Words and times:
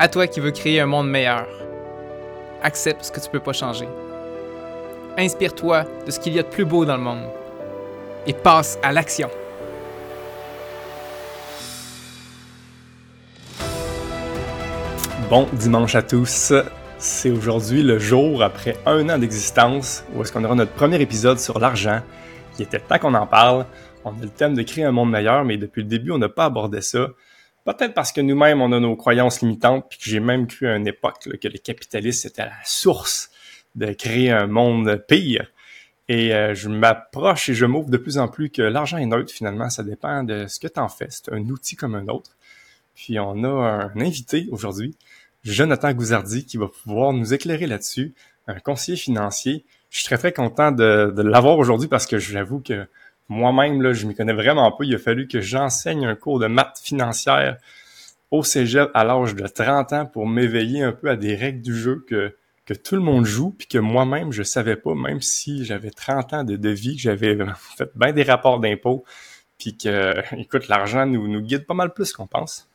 À 0.00 0.06
toi 0.06 0.28
qui 0.28 0.38
veux 0.38 0.52
créer 0.52 0.78
un 0.78 0.86
monde 0.86 1.10
meilleur. 1.10 1.48
Accepte 2.62 3.02
ce 3.02 3.10
que 3.10 3.18
tu 3.18 3.28
peux 3.28 3.40
pas 3.40 3.52
changer. 3.52 3.88
Inspire-toi 5.16 5.86
de 6.06 6.12
ce 6.12 6.20
qu'il 6.20 6.34
y 6.34 6.38
a 6.38 6.44
de 6.44 6.48
plus 6.48 6.64
beau 6.64 6.84
dans 6.84 6.96
le 6.96 7.02
monde. 7.02 7.24
Et 8.24 8.32
passe 8.32 8.78
à 8.80 8.92
l'action. 8.92 9.28
Bon 15.28 15.48
dimanche 15.54 15.96
à 15.96 16.02
tous. 16.02 16.52
C'est 16.98 17.32
aujourd'hui 17.32 17.82
le 17.82 17.98
jour 17.98 18.44
après 18.44 18.76
un 18.86 19.08
an 19.08 19.18
d'existence 19.18 20.04
où 20.14 20.22
est-ce 20.22 20.30
qu'on 20.32 20.44
aura 20.44 20.54
notre 20.54 20.74
premier 20.74 21.00
épisode 21.00 21.40
sur 21.40 21.58
l'argent. 21.58 22.02
Il 22.56 22.62
était 22.62 22.78
temps 22.78 23.00
qu'on 23.00 23.14
en 23.14 23.26
parle. 23.26 23.66
On 24.04 24.10
a 24.10 24.22
le 24.22 24.28
thème 24.28 24.54
de 24.54 24.62
créer 24.62 24.84
un 24.84 24.92
monde 24.92 25.10
meilleur, 25.10 25.44
mais 25.44 25.56
depuis 25.56 25.82
le 25.82 25.88
début, 25.88 26.12
on 26.12 26.18
n'a 26.18 26.28
pas 26.28 26.44
abordé 26.44 26.82
ça. 26.82 27.08
Peut-être 27.68 27.92
parce 27.92 28.12
que 28.12 28.22
nous-mêmes, 28.22 28.62
on 28.62 28.72
a 28.72 28.80
nos 28.80 28.96
croyances 28.96 29.42
limitantes, 29.42 29.84
puis 29.90 29.98
que 29.98 30.04
j'ai 30.06 30.20
même 30.20 30.46
cru 30.46 30.66
à 30.68 30.76
une 30.76 30.86
époque 30.86 31.28
que 31.38 31.48
le 31.48 31.58
capitalisme 31.58 32.28
était 32.28 32.46
la 32.46 32.56
source 32.64 33.30
de 33.74 33.92
créer 33.92 34.30
un 34.30 34.46
monde 34.46 35.04
pire. 35.06 35.52
Et 36.08 36.32
euh, 36.34 36.54
je 36.54 36.70
m'approche 36.70 37.50
et 37.50 37.54
je 37.54 37.66
m'ouvre 37.66 37.90
de 37.90 37.98
plus 37.98 38.16
en 38.16 38.26
plus 38.26 38.48
que 38.48 38.62
l'argent 38.62 38.96
est 38.96 39.04
neutre, 39.04 39.30
finalement, 39.30 39.68
ça 39.68 39.82
dépend 39.82 40.24
de 40.24 40.46
ce 40.46 40.58
que 40.58 40.66
tu 40.66 40.80
en 40.80 40.88
fais. 40.88 41.08
C'est 41.10 41.30
un 41.30 41.46
outil 41.50 41.76
comme 41.76 41.94
un 41.94 42.08
autre. 42.08 42.38
Puis 42.94 43.18
on 43.18 43.44
a 43.44 43.50
un 43.50 44.00
invité 44.00 44.48
aujourd'hui, 44.50 44.96
Jonathan 45.44 45.92
Gouzardi, 45.92 46.46
qui 46.46 46.56
va 46.56 46.68
pouvoir 46.68 47.12
nous 47.12 47.34
éclairer 47.34 47.66
là-dessus, 47.66 48.14
un 48.46 48.60
conseiller 48.60 48.96
financier. 48.96 49.66
Je 49.90 49.98
suis 49.98 50.06
très 50.06 50.16
très 50.16 50.32
content 50.32 50.72
de, 50.72 51.12
de 51.14 51.22
l'avoir 51.22 51.58
aujourd'hui 51.58 51.88
parce 51.88 52.06
que 52.06 52.18
j'avoue 52.18 52.60
que 52.60 52.88
moi-même, 53.28 53.82
là, 53.82 53.92
je 53.92 54.06
m'y 54.06 54.14
connais 54.14 54.32
vraiment 54.32 54.70
pas. 54.72 54.84
Il 54.84 54.94
a 54.94 54.98
fallu 54.98 55.28
que 55.28 55.40
j'enseigne 55.40 56.06
un 56.06 56.14
cours 56.14 56.38
de 56.38 56.46
maths 56.46 56.80
financière 56.82 57.58
au 58.30 58.42
cégep 58.42 58.90
à 58.94 59.04
l'âge 59.04 59.34
de 59.34 59.46
30 59.46 59.92
ans 59.92 60.06
pour 60.06 60.26
m'éveiller 60.26 60.82
un 60.82 60.92
peu 60.92 61.08
à 61.10 61.16
des 61.16 61.34
règles 61.34 61.62
du 61.62 61.74
jeu 61.74 62.04
que, 62.06 62.34
tout 62.84 62.96
le 62.96 63.00
monde 63.00 63.24
joue, 63.24 63.50
puis 63.50 63.66
que 63.66 63.78
moi-même, 63.78 64.30
je 64.30 64.42
savais 64.42 64.76
pas, 64.76 64.94
même 64.94 65.22
si 65.22 65.64
j'avais 65.64 65.90
30 65.90 66.34
ans 66.34 66.44
de, 66.44 66.56
de 66.56 66.68
vie, 66.68 66.96
que 66.96 67.02
j'avais 67.02 67.38
fait 67.78 67.90
bien 67.94 68.12
des 68.12 68.22
rapports 68.22 68.60
d'impôts, 68.60 69.04
puis 69.58 69.76
que, 69.76 70.14
écoute, 70.38 70.68
l'argent 70.68 71.06
nous, 71.06 71.28
nous 71.28 71.40
guide 71.40 71.66
pas 71.66 71.74
mal 71.74 71.94
plus 71.94 72.12
qu'on 72.12 72.26
pense. 72.26 72.68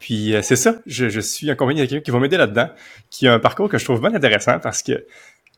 Puis 0.00 0.34
euh, 0.34 0.42
c'est 0.42 0.56
ça, 0.56 0.74
je, 0.86 1.08
je 1.08 1.20
suis 1.20 1.48
accompagné 1.48 1.82
de 1.82 1.86
quelqu'un 1.86 2.02
qui 2.02 2.10
va 2.10 2.18
m'aider 2.18 2.36
là-dedans, 2.36 2.70
qui 3.10 3.28
a 3.28 3.34
un 3.34 3.38
parcours 3.38 3.68
que 3.68 3.78
je 3.78 3.84
trouve 3.84 4.00
bien 4.00 4.12
intéressant 4.12 4.58
parce 4.58 4.82
que 4.82 5.06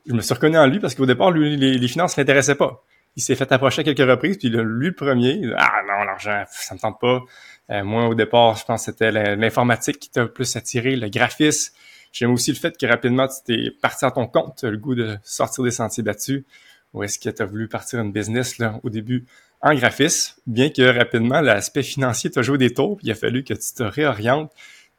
je 0.06 0.12
me 0.12 0.20
suis 0.20 0.34
reconnu 0.34 0.58
en 0.58 0.66
lui 0.66 0.78
parce 0.78 0.94
qu'au 0.94 1.06
départ, 1.06 1.30
lui, 1.30 1.56
les, 1.56 1.78
les 1.78 1.88
finances 1.88 2.18
l'intéressaient 2.18 2.56
pas 2.56 2.84
il 3.16 3.22
s'est 3.22 3.36
fait 3.36 3.50
approcher 3.52 3.80
à 3.80 3.84
quelques 3.84 4.08
reprises, 4.08 4.38
puis 4.38 4.48
lui, 4.48 4.88
le 4.88 4.94
premier, 4.94 5.40
ah 5.56 5.82
non, 5.86 6.04
l'argent, 6.04 6.44
ça 6.48 6.74
me 6.74 6.80
tente 6.80 7.00
pas. 7.00 7.22
Euh, 7.70 7.84
moi, 7.84 8.08
au 8.08 8.14
départ, 8.14 8.56
je 8.56 8.64
pense 8.64 8.84
que 8.84 8.92
c'était 8.92 9.36
l'informatique 9.36 9.98
qui 9.98 10.10
t'a 10.10 10.26
plus 10.26 10.56
attiré, 10.56 10.96
le 10.96 11.08
graphisme. 11.08 11.74
J'aime 12.12 12.32
aussi 12.32 12.52
le 12.52 12.58
fait 12.58 12.76
que 12.78 12.86
rapidement, 12.86 13.26
tu 13.26 13.36
t'es 13.44 13.70
parti 13.70 14.04
à 14.04 14.10
ton 14.10 14.26
compte, 14.26 14.58
tu 14.58 14.66
as 14.66 14.70
le 14.70 14.76
goût 14.76 14.94
de 14.94 15.16
sortir 15.22 15.64
des 15.64 15.70
sentiers 15.70 16.02
battus. 16.02 16.44
Ou 16.92 17.02
est-ce 17.02 17.18
que 17.18 17.28
tu 17.28 17.42
as 17.42 17.44
voulu 17.44 17.68
partir 17.68 18.00
une 18.00 18.12
business 18.12 18.58
là, 18.58 18.78
au 18.84 18.90
début 18.90 19.26
en 19.66 19.74
graphisme, 19.74 20.34
bien 20.46 20.68
que 20.68 20.82
rapidement, 20.82 21.40
l'aspect 21.40 21.82
financier 21.82 22.30
t'a 22.30 22.42
joué 22.42 22.58
des 22.58 22.74
tours, 22.74 22.98
puis 22.98 23.06
il 23.06 23.12
a 23.12 23.14
fallu 23.14 23.44
que 23.44 23.54
tu 23.54 23.72
te 23.74 23.82
réorientes. 23.82 24.52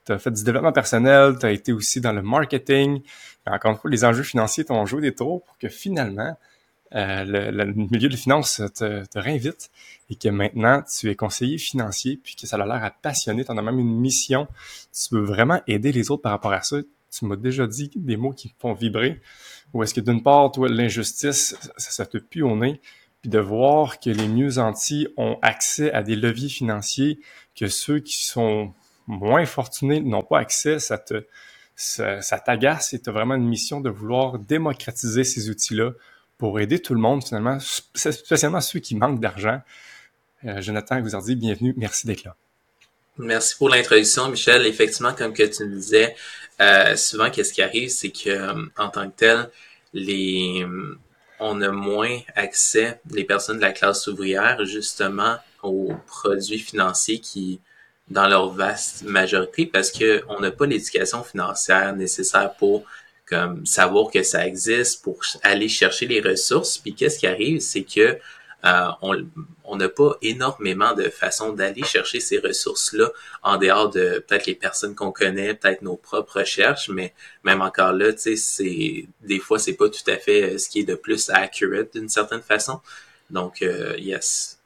Tu 0.05 0.11
as 0.11 0.17
fait 0.17 0.31
du 0.31 0.43
développement 0.43 0.71
personnel, 0.71 1.35
tu 1.39 1.45
as 1.45 1.51
été 1.51 1.71
aussi 1.71 2.01
dans 2.01 2.13
le 2.13 2.23
marketing. 2.23 3.01
encore 3.45 3.71
une 3.73 3.77
fois, 3.77 3.91
les 3.91 4.03
enjeux 4.03 4.23
financiers 4.23 4.65
t'ont 4.65 4.83
joué 4.87 5.01
des 5.01 5.13
tours 5.13 5.43
pour 5.43 5.59
que 5.59 5.69
finalement, 5.69 6.35
euh, 6.93 7.51
le, 7.51 7.73
milieu 7.73 8.09
de 8.09 8.15
finance 8.15 8.61
te, 8.75 9.05
te, 9.05 9.19
réinvite 9.19 9.71
et 10.09 10.15
que 10.15 10.29
maintenant 10.29 10.83
tu 10.83 11.09
es 11.09 11.15
conseiller 11.15 11.57
financier 11.57 12.19
puis 12.23 12.35
que 12.35 12.45
ça 12.45 12.57
a 12.57 12.65
l'air 12.65 12.83
à 12.83 12.91
passionner, 12.91 13.43
tu 13.43 13.51
en 13.51 13.57
as 13.57 13.61
même 13.61 13.79
une 13.79 13.99
mission, 13.99 14.47
tu 14.93 15.15
veux 15.15 15.23
vraiment 15.23 15.61
aider 15.67 15.91
les 15.91 16.11
autres 16.11 16.21
par 16.21 16.31
rapport 16.31 16.53
à 16.53 16.61
ça? 16.61 16.77
Tu 17.11 17.25
m'as 17.25 17.35
déjà 17.35 17.65
dit 17.65 17.89
des 17.95 18.17
mots 18.17 18.33
qui 18.33 18.53
font 18.59 18.73
vibrer. 18.73 19.21
Ou 19.73 19.83
est-ce 19.83 19.93
que 19.93 20.01
d'une 20.01 20.21
part, 20.21 20.51
toi, 20.51 20.69
l'injustice, 20.69 21.55
ça, 21.77 21.91
ça, 21.91 22.05
te 22.05 22.17
pue 22.17 22.43
au 22.43 22.55
nez, 22.55 22.81
puis 23.21 23.29
de 23.29 23.39
voir 23.39 23.99
que 23.99 24.09
les 24.09 24.27
mieux 24.27 24.59
antis 24.59 25.07
ont 25.17 25.37
accès 25.41 25.91
à 25.91 26.03
des 26.03 26.15
leviers 26.15 26.49
financiers 26.49 27.19
que 27.55 27.67
ceux 27.67 27.99
qui 27.99 28.23
sont 28.23 28.73
moins 29.07 29.45
fortunés 29.45 30.01
n'ont 30.01 30.23
pas 30.23 30.39
accès, 30.39 30.79
ça 30.79 30.97
te 30.97 31.25
ça, 31.75 32.21
ça 32.21 32.39
t'agace 32.39 32.93
et 32.93 33.01
tu 33.01 33.09
as 33.09 33.13
vraiment 33.13 33.35
une 33.35 33.47
mission 33.47 33.81
de 33.81 33.89
vouloir 33.89 34.39
démocratiser 34.39 35.23
ces 35.23 35.49
outils-là 35.49 35.91
pour 36.37 36.59
aider 36.59 36.79
tout 36.79 36.93
le 36.93 36.99
monde, 36.99 37.23
finalement, 37.23 37.57
spécialement 37.59 38.61
ceux 38.61 38.79
qui 38.79 38.95
manquent 38.95 39.19
d'argent. 39.19 39.61
Euh, 40.45 40.61
Jonathan 40.61 40.99
dit 41.01 41.35
bienvenue. 41.35 41.73
Merci 41.77 42.07
d'être 42.07 42.23
là. 42.23 42.35
Merci 43.17 43.55
pour 43.55 43.69
l'introduction, 43.69 44.29
Michel. 44.29 44.65
Effectivement, 44.65 45.13
comme 45.13 45.33
que 45.33 45.43
tu 45.43 45.63
me 45.63 45.75
disais, 45.75 46.15
euh, 46.59 46.95
souvent, 46.97 47.29
qu'est-ce 47.29 47.53
qui 47.53 47.61
arrive, 47.61 47.89
c'est 47.89 48.11
que 48.11 48.29
euh, 48.29 48.65
en 48.77 48.89
tant 48.89 49.09
que 49.09 49.15
tel, 49.15 49.49
les, 49.93 50.65
on 51.39 51.61
a 51.61 51.71
moins 51.71 52.19
accès, 52.35 52.99
les 53.11 53.23
personnes 53.23 53.57
de 53.57 53.61
la 53.61 53.71
classe 53.71 54.07
ouvrière, 54.07 54.63
justement, 54.65 55.37
aux 55.63 55.93
produits 56.07 56.59
financiers 56.59 57.19
qui, 57.19 57.61
dans 58.09 58.27
leur 58.27 58.49
vaste 58.49 59.03
majorité, 59.03 59.65
parce 59.65 59.91
que 59.91 60.23
on 60.27 60.41
n'a 60.41 60.51
pas 60.51 60.65
l'éducation 60.65 61.23
financière 61.23 61.95
nécessaire 61.95 62.53
pour 62.55 62.83
comme 63.25 63.65
savoir 63.65 64.11
que 64.11 64.23
ça 64.23 64.45
existe 64.45 65.03
pour 65.03 65.19
aller 65.41 65.67
chercher 65.67 66.05
les 66.07 66.21
ressources. 66.21 66.77
Puis 66.77 66.93
qu'est-ce 66.93 67.19
qui 67.19 67.27
arrive, 67.27 67.59
c'est 67.59 67.83
que 67.83 68.19
euh, 68.65 68.89
on 69.63 69.75
n'a 69.75 69.89
pas 69.89 70.15
énormément 70.23 70.93
de 70.93 71.09
façons 71.09 71.53
d'aller 71.53 71.83
chercher 71.83 72.19
ces 72.19 72.39
ressources-là 72.39 73.09
en 73.43 73.57
dehors 73.57 73.91
de 73.91 74.23
peut-être 74.27 74.47
les 74.47 74.55
personnes 74.55 74.95
qu'on 74.95 75.11
connaît, 75.11 75.53
peut-être 75.53 75.83
nos 75.83 75.97
propres 75.97 76.39
recherches, 76.39 76.89
mais 76.89 77.13
même 77.43 77.61
encore 77.61 77.93
là, 77.93 78.11
tu 78.13 78.19
sais, 78.19 78.35
c'est 78.35 79.05
des 79.21 79.39
fois 79.39 79.59
c'est 79.59 79.73
pas 79.73 79.89
tout 79.89 80.09
à 80.09 80.17
fait 80.17 80.55
euh, 80.55 80.57
ce 80.57 80.69
qui 80.69 80.79
est 80.79 80.83
de 80.83 80.95
plus 80.95 81.29
accurate 81.29 81.93
d'une 81.93 82.09
certaine 82.09 82.41
façon. 82.41 82.79
Donc, 83.29 83.61
euh, 83.61 83.95
yes. 83.99 84.59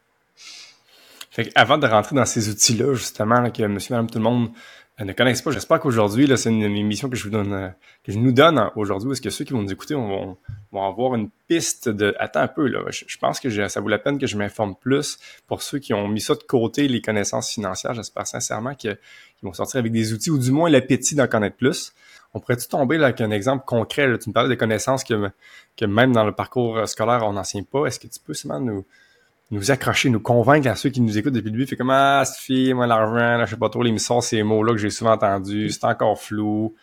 Fait 1.31 1.52
avant 1.56 1.78
de 1.78 1.88
rentrer 1.88 2.16
dans 2.16 2.25
ces 2.25 2.50
outils-là, 2.50 2.94
justement, 2.94 3.50
que 3.52 3.64
monsieur, 3.64 3.96
madame, 3.96 4.09
tout 4.09 4.18
le 4.18 4.24
monde 4.24 4.50
ne 5.06 5.14
connaissent 5.14 5.42
pas. 5.42 5.52
J'espère 5.52 5.80
qu'aujourd'hui, 5.80 6.30
c'est 6.38 6.50
une 6.50 6.62
émission 6.62 7.10
que 7.10 7.16
je 7.16 7.24
vous 7.24 7.30
donne, 7.30 7.54
euh, 7.54 7.70
que 8.04 8.12
je 8.12 8.18
nous 8.18 8.34
donne 8.34 8.70
aujourd'hui. 8.76 9.12
Est-ce 9.12 9.22
que 9.22 9.30
ceux 9.30 9.46
qui 9.46 9.54
vont 9.54 9.62
nous 9.62 9.72
écouter 9.72 9.94
vont, 9.94 10.38
vont 10.72 10.86
avoir 10.86 11.16
une 11.16 11.30
piste 11.48 11.88
de, 11.88 12.14
attends 12.20 12.42
un 12.42 12.48
peu, 12.48 12.68
là. 12.68 12.82
Je, 12.90 13.18
pense 13.18 13.40
que 13.40 13.68
ça 13.68 13.80
vaut 13.80 13.88
la 13.88 13.98
peine 13.98 14.20
que 14.20 14.28
je 14.28 14.38
m'informe 14.38 14.76
plus 14.76 15.18
pour 15.48 15.62
ceux 15.62 15.80
qui 15.80 15.94
ont 15.94 16.08
mis 16.08 16.20
ça 16.20 16.36
de 16.36 16.44
côté, 16.44 16.88
les 16.88 17.02
connaissances 17.02 17.52
financières. 17.52 17.94
J'espère 17.94 18.28
sincèrement 18.28 18.76
qu'ils 18.76 18.98
vont 19.42 19.54
sortir 19.54 19.80
avec 19.80 19.92
des 19.92 20.12
outils 20.12 20.32
ou 20.32 20.38
du 20.38 20.52
moins 20.52 20.70
l'appétit 20.70 21.16
d'en 21.16 21.28
connaître 21.28 21.56
plus. 21.56 21.94
On 22.34 22.40
pourrait-tu 22.40 22.68
tomber 22.68 22.98
là, 22.98 23.08
avec 23.08 23.22
un 23.22 23.31
exemple 23.31 23.64
concret? 23.66 24.08
Là? 24.08 24.18
Tu 24.18 24.30
me 24.30 24.34
parlais 24.34 24.50
de 24.50 24.56
connaissances 24.56 25.04
que, 25.04 25.30
que 25.78 25.86
même 25.86 26.12
dans 26.12 26.26
le 26.26 26.34
parcours 26.34 26.88
scolaire, 26.88 27.24
on 27.24 27.34
n'enseigne 27.34 27.64
pas. 27.64 27.86
Est-ce 27.86 28.00
que 28.00 28.08
tu 28.08 28.20
peux 28.20 28.34
seulement 28.34 28.60
nous, 28.60 28.86
nous 29.52 29.72
accrocher, 29.72 30.10
nous 30.10 30.20
convaincre 30.20 30.68
à 30.68 30.76
ceux 30.76 30.90
qui 30.90 31.02
nous 31.02 31.18
écoutent 31.18 31.34
depuis 31.34 31.48
le 31.48 31.52
début. 31.52 31.68
Fait 31.68 31.76
comme, 31.76 31.90
ah, 31.90 32.24
fille, 32.40 32.74
moi, 32.74 32.86
l'argent, 32.88 33.46
je 33.46 33.52
sais 33.52 33.58
pas 33.58 33.70
trop, 33.70 33.84
les 33.84 33.92
missions, 33.92 34.22
ces 34.22 34.44
mots-là 34.44 34.74
que 34.74 34.80
j'ai 34.80 34.90
souvent 34.90 35.14
entendus, 35.14 35.72
c'est 35.72 35.86
encore 35.86 36.22
flou. 36.22 36.76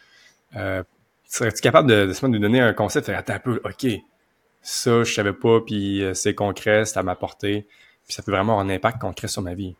Euh, 0.57 0.83
Serais-tu 1.29 1.61
capable 1.61 1.91
de, 1.91 2.07
de, 2.07 2.27
nous 2.29 2.39
donner 2.39 2.61
un 2.61 2.73
concept? 2.73 3.09
Attends 3.09 3.35
un 3.35 3.39
peu, 3.41 3.61
OK, 3.65 3.87
ça, 4.63 5.03
je 5.03 5.13
savais 5.13 5.33
pas, 5.33 5.61
puis 5.61 6.03
euh, 6.03 6.15
c'est 6.15 6.35
concret, 6.35 6.85
c'est 6.85 6.99
à 6.99 7.03
ma 7.03 7.17
portée, 7.17 7.67
puis 8.07 8.15
ça 8.15 8.23
peut 8.23 8.31
vraiment 8.31 8.53
avoir 8.53 8.67
un 8.67 8.71
impact 8.71 9.01
concret 9.01 9.29
sur 9.29 9.43
ma 9.43 9.55
vie. 9.55 9.75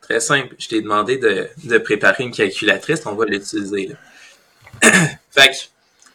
Très 0.00 0.20
simple. 0.20 0.54
Je 0.58 0.68
t'ai 0.68 0.82
demandé 0.82 1.18
de, 1.18 1.48
de, 1.64 1.78
préparer 1.78 2.24
une 2.24 2.30
calculatrice, 2.30 3.06
on 3.06 3.14
va 3.14 3.24
l'utiliser. 3.24 3.96
fait 4.82 5.50
que, 5.50 5.56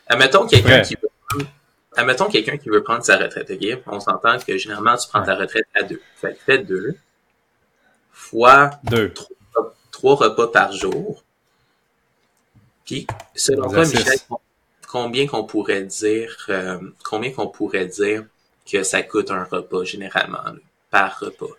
admettons 0.08 0.48
quelqu'un 0.48 0.82
qui 0.82 0.96
veut 0.96 1.09
admettons 2.00 2.30
quelqu'un 2.30 2.58
qui 2.58 2.70
veut 2.70 2.84
prendre 2.84 3.04
sa 3.04 3.18
retraite, 3.18 3.52
OK? 3.52 3.82
On 3.88 4.00
s'entend 4.00 4.38
que 4.40 4.58
généralement, 4.58 4.98
tu 4.98 5.08
prends 5.08 5.24
ta 5.24 5.36
retraite 5.36 5.68
à 5.76 5.84
deux. 5.84 6.02
Fait 6.16 6.34
que 6.34 6.40
fais 6.40 6.60
deux 6.60 6.98
fois 8.12 8.72
deux. 8.84 9.14
Trois, 9.92 10.16
repas 10.16 10.48
par 10.48 10.72
jour. 10.72 11.24
Puis, 12.86 13.06
selon 13.36 13.70
toi, 13.70 13.86
Michel, 13.86 14.18
combien 14.88 15.28
qu'on 15.28 15.44
pourrait 15.44 15.84
dire, 15.84 16.46
euh, 16.50 16.80
combien 17.04 17.32
qu'on 17.32 17.48
pourrait 17.48 17.86
dire 17.86 18.24
que 18.72 18.84
ça 18.84 19.02
coûte 19.04 19.30
un 19.30 19.44
repas 19.44 19.84
généralement, 19.84 20.40
par 20.90 21.20
repas? 21.20 21.54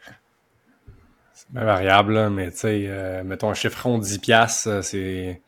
C'est 1.35 1.51
bien 1.51 1.65
variable, 1.65 2.31
mais 2.31 2.51
tu 2.51 2.59
sais, 2.59 2.85
euh, 2.87 3.23
mettons 3.25 3.51
un 3.51 3.55
chiffre 3.55 3.83
rond 3.83 3.99
10 3.99 4.19
piastres, 4.19 4.85
c'est 4.85 5.43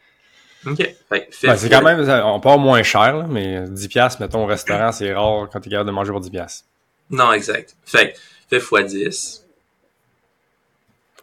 OK. 0.66 0.94
Ben, 1.10 1.22
c'est 1.30 1.68
quand 1.68 1.82
même, 1.82 2.08
on 2.24 2.40
part 2.40 2.58
moins 2.58 2.82
cher, 2.82 3.16
là, 3.16 3.26
mais 3.28 3.64
10 3.68 3.88
piastres, 3.88 4.20
mettons, 4.20 4.44
au 4.44 4.46
restaurant, 4.46 4.92
c'est 4.92 5.12
rare 5.12 5.48
quand 5.52 5.60
tu 5.60 5.68
es 5.68 5.72
capable 5.72 5.88
de 5.88 5.94
manger 5.94 6.12
pour 6.12 6.20
10 6.20 6.30
piastres. 6.30 6.64
Non, 7.10 7.32
exact. 7.32 7.76
Fait 7.84 8.14
fait 8.48 8.58
x 8.58 8.92
10. 8.92 9.46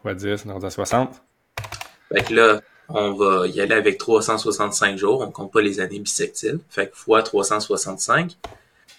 x 0.05 0.23
10, 0.23 0.45
on 0.47 0.59
est 0.59 0.65
à 0.65 0.69
60. 0.69 1.21
Fait 2.13 2.23
que 2.23 2.33
là, 2.33 2.61
on 2.89 3.13
va 3.13 3.47
y 3.47 3.61
aller 3.61 3.75
avec 3.75 3.97
365 3.97 4.97
jours. 4.97 5.21
On 5.21 5.31
compte 5.31 5.51
pas 5.51 5.61
les 5.61 5.79
années 5.79 5.99
bissectiles. 5.99 6.59
Fait 6.69 6.87
que 6.87 6.95
fois 6.95 7.23
365. 7.23 8.35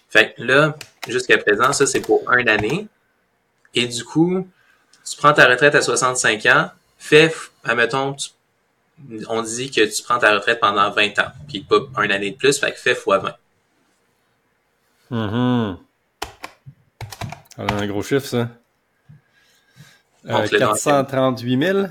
Fait 0.08 0.34
que 0.34 0.42
là, 0.42 0.76
jusqu'à 1.08 1.38
présent, 1.38 1.72
ça, 1.72 1.86
c'est 1.86 2.00
pour 2.00 2.22
une 2.32 2.48
année. 2.48 2.86
Et 3.74 3.86
du 3.86 4.04
coup, 4.04 4.46
tu 5.08 5.16
prends 5.16 5.32
ta 5.32 5.46
retraite 5.46 5.74
à 5.74 5.82
65 5.82 6.46
ans, 6.46 6.70
fais, 6.98 7.32
admettons, 7.64 8.14
tu 8.14 8.30
on 9.28 9.42
dit 9.42 9.70
que 9.70 9.82
tu 9.82 10.02
prends 10.02 10.18
ta 10.18 10.34
retraite 10.34 10.60
pendant 10.60 10.90
20 10.90 11.18
ans, 11.18 11.32
puis 11.48 11.60
pas 11.60 11.78
un 11.96 12.10
année 12.10 12.32
de 12.32 12.36
plus, 12.36 12.58
fait 12.58 12.72
que 12.72 12.78
fais 12.78 12.94
fois 12.94 13.18
20. 13.18 13.34
Mm 15.10 15.76
un 17.60 17.86
gros 17.86 18.02
chiffre, 18.02 18.26
ça. 18.26 18.48
Euh, 20.26 20.46
438 20.48 21.62
000? 21.62 21.86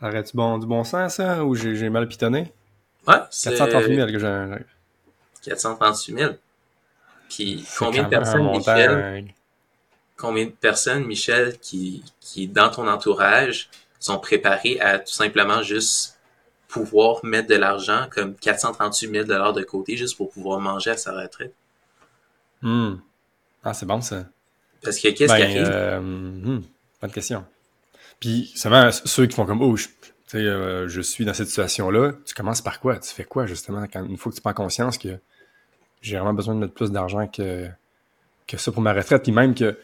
Arrête-tu 0.00 0.36
bon, 0.36 0.58
du 0.58 0.66
bon 0.66 0.84
sens, 0.84 1.14
ça? 1.14 1.44
Ou 1.44 1.54
j'ai 1.54 1.90
mal 1.90 2.08
pitonné? 2.08 2.52
Ouais, 3.06 3.16
c'est... 3.30 3.56
438 3.56 3.96
000 3.96 4.06
que 4.08 4.18
j'ai... 4.18 4.64
438 5.50 6.18
000. 6.18 6.32
Puis 7.28 7.66
combien 7.78 8.02
de 8.04 8.08
personnes, 8.08 8.50
Michel, 8.50 9.24
combien 10.16 10.44
de 10.46 10.50
personnes, 10.50 11.04
Michel, 11.04 11.58
qui, 11.58 12.04
qui, 12.20 12.48
dans 12.48 12.70
ton 12.70 12.86
entourage, 12.88 13.70
sont 14.04 14.18
préparées 14.18 14.80
à 14.80 14.98
tout 14.98 15.12
simplement 15.12 15.62
juste 15.62 16.18
pouvoir 16.68 17.24
mettre 17.24 17.48
de 17.48 17.54
l'argent 17.54 18.06
comme 18.10 18.34
438 18.34 19.26
000 19.26 19.52
de 19.52 19.62
côté 19.62 19.96
juste 19.96 20.16
pour 20.16 20.30
pouvoir 20.30 20.58
manger 20.60 20.90
à 20.90 20.96
sa 20.96 21.12
retraite? 21.12 21.54
Hmm. 22.62 22.94
Ah, 23.62 23.74
c'est 23.74 23.86
bon, 23.86 24.00
ça. 24.00 24.24
Parce 24.82 24.98
que 24.98 25.08
qu'est-ce 25.08 25.32
qui 25.34 25.40
ben, 25.40 25.42
arrive? 25.42 25.70
Euh, 25.70 26.00
hmm, 26.00 26.62
bonne 27.00 27.10
question. 27.10 27.44
Puis, 28.20 28.52
seulement 28.54 28.90
ceux 28.90 29.26
qui 29.26 29.34
font 29.34 29.46
comme, 29.46 29.62
oh, 29.62 29.76
je, 29.76 29.88
euh, 30.34 30.88
je 30.88 31.00
suis 31.00 31.24
dans 31.24 31.34
cette 31.34 31.48
situation-là, 31.48 32.12
tu 32.24 32.34
commences 32.34 32.62
par 32.62 32.80
quoi? 32.80 32.98
Tu 32.98 33.12
fais 33.12 33.24
quoi, 33.24 33.46
justement, 33.46 33.84
quand, 33.92 34.04
une 34.04 34.16
fois 34.16 34.32
que 34.32 34.36
tu 34.36 34.42
prends 34.42 34.54
conscience 34.54 34.98
que 34.98 35.18
j'ai 36.00 36.16
vraiment 36.16 36.34
besoin 36.34 36.54
de 36.54 36.60
mettre 36.60 36.74
plus 36.74 36.90
d'argent 36.90 37.26
que, 37.28 37.68
que 38.46 38.56
ça 38.56 38.72
pour 38.72 38.82
ma 38.82 38.92
retraite, 38.92 39.22
puis 39.22 39.32
même 39.32 39.54
que, 39.54 39.78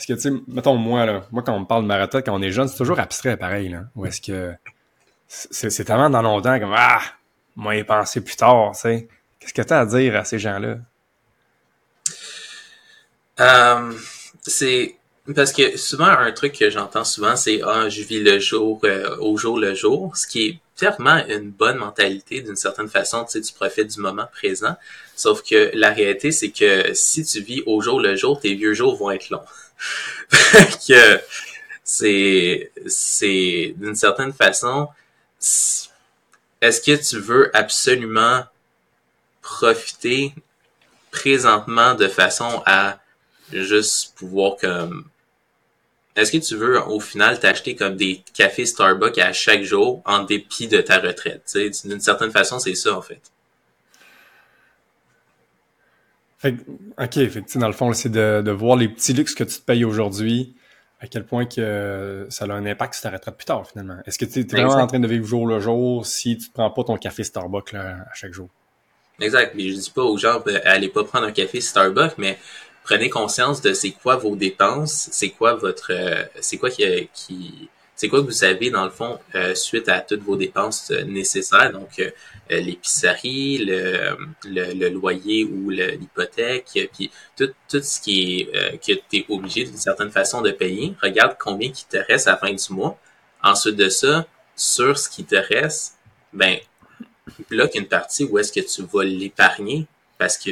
parce 0.00 0.06
que, 0.06 0.12
tu 0.14 0.34
sais, 0.34 0.42
mettons, 0.48 0.76
moi, 0.76 1.04
là, 1.04 1.26
moi, 1.30 1.42
quand 1.44 1.52
on 1.54 1.60
me 1.60 1.66
parle 1.66 1.82
de 1.82 1.86
ma 1.86 2.00
retraite, 2.00 2.24
quand 2.24 2.34
on 2.34 2.40
est 2.40 2.52
jeune, 2.52 2.68
c'est 2.68 2.78
toujours 2.78 2.98
abstrait, 3.00 3.36
pareil, 3.36 3.68
là. 3.68 3.84
Ou 3.96 4.06
est-ce 4.06 4.22
que 4.22 4.54
c'est 5.28 5.84
tellement 5.84 6.08
dans 6.08 6.22
longtemps 6.22 6.58
comme, 6.58 6.72
ah, 6.74 7.02
moi, 7.54 7.76
y 7.76 7.84
penser 7.84 8.22
plus 8.22 8.34
tard, 8.34 8.70
tu 8.72 8.80
sais. 8.80 9.08
Qu'est-ce 9.38 9.52
que 9.52 9.60
tu 9.60 9.72
as 9.74 9.80
à 9.80 9.84
dire 9.84 10.16
à 10.16 10.24
ces 10.24 10.38
gens-là? 10.38 10.78
Euh, 13.40 13.92
c'est 14.40 14.96
parce 15.34 15.52
que 15.52 15.76
souvent 15.76 16.06
un 16.06 16.32
truc 16.32 16.58
que 16.58 16.70
j'entends 16.70 17.04
souvent 17.04 17.36
c'est 17.36 17.60
ah 17.62 17.88
je 17.88 18.02
vis 18.02 18.20
le 18.20 18.38
jour 18.38 18.80
euh, 18.84 19.16
au 19.18 19.36
jour 19.36 19.58
le 19.58 19.74
jour, 19.74 20.16
ce 20.16 20.26
qui 20.26 20.46
est 20.46 20.58
clairement 20.76 21.24
une 21.28 21.50
bonne 21.50 21.76
mentalité 21.76 22.42
d'une 22.42 22.56
certaine 22.56 22.88
façon, 22.88 23.24
tu 23.24 23.32
sais 23.32 23.40
tu 23.40 23.52
profites 23.54 23.94
du 23.94 24.00
moment 24.00 24.26
présent, 24.32 24.76
sauf 25.14 25.42
que 25.42 25.70
la 25.74 25.90
réalité 25.90 26.32
c'est 26.32 26.50
que 26.50 26.92
si 26.94 27.24
tu 27.24 27.40
vis 27.40 27.62
au 27.66 27.80
jour 27.80 28.00
le 28.00 28.16
jour, 28.16 28.40
tes 28.40 28.54
vieux 28.54 28.74
jours 28.74 28.96
vont 28.96 29.10
être 29.10 29.30
longs. 29.30 29.44
que 30.88 31.20
c'est 31.84 32.70
c'est 32.86 33.74
d'une 33.76 33.94
certaine 33.94 34.32
façon 34.32 34.88
est-ce 36.60 36.80
que 36.80 36.96
tu 36.96 37.18
veux 37.18 37.54
absolument 37.56 38.44
profiter 39.42 40.34
présentement 41.10 41.94
de 41.94 42.06
façon 42.08 42.62
à 42.66 42.98
juste 43.52 44.14
pouvoir 44.16 44.56
comme 44.56 45.08
est-ce 46.16 46.32
que 46.32 46.38
tu 46.38 46.56
veux 46.56 46.80
au 46.82 47.00
final 47.00 47.38
t'acheter 47.38 47.76
comme 47.76 47.96
des 47.96 48.22
cafés 48.34 48.66
Starbucks 48.66 49.18
à 49.18 49.32
chaque 49.32 49.62
jour 49.62 50.02
en 50.04 50.24
dépit 50.24 50.68
de 50.68 50.80
ta 50.80 50.98
retraite? 50.98 51.56
D'une 51.84 52.00
certaine 52.00 52.32
façon, 52.32 52.58
c'est 52.58 52.74
ça 52.74 52.96
en 52.96 53.02
fait. 53.02 53.20
Fait 56.40 56.56
ok, 56.98 57.28
fait 57.28 57.58
dans 57.58 57.66
le 57.66 57.74
fond, 57.74 57.92
c'est 57.92 58.08
de, 58.08 58.42
de, 58.42 58.50
voir 58.50 58.76
les 58.76 58.88
petits 58.88 59.12
luxes 59.12 59.34
que 59.34 59.44
tu 59.44 59.60
te 59.60 59.62
payes 59.62 59.84
aujourd'hui, 59.84 60.56
à 61.00 61.06
quel 61.06 61.24
point 61.24 61.44
que 61.44 62.26
ça 62.30 62.46
a 62.46 62.52
un 62.52 62.64
impact 62.64 62.94
sur 62.94 63.02
ta 63.02 63.10
retraite 63.10 63.36
plus 63.36 63.44
tard 63.44 63.68
finalement. 63.68 63.98
Est-ce 64.06 64.18
que 64.18 64.24
tu 64.24 64.40
es 64.40 64.42
vraiment 64.44 64.72
en 64.72 64.86
train 64.86 65.00
de 65.00 65.06
vivre 65.06 65.26
jour 65.26 65.46
le 65.46 65.60
jour 65.60 66.06
si 66.06 66.38
tu 66.38 66.48
ne 66.48 66.52
prends 66.54 66.70
pas 66.70 66.84
ton 66.84 66.96
café 66.96 67.24
Starbucks 67.24 67.74
à 67.74 68.06
chaque 68.14 68.32
jour? 68.32 68.48
Exact. 69.20 69.52
Mais 69.54 69.68
je 69.68 69.74
dis 69.74 69.90
pas 69.90 70.02
aux 70.02 70.16
gens, 70.16 70.42
allez 70.64 70.88
pas 70.88 71.04
prendre 71.04 71.26
un 71.26 71.32
café 71.32 71.60
Starbucks, 71.60 72.16
mais 72.16 72.38
prenez 72.84 73.10
conscience 73.10 73.60
de 73.60 73.74
c'est 73.74 73.92
quoi 73.92 74.16
vos 74.16 74.34
dépenses, 74.34 75.10
c'est 75.12 75.30
quoi 75.30 75.54
votre, 75.54 75.92
euh, 75.92 76.24
c'est 76.40 76.56
quoi 76.56 76.70
qui, 76.70 77.08
qui 77.12 77.68
c'est 77.94 78.08
quoi 78.08 78.22
que 78.22 78.26
vous 78.26 78.44
avez 78.44 78.70
dans 78.70 78.84
le 78.84 78.90
fond 78.90 79.18
euh, 79.34 79.54
suite 79.54 79.90
à 79.90 80.00
toutes 80.00 80.22
vos 80.22 80.36
dépenses 80.36 80.90
euh, 80.90 81.04
nécessaires, 81.04 81.70
donc 81.70 82.00
l'épicerie, 82.56 83.58
le, 83.58 84.16
le, 84.44 84.88
loyer 84.88 85.44
ou 85.44 85.70
l'hypothèque, 85.70 86.90
puis 86.92 87.10
tout, 87.36 87.50
tout 87.68 87.82
ce 87.82 88.00
qui 88.00 88.40
est 88.40 88.78
que 88.78 88.92
tu 89.08 89.18
es 89.18 89.26
obligé 89.28 89.64
d'une 89.64 89.76
certaine 89.76 90.10
façon 90.10 90.42
de 90.42 90.50
payer. 90.50 90.94
Regarde 91.02 91.36
combien 91.38 91.70
qui 91.70 91.86
te 91.86 91.96
reste 91.96 92.26
à 92.28 92.32
la 92.32 92.36
fin 92.36 92.52
du 92.52 92.72
mois. 92.72 92.98
Ensuite 93.42 93.76
de 93.76 93.88
ça, 93.88 94.26
sur 94.56 94.98
ce 94.98 95.08
qui 95.08 95.24
te 95.24 95.36
reste, 95.36 95.96
ben 96.32 96.58
bloque 97.48 97.74
une 97.74 97.86
partie 97.86 98.24
où 98.24 98.38
est-ce 98.38 98.52
que 98.52 98.60
tu 98.60 98.82
vas 98.92 99.04
l'épargner 99.04 99.86
parce 100.18 100.36
que 100.36 100.50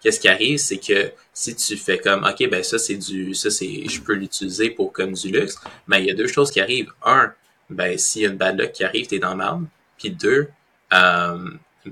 qu'est-ce 0.00 0.20
qui 0.20 0.28
arrive, 0.28 0.58
c'est 0.58 0.78
que 0.78 1.12
si 1.32 1.54
tu 1.56 1.76
fais 1.76 1.98
comme, 1.98 2.24
OK, 2.24 2.48
ben 2.48 2.62
ça, 2.62 2.78
c'est 2.78 2.96
du, 2.96 3.34
ça, 3.34 3.50
c'est, 3.50 3.88
je 3.88 4.00
peux 4.00 4.14
l'utiliser 4.14 4.70
pour 4.70 4.92
comme 4.92 5.12
du 5.12 5.28
luxe, 5.30 5.58
ben, 5.88 5.98
il 5.98 6.06
y 6.06 6.10
a 6.10 6.14
deux 6.14 6.28
choses 6.28 6.52
qui 6.52 6.60
arrivent. 6.60 6.92
Un, 7.04 7.32
ben, 7.68 7.98
s'il 7.98 8.22
y 8.22 8.26
a 8.26 8.28
une 8.28 8.36
bad 8.36 8.58
luck 8.58 8.72
qui 8.72 8.84
arrive, 8.84 9.08
t'es 9.08 9.18
dans 9.18 9.34
l'arme. 9.34 9.66
Puis 9.98 10.10
deux, 10.10 10.42
euh, 10.42 10.46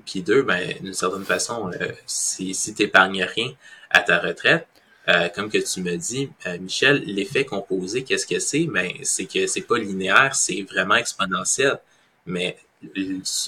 puis 0.05 0.23
deux, 0.23 0.43
ben, 0.43 0.75
d'une 0.81 0.95
certaine 0.95 1.25
façon, 1.25 1.71
euh, 1.71 1.93
si, 2.07 2.55
si 2.55 2.75
t'épargnes 2.75 3.25
rien 3.25 3.53
à 3.91 4.01
ta 4.01 4.19
retraite, 4.19 4.67
euh, 5.09 5.29
comme 5.29 5.51
que 5.51 5.59
tu 5.59 5.83
me 5.83 5.97
dis, 5.97 6.31
euh, 6.47 6.59
Michel, 6.59 7.03
l'effet 7.05 7.45
composé, 7.45 8.03
qu'est-ce 8.03 8.27
que 8.27 8.39
c'est? 8.41 8.65
Ben, 8.65 8.91
c'est 9.03 9.27
que 9.27 9.47
c'est 9.47 9.63
pas 9.63 9.79
linéaire, 9.79 10.35
c'est 10.35 10.63
vraiment 10.63 10.97
exponentiel. 10.97 11.79
Mais 12.27 12.59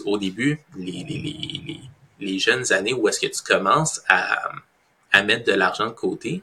au 0.05 0.19
début, 0.19 0.61
les, 0.77 1.05
les, 1.05 1.19
les, 1.19 1.81
les 2.21 2.39
jeunes 2.39 2.73
années 2.73 2.93
où 2.93 3.09
est-ce 3.09 3.21
que 3.21 3.27
tu 3.27 3.43
commences 3.43 4.01
à, 4.09 4.51
à 5.13 5.23
mettre 5.23 5.45
de 5.45 5.53
l'argent 5.53 5.87
de 5.87 5.93
côté, 5.93 6.43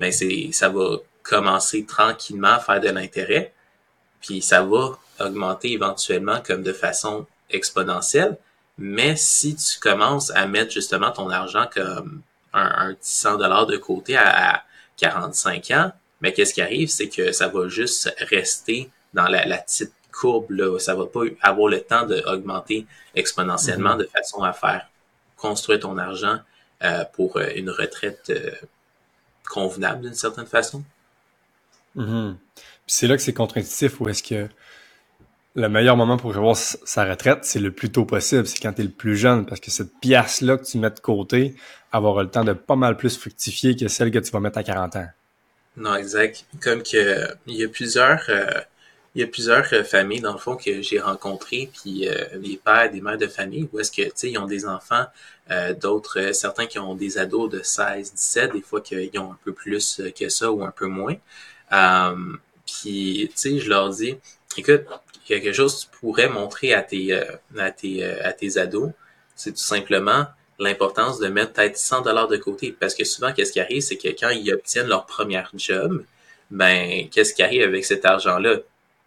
ben 0.00 0.10
c'est 0.10 0.50
ça 0.52 0.68
va 0.68 0.98
commencer 1.22 1.84
tranquillement 1.84 2.54
à 2.54 2.60
faire 2.60 2.80
de 2.80 2.88
l'intérêt, 2.88 3.52
puis 4.20 4.42
ça 4.42 4.62
va 4.62 4.98
augmenter 5.20 5.72
éventuellement 5.72 6.40
comme 6.44 6.62
de 6.62 6.72
façon 6.72 7.26
exponentielle. 7.50 8.36
Mais 8.78 9.16
si 9.16 9.54
tu 9.54 9.78
commences 9.78 10.30
à 10.30 10.46
mettre 10.46 10.72
justement 10.72 11.10
ton 11.10 11.30
argent 11.30 11.66
comme 11.72 12.22
un, 12.52 12.90
un 12.90 12.96
100 13.00 13.36
dollars 13.36 13.66
de 13.66 13.76
côté 13.76 14.16
à, 14.16 14.64
45 14.96 15.70
ans, 15.72 15.92
mais 16.20 16.30
ben, 16.30 16.34
qu'est-ce 16.36 16.54
qui 16.54 16.62
arrive, 16.62 16.88
c'est 16.88 17.08
que 17.08 17.32
ça 17.32 17.48
va 17.48 17.66
juste 17.68 18.14
rester 18.20 18.88
dans 19.12 19.24
la, 19.24 19.44
la 19.44 19.58
petite 19.58 19.92
courbe 20.12 20.50
là, 20.52 20.78
ça 20.78 20.94
va 20.94 21.06
pas 21.06 21.22
avoir 21.42 21.68
le 21.68 21.80
temps 21.80 22.06
d'augmenter 22.06 22.86
exponentiellement 23.14 23.94
mm-hmm. 23.94 23.98
de 23.98 24.04
façon 24.04 24.42
à 24.42 24.52
faire 24.52 24.88
construire 25.36 25.80
ton 25.80 25.98
argent 25.98 26.38
euh, 26.82 27.04
pour 27.12 27.36
euh, 27.36 27.48
une 27.56 27.70
retraite 27.70 28.30
euh, 28.30 28.50
convenable 29.48 30.02
d'une 30.02 30.14
certaine 30.14 30.46
façon. 30.46 30.82
Mm-hmm. 31.96 32.36
C'est 32.86 33.06
là 33.06 33.16
que 33.16 33.22
c'est 33.22 33.32
contre-intuitif 33.32 34.00
ou 34.00 34.08
est-ce 34.08 34.22
que 34.22 34.48
le 35.54 35.68
meilleur 35.68 35.96
moment 35.96 36.16
pour 36.16 36.36
avoir 36.36 36.56
sa 36.56 37.04
retraite, 37.04 37.44
c'est 37.44 37.60
le 37.60 37.70
plus 37.70 37.90
tôt 37.90 38.04
possible, 38.04 38.46
c'est 38.46 38.58
quand 38.60 38.72
tu 38.72 38.80
es 38.80 38.84
le 38.84 38.90
plus 38.90 39.16
jeune, 39.16 39.46
parce 39.46 39.60
que 39.60 39.70
cette 39.70 39.98
pièce-là 40.00 40.58
que 40.58 40.64
tu 40.64 40.78
mets 40.78 40.90
de 40.90 41.00
côté, 41.00 41.54
avoir 41.92 42.22
le 42.22 42.28
temps 42.28 42.44
de 42.44 42.52
pas 42.52 42.76
mal 42.76 42.96
plus 42.96 43.16
fructifier 43.16 43.76
que 43.76 43.88
celle 43.88 44.10
que 44.10 44.18
tu 44.18 44.30
vas 44.30 44.40
mettre 44.40 44.58
à 44.58 44.64
40 44.64 44.96
ans. 44.96 45.08
Non, 45.76 45.94
exact. 45.94 46.44
Comme 46.62 46.82
que 46.82 47.28
il 47.46 47.56
y 47.56 47.64
a 47.64 47.68
plusieurs 47.68 48.28
il 49.14 49.20
y 49.20 49.24
a 49.24 49.26
plusieurs 49.26 49.72
euh, 49.72 49.84
familles, 49.84 50.20
dans 50.20 50.32
le 50.32 50.38
fond, 50.38 50.56
que 50.56 50.82
j'ai 50.82 50.98
rencontrées, 50.98 51.70
puis 51.72 52.08
euh, 52.08 52.24
les 52.34 52.56
pères, 52.56 52.90
des 52.90 53.00
mères 53.00 53.18
de 53.18 53.28
famille, 53.28 53.68
où 53.72 53.78
est-ce 53.78 53.92
que, 53.92 54.02
tu 54.02 54.12
sais, 54.14 54.30
ils 54.30 54.38
ont 54.38 54.46
des 54.46 54.66
enfants, 54.66 55.06
euh, 55.50 55.72
d'autres, 55.72 56.32
certains 56.32 56.66
qui 56.66 56.78
ont 56.78 56.94
des 56.94 57.18
ados 57.18 57.48
de 57.50 57.62
16, 57.62 58.12
17, 58.12 58.52
des 58.52 58.62
fois 58.62 58.80
qu'ils 58.80 59.16
ont 59.18 59.32
un 59.32 59.38
peu 59.44 59.52
plus 59.52 60.02
que 60.18 60.28
ça 60.28 60.50
ou 60.50 60.64
un 60.64 60.72
peu 60.72 60.86
moins. 60.86 61.14
puis, 62.66 63.28
tu 63.30 63.36
sais, 63.36 63.58
je 63.58 63.68
leur 63.68 63.90
dis, 63.90 64.16
écoute, 64.60 64.82
quelque 65.26 65.52
chose 65.52 65.76
que 65.76 65.80
tu 65.80 66.00
pourrais 66.00 66.28
montrer 66.28 66.74
à 66.74 66.82
tes, 66.82 67.12
à 67.58 67.70
tes, 67.70 68.04
à 68.04 68.32
tes 68.32 68.58
ados, 68.58 68.90
c'est 69.34 69.52
tout 69.52 69.58
simplement 69.58 70.26
l'importance 70.58 71.18
de 71.18 71.28
mettre 71.28 71.52
peut-être 71.52 71.76
100 71.76 72.02
dollars 72.02 72.28
de 72.28 72.36
côté. 72.36 72.76
Parce 72.78 72.94
que 72.94 73.04
souvent, 73.04 73.32
qu'est-ce 73.32 73.52
qui 73.52 73.60
arrive, 73.60 73.82
c'est 73.82 73.96
que 73.96 74.08
quand 74.08 74.30
ils 74.30 74.52
obtiennent 74.52 74.86
leur 74.86 75.06
premier 75.06 75.42
job, 75.54 76.04
ben, 76.50 77.08
qu'est-ce 77.10 77.34
qui 77.34 77.42
arrive 77.42 77.62
avec 77.62 77.84
cet 77.84 78.04
argent-là? 78.04 78.58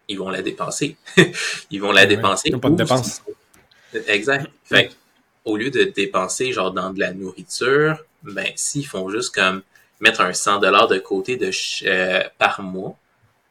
ils 0.07 0.17
vont 0.17 0.29
la 0.29 0.41
dépenser. 0.41 0.97
ils 1.71 1.81
vont 1.81 1.91
la 1.91 2.05
dépenser. 2.05 2.51
pas 2.51 2.69
de 2.69 2.75
dépenses. 2.75 3.21
Exact. 4.07 4.49
Fait 4.63 4.91
au 5.45 5.55
lieu 5.57 5.69
de 5.69 5.83
dépenser 5.83 6.51
genre 6.51 6.71
dans 6.71 6.91
de 6.91 6.99
la 6.99 7.13
nourriture, 7.13 7.97
ben 8.23 8.47
s'ils 8.55 8.85
font 8.85 9.09
juste 9.09 9.33
comme 9.33 9.61
mettre 9.99 10.21
un 10.21 10.33
100 10.33 10.59
dollars 10.59 10.87
de 10.87 10.97
côté 10.97 11.37
de 11.37 11.51
euh, 11.85 12.23
par 12.37 12.61
mois, 12.61 12.97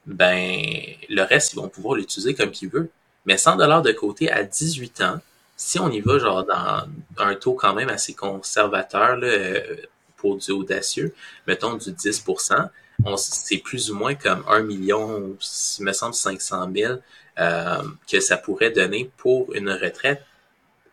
ben 0.07 0.63
le 1.09 1.23
reste 1.23 1.53
ils 1.53 1.57
vont 1.57 1.69
pouvoir 1.69 1.97
l'utiliser 1.97 2.35
comme 2.35 2.51
qu'ils 2.51 2.69
veulent. 2.69 2.89
Mais 3.27 3.37
100 3.37 3.57
dollars 3.57 3.83
de 3.83 3.93
côté 3.93 4.31
à 4.31 4.45
18 4.45 5.01
ans, 5.03 5.21
si 5.57 5.79
on 5.79 5.91
y 5.91 6.01
va 6.01 6.19
genre 6.19 6.45
dans 6.45 6.87
un 7.19 7.35
taux 7.35 7.55
quand 7.55 7.75
même 7.75 7.89
assez 7.89 8.15
conservateur 8.15 9.17
là, 9.17 9.27
euh, 9.27 9.77
pour 10.17 10.37
du 10.37 10.51
audacieux, 10.53 11.15
mettons 11.47 11.75
du 11.75 11.91
10%, 11.91 12.69
c'est 13.17 13.59
plus 13.59 13.91
ou 13.91 13.97
moins 13.97 14.15
comme 14.15 14.45
un 14.49 14.61
million, 14.61 15.37
il 15.79 15.85
me 15.85 15.93
semble 15.93 16.15
500 16.15 16.71
000 16.75 16.95
euh, 17.39 17.83
que 18.11 18.21
ça 18.21 18.37
pourrait 18.37 18.71
donner 18.71 19.11
pour 19.17 19.55
une 19.55 19.71
retraite, 19.71 20.23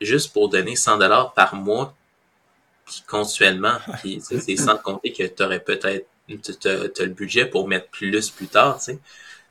juste 0.02 0.34
pour 0.34 0.50
donner 0.50 0.76
100 0.76 0.98
dollars 0.98 1.34
par 1.34 1.56
mois, 1.56 1.96
puis 2.86 3.04
continuellement, 3.08 3.78
puis 4.00 4.22
c'est 4.22 4.58
sans 4.58 4.78
compter 4.78 5.14
que 5.14 5.24
tu 5.24 5.44
aurais 5.44 5.62
peut-être 5.62 6.06
as, 6.30 7.00
le 7.00 7.08
budget 7.08 7.46
pour 7.46 7.68
mettre 7.68 7.88
plus 7.90 8.30
plus 8.30 8.48
tard, 8.48 8.78
tu 8.78 8.86
sais. 8.86 9.00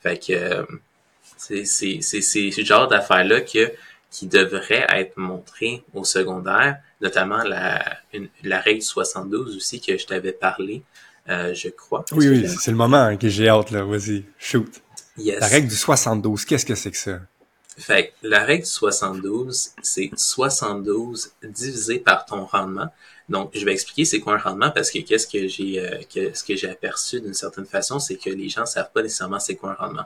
Fait 0.02 0.18
que 0.18 0.32
euh, 0.32 0.64
c'est 1.36 1.64
ce 1.64 2.64
genre 2.64 2.88
d'affaires-là 2.88 3.40
que 3.40 3.72
qui 4.10 4.26
devrait 4.26 4.86
être 4.90 5.16
montré 5.16 5.82
au 5.94 6.04
secondaire, 6.04 6.78
notamment 7.00 7.42
la, 7.42 7.82
la 8.44 8.60
règle 8.60 8.82
72 8.82 9.56
aussi 9.56 9.80
que 9.80 9.96
je 9.96 10.06
t'avais 10.06 10.32
parlé, 10.32 10.82
euh, 11.28 11.54
je 11.54 11.68
crois. 11.68 12.04
Oui, 12.12 12.28
oui, 12.28 12.48
c'est 12.48 12.70
le 12.70 12.76
moment 12.76 13.16
que 13.16 13.28
j'ai 13.28 13.48
hâte, 13.48 13.70
là. 13.70 13.84
Vas-y, 13.84 14.24
shoot. 14.38 14.82
La 15.16 15.46
règle 15.46 15.68
du 15.68 15.76
72, 15.76 16.44
qu'est-ce 16.44 16.66
que 16.66 16.74
c'est 16.74 16.90
que 16.90 16.96
ça? 16.96 17.20
Fait 17.78 18.12
la 18.22 18.44
règle 18.44 18.64
du 18.64 18.70
72, 18.70 19.70
c'est 19.82 20.10
72 20.14 21.32
divisé 21.42 21.98
par 21.98 22.26
ton 22.26 22.44
rendement. 22.44 22.92
Donc, 23.32 23.52
je 23.54 23.64
vais 23.64 23.72
expliquer 23.72 24.04
c'est 24.04 24.20
quoi 24.20 24.34
un 24.34 24.38
rendement 24.38 24.70
parce 24.70 24.90
que 24.90 24.98
qu'est-ce 24.98 25.26
que 25.26 25.48
j'ai 25.48 25.80
euh, 25.80 26.34
ce 26.34 26.44
que 26.44 26.54
j'ai 26.54 26.68
aperçu 26.68 27.18
d'une 27.18 27.32
certaine 27.32 27.64
façon, 27.64 27.98
c'est 27.98 28.16
que 28.16 28.28
les 28.28 28.50
gens 28.50 28.66
savent 28.66 28.92
pas 28.92 29.00
nécessairement 29.00 29.40
c'est 29.40 29.56
quoi 29.56 29.70
un 29.70 29.74
rendement. 29.86 30.04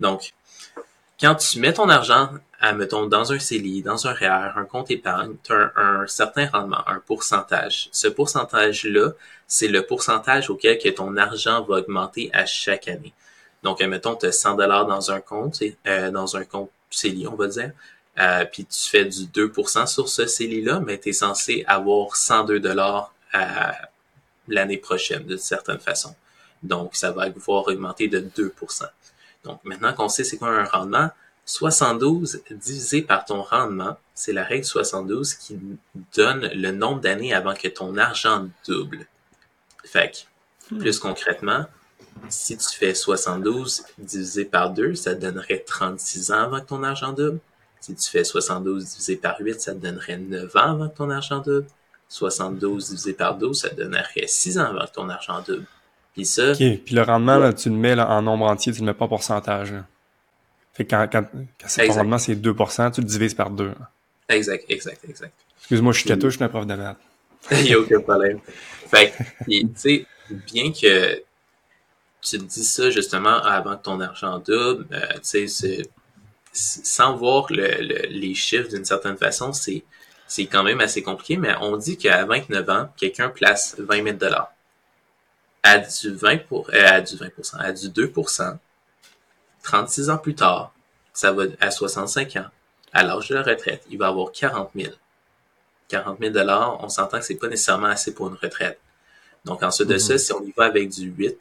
Donc, 0.00 0.32
quand 1.20 1.36
tu 1.36 1.60
mets 1.60 1.72
ton 1.72 1.88
argent, 1.88 2.30
à, 2.60 2.72
mettons, 2.72 3.06
dans 3.06 3.32
un 3.32 3.38
CELI, 3.38 3.82
dans 3.82 4.08
un 4.08 4.12
REER, 4.12 4.54
un 4.56 4.64
compte 4.64 4.90
épargne, 4.90 5.36
tu 5.44 5.52
as 5.52 5.72
un, 5.76 6.06
certain 6.08 6.48
rendement, 6.48 6.82
un 6.88 6.98
pourcentage. 6.98 7.90
Ce 7.92 8.08
pourcentage-là, 8.08 9.12
c'est 9.46 9.68
le 9.68 9.86
pourcentage 9.86 10.50
auquel 10.50 10.78
que 10.78 10.88
ton 10.88 11.16
argent 11.16 11.62
va 11.62 11.76
augmenter 11.76 12.28
à 12.32 12.44
chaque 12.44 12.88
année. 12.88 13.14
Donc, 13.62 13.80
mettons, 13.82 14.16
tu 14.16 14.26
as 14.26 14.32
100 14.32 14.56
dollars 14.56 14.86
dans 14.86 15.12
un 15.12 15.20
compte, 15.20 15.62
euh, 15.86 16.10
dans 16.10 16.36
un 16.36 16.44
compte 16.44 16.70
CELI, 16.90 17.28
on 17.28 17.36
va 17.36 17.46
dire, 17.46 17.70
euh, 18.18 18.44
puis 18.44 18.64
tu 18.64 18.90
fais 18.90 19.04
du 19.04 19.26
2% 19.26 19.86
sur 19.86 20.08
ce 20.08 20.26
CELI-là, 20.26 20.80
mais 20.80 20.98
tu 20.98 21.10
es 21.10 21.12
censé 21.12 21.64
avoir 21.66 22.16
102 22.16 22.60
dollars 22.60 23.12
l'année 24.48 24.78
prochaine, 24.78 25.24
d'une 25.24 25.38
certaine 25.38 25.78
façon. 25.78 26.14
Donc, 26.62 26.96
ça 26.96 27.12
va 27.12 27.30
pouvoir 27.30 27.68
augmenter 27.68 28.08
de 28.08 28.20
2%. 28.20 28.88
Donc, 29.44 29.60
maintenant 29.64 29.92
qu'on 29.92 30.08
sait 30.08 30.24
c'est 30.24 30.38
quoi 30.38 30.48
un 30.48 30.64
rendement, 30.64 31.10
72 31.46 32.42
divisé 32.50 33.02
par 33.02 33.24
ton 33.24 33.42
rendement, 33.42 33.96
c'est 34.14 34.32
la 34.32 34.44
règle 34.44 34.64
72 34.64 35.34
qui 35.34 35.58
donne 36.14 36.50
le 36.52 36.72
nombre 36.72 37.00
d'années 37.00 37.32
avant 37.32 37.54
que 37.54 37.68
ton 37.68 37.96
argent 37.96 38.48
double. 38.66 39.06
Fait 39.84 40.10
que, 40.10 40.74
hmm. 40.74 40.78
plus 40.78 40.98
concrètement, 40.98 41.64
si 42.28 42.58
tu 42.58 42.68
fais 42.76 42.94
72 42.94 43.84
divisé 43.96 44.44
par 44.44 44.70
2, 44.70 44.94
ça 44.94 45.14
donnerait 45.14 45.60
36 45.60 46.32
ans 46.32 46.42
avant 46.42 46.60
que 46.60 46.66
ton 46.66 46.82
argent 46.82 47.12
double. 47.12 47.40
Si 47.80 47.94
tu 47.94 48.10
fais 48.10 48.24
72 48.24 48.84
divisé 48.84 49.16
par 49.16 49.36
8, 49.40 49.60
ça 49.60 49.72
te 49.72 49.78
donnerait 49.78 50.18
9 50.18 50.56
ans 50.56 50.72
avant 50.72 50.88
que 50.88 50.96
ton 50.96 51.10
argent 51.10 51.38
double. 51.38 51.66
72 52.08 52.88
divisé 52.88 53.12
par 53.12 53.36
12, 53.36 53.60
ça 53.60 53.68
donnerait 53.70 54.26
6 54.26 54.58
ans 54.58 54.64
avant 54.64 54.86
que 54.86 54.92
ton 54.92 55.08
argent 55.08 55.42
double. 55.46 55.66
Puis 56.14 56.24
ça. 56.26 56.52
OK. 56.52 56.56
Puis 56.56 56.94
le 56.94 57.02
rendement, 57.02 57.38
là, 57.38 57.52
tu 57.52 57.68
le 57.68 57.76
mets 57.76 57.98
en 57.98 58.22
nombre 58.22 58.46
entier, 58.46 58.72
tu 58.72 58.80
le 58.80 58.86
mets 58.86 58.94
pas 58.94 59.04
en 59.04 59.08
pourcentage. 59.08 59.74
Fait 60.72 60.84
que 60.84 60.90
quand, 60.90 61.08
quand, 61.10 61.24
quand 61.60 61.86
ton 61.86 61.92
rendement, 61.92 62.18
c'est 62.18 62.34
2%, 62.34 62.92
tu 62.92 63.00
le 63.00 63.06
divises 63.06 63.34
par 63.34 63.50
2. 63.50 63.72
Exact, 64.28 64.64
exact, 64.68 65.04
exact. 65.08 65.34
Excuse-moi, 65.58 65.92
je 65.92 65.98
suis 65.98 66.08
catouche, 66.08 66.32
je 66.32 66.36
suis 66.36 66.44
un 66.44 66.48
prof 66.48 66.66
de 66.66 66.74
maths. 66.74 66.96
Il 67.50 67.64
n'y 67.64 67.74
a 67.74 67.78
aucun 67.78 68.00
problème. 68.00 68.40
Fait 68.46 69.10
que, 69.10 69.22
tu 69.44 69.68
sais, 69.74 70.06
bien 70.30 70.72
que 70.72 71.22
tu 72.20 72.38
te 72.38 72.44
dis 72.44 72.64
ça 72.64 72.90
justement 72.90 73.42
avant 73.42 73.76
que 73.76 73.82
ton 73.82 74.00
argent 74.00 74.38
double, 74.38 74.86
euh, 74.92 75.06
tu 75.22 75.48
sais, 75.48 75.82
sans 76.58 77.16
voir 77.16 77.46
le, 77.50 78.08
les 78.08 78.34
chiffres 78.34 78.68
d'une 78.68 78.84
certaine 78.84 79.16
façon, 79.16 79.52
c'est 79.52 79.84
c'est 80.26 80.46
quand 80.46 80.62
même 80.62 80.80
assez 80.80 81.02
compliqué, 81.02 81.38
mais 81.38 81.54
on 81.62 81.78
dit 81.78 81.96
qu'à 81.96 82.24
29 82.26 82.68
ans, 82.68 82.88
quelqu'un 82.98 83.30
place 83.30 83.76
20 83.78 84.04
000 84.04 84.16
dollars 84.18 84.52
à 85.62 85.78
du 85.78 86.10
20 86.14 86.46
pour, 86.46 86.70
euh, 86.70 86.86
à 86.86 87.00
du 87.00 87.16
20 87.16 87.28
à 87.58 87.72
du 87.72 87.88
2% 87.88 88.58
36 89.62 90.10
ans 90.10 90.18
plus 90.18 90.34
tard, 90.34 90.72
ça 91.12 91.32
va 91.32 91.44
à 91.60 91.70
65 91.70 92.36
ans, 92.36 92.46
à 92.92 93.02
l'âge 93.02 93.28
de 93.28 93.34
la 93.34 93.42
retraite, 93.42 93.84
il 93.90 93.98
va 93.98 94.08
avoir 94.08 94.32
40 94.32 94.70
000. 94.74 94.92
40 95.88 96.18
000 96.20 96.32
dollars, 96.32 96.82
on 96.82 96.88
s'entend 96.88 97.18
que 97.18 97.24
c'est 97.24 97.34
pas 97.34 97.48
nécessairement 97.48 97.88
assez 97.88 98.14
pour 98.14 98.28
une 98.28 98.34
retraite. 98.34 98.78
Donc, 99.44 99.62
ensuite 99.62 99.88
de 99.88 99.98
ça, 99.98 100.18
si 100.18 100.32
on 100.32 100.42
y 100.42 100.52
va 100.56 100.66
avec 100.66 100.90
du 100.90 101.10
8 101.10 101.38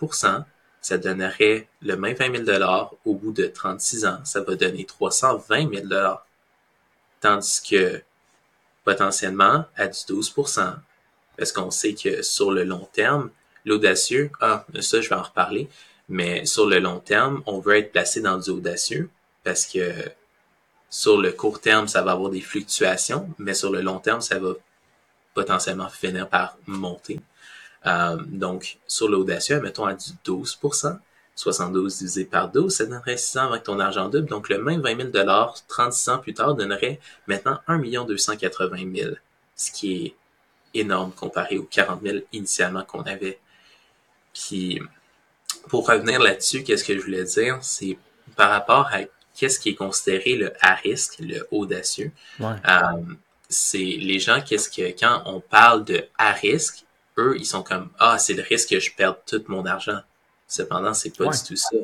ça 0.88 0.98
donnerait 0.98 1.68
le 1.82 1.96
même 1.96 2.16
20 2.16 2.32
000 2.32 2.44
dollars 2.44 2.94
au 3.06 3.14
bout 3.14 3.32
de 3.32 3.46
36 3.46 4.06
ans. 4.06 4.20
Ça 4.24 4.42
va 4.42 4.56
donner 4.56 4.86
320 4.86 5.74
000 5.74 5.88
dollars. 5.88 6.26
Tandis 7.20 7.62
que, 7.70 8.02
potentiellement, 8.84 9.66
à 9.76 9.88
du 9.88 9.98
12% 9.98 10.76
parce 11.38 11.52
qu'on 11.52 11.72
sait 11.72 11.94
que 11.94 12.24
sur 12.24 12.52
le 12.52 12.64
long 12.64 12.88
terme, 12.94 13.30
L'audacieux, 13.68 14.32
ah, 14.40 14.66
ça, 14.80 15.02
je 15.02 15.10
vais 15.10 15.16
en 15.16 15.24
reparler, 15.24 15.68
mais 16.08 16.46
sur 16.46 16.68
le 16.68 16.80
long 16.80 17.02
terme, 17.02 17.44
on 17.46 17.60
veut 17.60 17.76
être 17.76 17.92
placé 17.92 18.22
dans 18.22 18.38
du 18.38 18.50
audacieux 18.50 19.10
parce 19.44 19.66
que 19.66 19.92
sur 20.90 21.18
le 21.18 21.34
court 21.34 21.60
terme, 21.60 21.90
ça 21.90 22.02
va 22.02 22.14
avoir 22.14 22.30
des 22.30 22.40
fluctuations, 22.40 23.30
mais 23.40 23.54
sur 23.54 23.70
le 23.70 23.82
long 23.82 24.00
terme, 24.00 24.22
ça 24.22 24.40
va 24.40 24.54
potentiellement 25.34 25.90
finir 25.90 26.30
par 26.30 26.58
monter. 26.66 27.20
Euh, 27.88 28.18
donc, 28.28 28.78
sur 28.88 29.10
l'audacieux, 29.10 29.62
mettons 29.62 29.86
à 29.86 29.94
du 29.94 30.12
12% 30.26 30.98
72 31.36 32.00
divisé 32.00 32.26
par 32.26 32.50
12, 32.50 32.74
ça 32.74 32.86
donnerait 32.88 33.16
6 33.16 33.38
ans 33.38 33.52
avec 33.52 33.64
ton 33.64 33.80
argent 33.80 34.10
double. 34.10 34.28
Donc, 34.28 34.50
le 34.50 34.58
même 34.60 34.82
20 34.82 35.12
000 35.14 35.52
36 35.68 36.10
ans 36.10 36.18
plus 36.18 36.34
tard, 36.34 36.56
donnerait 36.56 37.00
maintenant 37.28 37.60
1 37.68 37.80
280 38.06 38.78
000, 38.96 39.12
ce 39.56 39.72
qui 39.72 40.06
est 40.06 40.16
énorme 40.74 41.12
comparé 41.12 41.60
aux 41.60 41.64
40 41.64 42.02
000 42.02 42.18
initialement 42.34 42.84
qu'on 42.84 43.04
avait 43.04 43.40
puis, 44.38 44.82
pour 45.70 45.88
revenir 45.88 46.22
là-dessus, 46.22 46.64
qu'est-ce 46.64 46.84
que 46.84 46.96
je 46.96 47.04
voulais 47.04 47.24
dire, 47.24 47.58
c'est 47.62 47.98
par 48.36 48.50
rapport 48.50 48.88
à 48.92 49.00
qu'est-ce 49.36 49.60
qui 49.60 49.70
est 49.70 49.76
considéré 49.76 50.36
le 50.36 50.54
à 50.62 50.76
risque, 50.76 51.20
le 51.20 51.48
audacieux. 51.52 52.12
Euh, 52.42 52.48
c'est 53.50 53.78
les 53.78 54.20
gens, 54.20 54.42
qu'est-ce 54.42 54.70
que 54.70 54.98
quand 55.00 55.24
on 55.26 55.40
parle 55.40 55.86
de 55.86 56.06
à 56.18 56.32
risque, 56.32 56.84
eux, 57.18 57.36
ils 57.38 57.46
sont 57.46 57.64
comme 57.64 57.90
ah, 58.00 58.18
c'est 58.20 58.34
le 58.34 58.44
risque 58.44 58.70
que 58.70 58.80
je 58.80 58.92
perde 58.94 59.18
tout 59.26 59.44
mon 59.48 59.66
argent. 59.66 60.00
Cependant, 60.48 60.94
c'est 60.94 61.16
pas 61.16 61.26
du 61.26 61.44
tout 61.46 61.56
ça. 61.56 61.76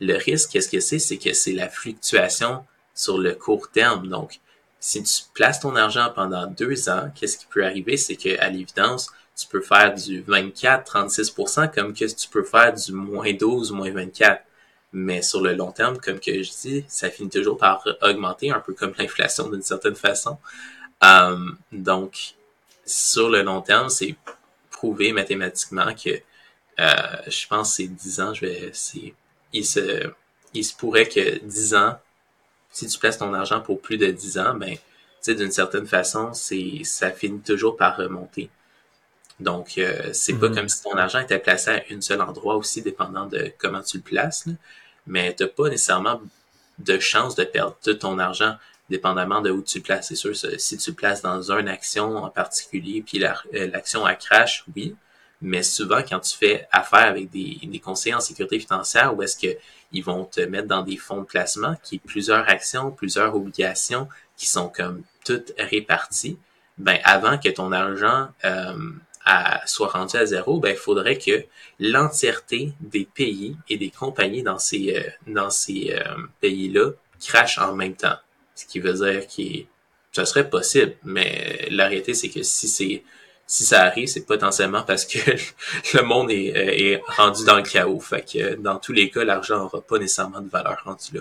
Le 0.00 0.16
risque, 0.16 0.50
qu'est-ce 0.50 0.68
que 0.68 0.80
c'est, 0.80 0.98
c'est 0.98 1.18
que 1.18 1.32
c'est 1.32 1.52
la 1.52 1.68
fluctuation 1.68 2.64
sur 2.94 3.18
le 3.18 3.34
court 3.34 3.70
terme. 3.70 4.08
Donc, 4.08 4.40
si 4.80 5.02
tu 5.02 5.22
places 5.32 5.60
ton 5.60 5.76
argent 5.76 6.10
pendant 6.14 6.46
deux 6.46 6.88
ans, 6.88 7.10
qu'est-ce 7.14 7.38
qui 7.38 7.46
peut 7.46 7.64
arriver, 7.64 7.96
c'est 7.96 8.16
que 8.16 8.38
à 8.40 8.50
l'évidence, 8.50 9.10
tu 9.36 9.46
peux 9.46 9.60
faire 9.60 9.94
du 9.94 10.20
24, 10.22 10.94
36%, 10.94 11.74
comme 11.74 11.94
que 11.94 12.04
tu 12.04 12.28
peux 12.28 12.44
faire 12.44 12.72
du 12.72 12.92
moins 12.92 13.32
12, 13.32 13.72
moins 13.72 13.90
24. 13.90 14.42
Mais 14.92 15.22
sur 15.22 15.40
le 15.40 15.54
long 15.54 15.72
terme, 15.72 15.98
comme 15.98 16.20
que 16.20 16.42
je 16.42 16.50
dis, 16.50 16.84
ça 16.86 17.10
finit 17.10 17.30
toujours 17.30 17.58
par 17.58 17.84
augmenter, 18.02 18.50
un 18.50 18.60
peu 18.60 18.74
comme 18.74 18.92
l'inflation 18.98 19.48
d'une 19.48 19.62
certaine 19.62 19.96
façon. 19.96 20.38
Euh, 21.02 21.36
donc, 21.72 22.34
sur 22.86 23.28
le 23.28 23.42
long 23.42 23.60
terme, 23.60 23.88
c'est 23.88 24.14
prouvé 24.84 25.12
mathématiquement 25.12 25.94
que 25.94 26.10
euh, 26.80 27.16
je 27.26 27.46
pense 27.46 27.70
que 27.70 27.76
c'est 27.76 27.86
10 27.86 28.20
ans, 28.20 28.34
je 28.34 28.46
vais. 28.46 28.72
Il 29.52 29.64
se, 29.64 30.12
il 30.52 30.64
se 30.64 30.74
pourrait 30.74 31.08
que 31.08 31.38
10 31.38 31.74
ans, 31.74 31.98
si 32.70 32.86
tu 32.86 32.98
places 32.98 33.18
ton 33.18 33.32
argent 33.32 33.60
pour 33.60 33.80
plus 33.80 33.96
de 33.96 34.08
10 34.08 34.38
ans, 34.38 34.54
ben, 34.54 34.74
tu 34.74 34.80
sais, 35.22 35.34
d'une 35.34 35.52
certaine 35.52 35.86
façon, 35.86 36.34
c'est 36.34 36.82
ça 36.84 37.10
finit 37.12 37.40
toujours 37.40 37.76
par 37.76 37.96
remonter. 37.96 38.50
Donc, 39.40 39.78
euh, 39.78 40.10
c'est 40.12 40.34
pas 40.34 40.48
mhm. 40.48 40.54
comme 40.54 40.68
si 40.68 40.82
ton 40.82 40.96
argent 40.96 41.20
était 41.20 41.38
placé 41.38 41.70
à 41.70 41.82
un 41.90 42.00
seul 42.00 42.20
endroit 42.20 42.56
aussi, 42.56 42.82
dépendant 42.82 43.26
de 43.26 43.52
comment 43.58 43.80
tu 43.80 43.98
le 43.98 44.02
places. 44.02 44.46
Mais 45.06 45.34
tu 45.34 45.44
n'as 45.44 45.48
pas 45.48 45.68
nécessairement 45.70 46.20
de 46.78 46.98
chance 46.98 47.36
de 47.36 47.44
perdre 47.44 47.76
tout 47.82 47.94
ton 47.94 48.18
argent, 48.18 48.56
dépendamment 48.94 49.40
de 49.40 49.50
où 49.50 49.62
tu 49.62 49.80
places. 49.80 50.08
C'est 50.08 50.14
sûr, 50.14 50.34
si 50.58 50.76
tu 50.78 50.92
places 50.92 51.20
dans 51.20 51.50
une 51.50 51.68
action 51.68 52.16
en 52.16 52.30
particulier, 52.30 53.02
puis 53.02 53.24
euh, 53.24 53.66
l'action 53.72 54.04
a 54.04 54.14
crash, 54.14 54.64
oui. 54.74 54.94
Mais 55.40 55.62
souvent, 55.62 56.00
quand 56.08 56.20
tu 56.20 56.36
fais 56.36 56.66
affaire 56.70 57.06
avec 57.06 57.28
des, 57.30 57.80
conseillers 57.82 58.14
en 58.14 58.20
sécurité 58.20 58.58
financière, 58.60 59.14
où 59.14 59.22
est-ce 59.22 59.36
qu'ils 59.36 60.04
vont 60.04 60.24
te 60.24 60.40
mettre 60.40 60.68
dans 60.68 60.82
des 60.82 60.96
fonds 60.96 61.22
de 61.22 61.26
placement, 61.26 61.74
qui 61.82 61.98
plusieurs 61.98 62.48
actions, 62.48 62.90
plusieurs 62.92 63.34
obligations, 63.34 64.08
qui 64.36 64.46
sont 64.46 64.68
comme 64.68 65.02
toutes 65.24 65.52
réparties, 65.58 66.38
ben 66.78 66.98
avant 67.04 67.36
que 67.38 67.50
ton 67.50 67.72
argent 67.72 68.28
euh, 68.44 68.74
soit 69.66 69.88
rendu 69.88 70.16
à 70.16 70.24
zéro, 70.24 70.60
ben, 70.60 70.70
il 70.70 70.76
faudrait 70.76 71.18
que 71.18 71.44
l'entièreté 71.78 72.72
des 72.80 73.04
pays 73.04 73.56
et 73.68 73.76
des 73.76 73.90
compagnies 73.90 74.42
dans 74.42 74.58
ces, 74.58 75.04
dans 75.26 75.50
ces 75.50 75.92
euh, 75.92 76.16
pays-là 76.40 76.90
crachent 77.20 77.58
en 77.58 77.74
même 77.74 77.96
temps. 77.96 78.16
Ce 78.54 78.66
qui 78.66 78.80
veut 78.80 78.94
dire 78.94 79.26
que 79.26 79.66
ça 80.12 80.24
serait 80.24 80.48
possible, 80.48 80.94
mais 81.04 81.68
la 81.70 81.86
réalité, 81.88 82.14
c'est 82.14 82.28
que 82.28 82.42
si 82.42 82.68
c'est 82.68 83.02
si 83.46 83.64
ça 83.64 83.82
arrive, 83.82 84.08
c'est 84.08 84.24
potentiellement 84.24 84.82
parce 84.82 85.04
que 85.04 85.18
le 85.94 86.02
monde 86.02 86.30
est, 86.30 86.48
est, 86.48 87.02
rendu 87.06 87.44
dans 87.44 87.56
le 87.56 87.62
chaos. 87.62 88.00
Fait 88.00 88.22
que 88.22 88.54
dans 88.54 88.78
tous 88.78 88.92
les 88.92 89.10
cas, 89.10 89.24
l'argent 89.24 89.58
n'aura 89.58 89.80
pas 89.82 89.98
nécessairement 89.98 90.40
de 90.40 90.48
valeur 90.48 90.82
rendu 90.84 91.14
là. 91.14 91.20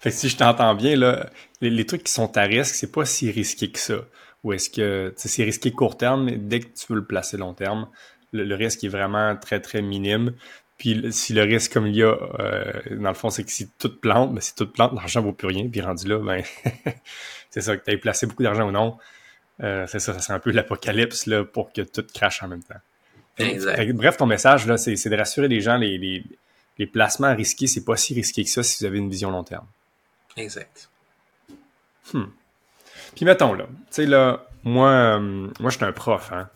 fait 0.00 0.10
que 0.10 0.16
si 0.16 0.28
je 0.28 0.36
t'entends 0.36 0.74
bien, 0.74 0.96
là, 0.96 1.28
les, 1.60 1.86
trucs 1.86 2.04
qui 2.04 2.12
sont 2.12 2.36
à 2.36 2.42
risque, 2.42 2.74
c'est 2.74 2.92
pas 2.92 3.04
si 3.04 3.30
risqué 3.30 3.70
que 3.70 3.78
ça. 3.78 4.04
Ou 4.44 4.52
est-ce 4.52 4.70
que 4.70 5.12
c'est 5.16 5.42
risqué 5.42 5.72
court 5.72 5.96
terme, 5.96 6.24
mais 6.24 6.36
dès 6.36 6.60
que 6.60 6.66
tu 6.66 6.86
veux 6.88 6.96
le 6.96 7.04
placer 7.04 7.36
long 7.36 7.54
terme, 7.54 7.88
le, 8.32 8.54
risque 8.54 8.84
est 8.84 8.88
vraiment 8.88 9.36
très, 9.36 9.60
très 9.60 9.82
minime. 9.82 10.34
Puis 10.78 11.12
si 11.12 11.32
le 11.32 11.42
risque 11.42 11.72
comme 11.72 11.86
il 11.86 11.96
y 11.96 12.02
a, 12.02 12.14
euh, 12.38 12.72
dans 12.90 13.08
le 13.08 13.14
fond, 13.14 13.30
c'est 13.30 13.44
que 13.44 13.50
si 13.50 13.68
tout 13.78 13.96
plante, 13.98 14.30
mais 14.30 14.36
ben, 14.36 14.40
si 14.42 14.54
tout 14.54 14.66
plante, 14.66 14.92
l'argent 14.92 15.22
vaut 15.22 15.32
plus 15.32 15.48
rien. 15.48 15.68
Puis 15.68 15.80
rendu 15.80 16.06
là, 16.06 16.18
ben 16.18 16.42
c'est 17.50 17.62
ça, 17.62 17.76
que 17.76 17.84
tu 17.84 17.90
aies 17.90 17.96
placé 17.96 18.26
beaucoup 18.26 18.42
d'argent 18.42 18.68
ou 18.68 18.72
non. 18.72 18.98
Euh, 19.62 19.86
c'est 19.88 20.00
ça, 20.00 20.12
ça 20.12 20.20
serait 20.20 20.34
un 20.34 20.38
peu 20.38 20.50
l'apocalypse 20.50 21.26
là, 21.26 21.44
pour 21.44 21.72
que 21.72 21.80
tout 21.80 22.04
crache 22.14 22.42
en 22.42 22.48
même 22.48 22.62
temps. 22.62 22.80
Exact. 23.38 23.92
bref, 23.92 24.16
ton 24.16 24.26
message, 24.26 24.66
là, 24.66 24.76
c'est, 24.76 24.94
de 24.94 25.16
rassurer 25.16 25.48
les 25.48 25.60
gens, 25.60 25.76
les, 25.76 25.98
les, 25.98 26.24
les 26.78 26.86
placements 26.86 27.34
risqués, 27.34 27.66
c'est 27.66 27.84
pas 27.84 27.96
si 27.96 28.14
risqué 28.14 28.44
que 28.44 28.50
ça 28.50 28.62
si 28.62 28.82
vous 28.82 28.86
avez 28.86 28.98
une 28.98 29.10
vision 29.10 29.30
long 29.30 29.44
terme. 29.44 29.66
Exact. 30.36 30.90
Hmm. 32.12 32.26
Puis 33.14 33.24
mettons 33.24 33.54
là, 33.54 33.66
tu 33.66 33.74
sais 33.90 34.06
là, 34.06 34.46
moi, 34.62 34.90
euh, 34.90 35.48
moi 35.60 35.70
je 35.70 35.76
suis 35.76 35.84
un 35.84 35.92
prof, 35.92 36.32
hein. 36.32 36.48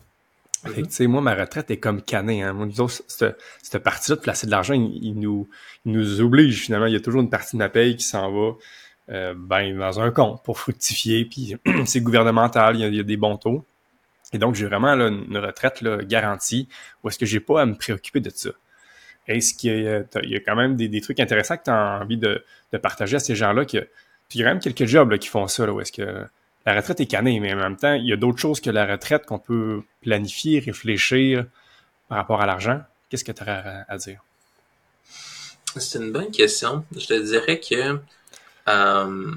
Tu 0.63 0.85
sais, 0.89 1.07
moi, 1.07 1.21
ma 1.21 1.35
retraite 1.35 1.71
est 1.71 1.77
comme 1.77 2.01
canée. 2.01 2.43
Hein. 2.43 2.53
Moi, 2.53 2.65
nous 2.65 2.81
autres, 2.81 3.01
cette, 3.07 3.37
cette 3.61 3.83
partie-là 3.83 4.17
de 4.17 4.21
placer 4.21 4.45
de 4.45 4.51
l'argent, 4.51 4.73
il, 4.73 5.13
nous, 5.15 5.49
il 5.85 5.91
nous 5.91 6.21
oblige 6.21 6.61
finalement. 6.61 6.85
Il 6.85 6.93
y 6.93 6.97
a 6.97 6.99
toujours 6.99 7.21
une 7.21 7.29
partie 7.29 7.55
de 7.55 7.59
ma 7.59 7.69
paye 7.69 7.95
qui 7.95 8.03
s'en 8.03 8.31
va 8.31 8.53
euh, 9.09 9.33
ben, 9.35 9.77
dans 9.77 9.99
un 9.99 10.11
compte 10.11 10.43
pour 10.43 10.59
fructifier. 10.59 11.25
Puis 11.25 11.55
c'est 11.85 12.01
gouvernemental, 12.01 12.75
il 12.75 12.95
y, 12.95 12.99
a, 12.99 13.03
des 13.03 13.17
bons 13.17 13.37
taux. 13.37 13.65
Et 14.33 14.37
donc, 14.37 14.55
j'ai 14.55 14.65
vraiment 14.65 14.95
là, 14.95 15.07
une 15.07 15.37
retraite 15.37 15.81
là, 15.81 15.97
garantie 16.03 16.69
où 17.03 17.09
est-ce 17.09 17.19
que 17.19 17.25
j'ai 17.25 17.39
pas 17.39 17.61
à 17.61 17.65
me 17.65 17.75
préoccuper 17.75 18.19
de 18.19 18.29
ça. 18.29 18.51
Est-ce 19.27 19.53
qu'il 19.53 19.81
y, 19.81 19.87
a 20.35 20.39
quand 20.39 20.55
même 20.55 20.75
des, 20.75 20.87
des 20.87 21.01
trucs 21.01 21.19
intéressants 21.19 21.57
que 21.57 21.63
tu 21.63 21.69
as 21.69 21.99
envie 22.01 22.17
de, 22.17 22.43
de, 22.71 22.77
partager 22.77 23.17
à 23.17 23.19
ces 23.19 23.35
gens-là? 23.35 23.65
Que, 23.65 23.87
il 24.33 24.39
y 24.39 24.43
a 24.43 24.45
quand 24.45 24.53
même 24.53 24.61
quelques 24.61 24.85
jobs 24.85 25.11
là, 25.11 25.17
qui 25.17 25.27
font 25.27 25.47
ça, 25.47 25.65
là, 25.65 25.73
où 25.73 25.81
est-ce 25.81 25.91
que 25.91 26.25
la 26.65 26.75
retraite 26.75 26.99
est 26.99 27.07
canée, 27.07 27.39
mais 27.39 27.53
en 27.53 27.57
même 27.57 27.77
temps, 27.77 27.93
il 27.93 28.07
y 28.07 28.13
a 28.13 28.17
d'autres 28.17 28.39
choses 28.39 28.59
que 28.59 28.69
la 28.69 28.85
retraite 28.85 29.25
qu'on 29.25 29.39
peut 29.39 29.83
planifier, 30.01 30.59
réfléchir 30.59 31.45
par 32.07 32.17
rapport 32.17 32.41
à 32.41 32.45
l'argent. 32.45 32.81
Qu'est-ce 33.09 33.23
que 33.23 33.31
tu 33.31 33.43
as 33.43 33.85
à, 33.87 33.97
dire? 33.97 34.21
C'est 35.75 35.99
une 35.99 36.11
bonne 36.11 36.31
question. 36.31 36.85
Je 36.95 37.07
te 37.07 37.19
dirais 37.19 37.59
que 37.59 37.99
euh, 38.67 39.31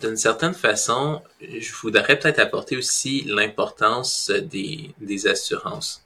d'une 0.00 0.16
certaine 0.16 0.54
façon, 0.54 1.22
je 1.40 1.72
voudrais 1.74 2.18
peut-être 2.18 2.38
apporter 2.38 2.76
aussi 2.76 3.22
l'importance 3.26 4.30
des, 4.30 4.94
des 5.00 5.26
assurances. 5.26 6.02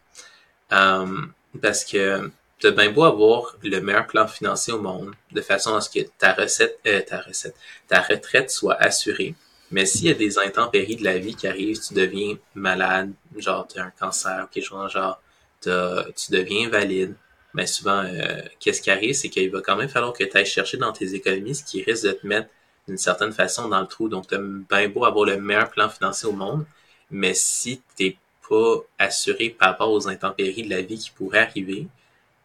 Euh, 0.73 1.27
parce 1.61 1.85
que 1.85 2.31
tu 2.59 2.67
as 2.67 2.71
bien 2.71 2.91
beau 2.91 3.05
avoir 3.05 3.57
le 3.63 3.81
meilleur 3.81 4.07
plan 4.07 4.27
financier 4.27 4.73
au 4.73 4.81
monde, 4.81 5.13
de 5.33 5.41
façon 5.41 5.75
à 5.75 5.81
ce 5.81 5.91
que 5.91 6.07
ta 6.19 6.33
recette, 6.33 6.79
euh, 6.87 7.01
ta 7.03 7.21
recette, 7.21 7.55
ta 7.89 8.01
retraite 8.01 8.51
soit 8.51 8.75
assurée. 8.75 9.35
Mais 9.75 9.87
s'il 9.87 10.07
y 10.07 10.11
a 10.11 10.15
des 10.15 10.39
intempéries 10.39 10.95
de 10.95 11.03
la 11.03 11.19
vie 11.19 11.35
qui 11.35 11.49
arrivent, 11.49 11.81
tu 11.81 11.95
deviens 11.95 12.37
malade, 12.55 13.13
genre 13.37 13.67
tu 13.67 13.81
as 13.81 13.87
un 13.87 13.91
cancer, 13.91 14.47
quelque 14.53 14.65
chose 14.65 14.93
genre, 14.93 15.21
tu 15.63 16.31
deviens 16.31 16.69
invalide, 16.69 17.17
mais 17.55 17.67
souvent, 17.67 18.05
euh, 18.05 18.41
qu'est-ce 18.61 18.81
qui 18.81 18.93
arrive, 18.93 19.15
c'est 19.15 19.29
qu'il 19.29 19.51
va 19.51 19.61
quand 19.63 19.75
même 19.75 19.89
falloir 19.89 20.13
que 20.13 20.23
tu 20.23 20.37
ailles 20.37 20.47
chercher 20.47 20.77
dans 20.77 20.93
tes 20.93 21.15
économies 21.15 21.57
ce 21.57 21.65
qui 21.65 21.83
risque 21.83 22.05
de 22.05 22.13
te 22.13 22.25
mettre 22.25 22.49
d'une 22.87 22.99
certaine 22.99 23.33
façon 23.33 23.67
dans 23.69 23.81
le 23.81 23.89
trou. 23.89 24.09
Donc, 24.09 24.29
tu 24.29 24.37
bien 24.39 24.89
beau 24.89 25.07
avoir 25.07 25.25
le 25.25 25.39
meilleur 25.39 25.69
plan 25.71 25.89
financier 25.89 26.29
au 26.29 26.33
monde, 26.33 26.65
mais 27.11 27.35
si 27.35 27.83
tu 27.97 28.17
pas 28.49 28.77
assuré 29.01 29.51
par 29.51 29.71
rapport 29.71 29.91
aux 29.91 30.07
intempéries 30.07 30.63
de 30.63 30.71
la 30.71 30.83
vie 30.83 30.99
qui 30.99 31.11
pourraient 31.11 31.47
arriver, 31.49 31.89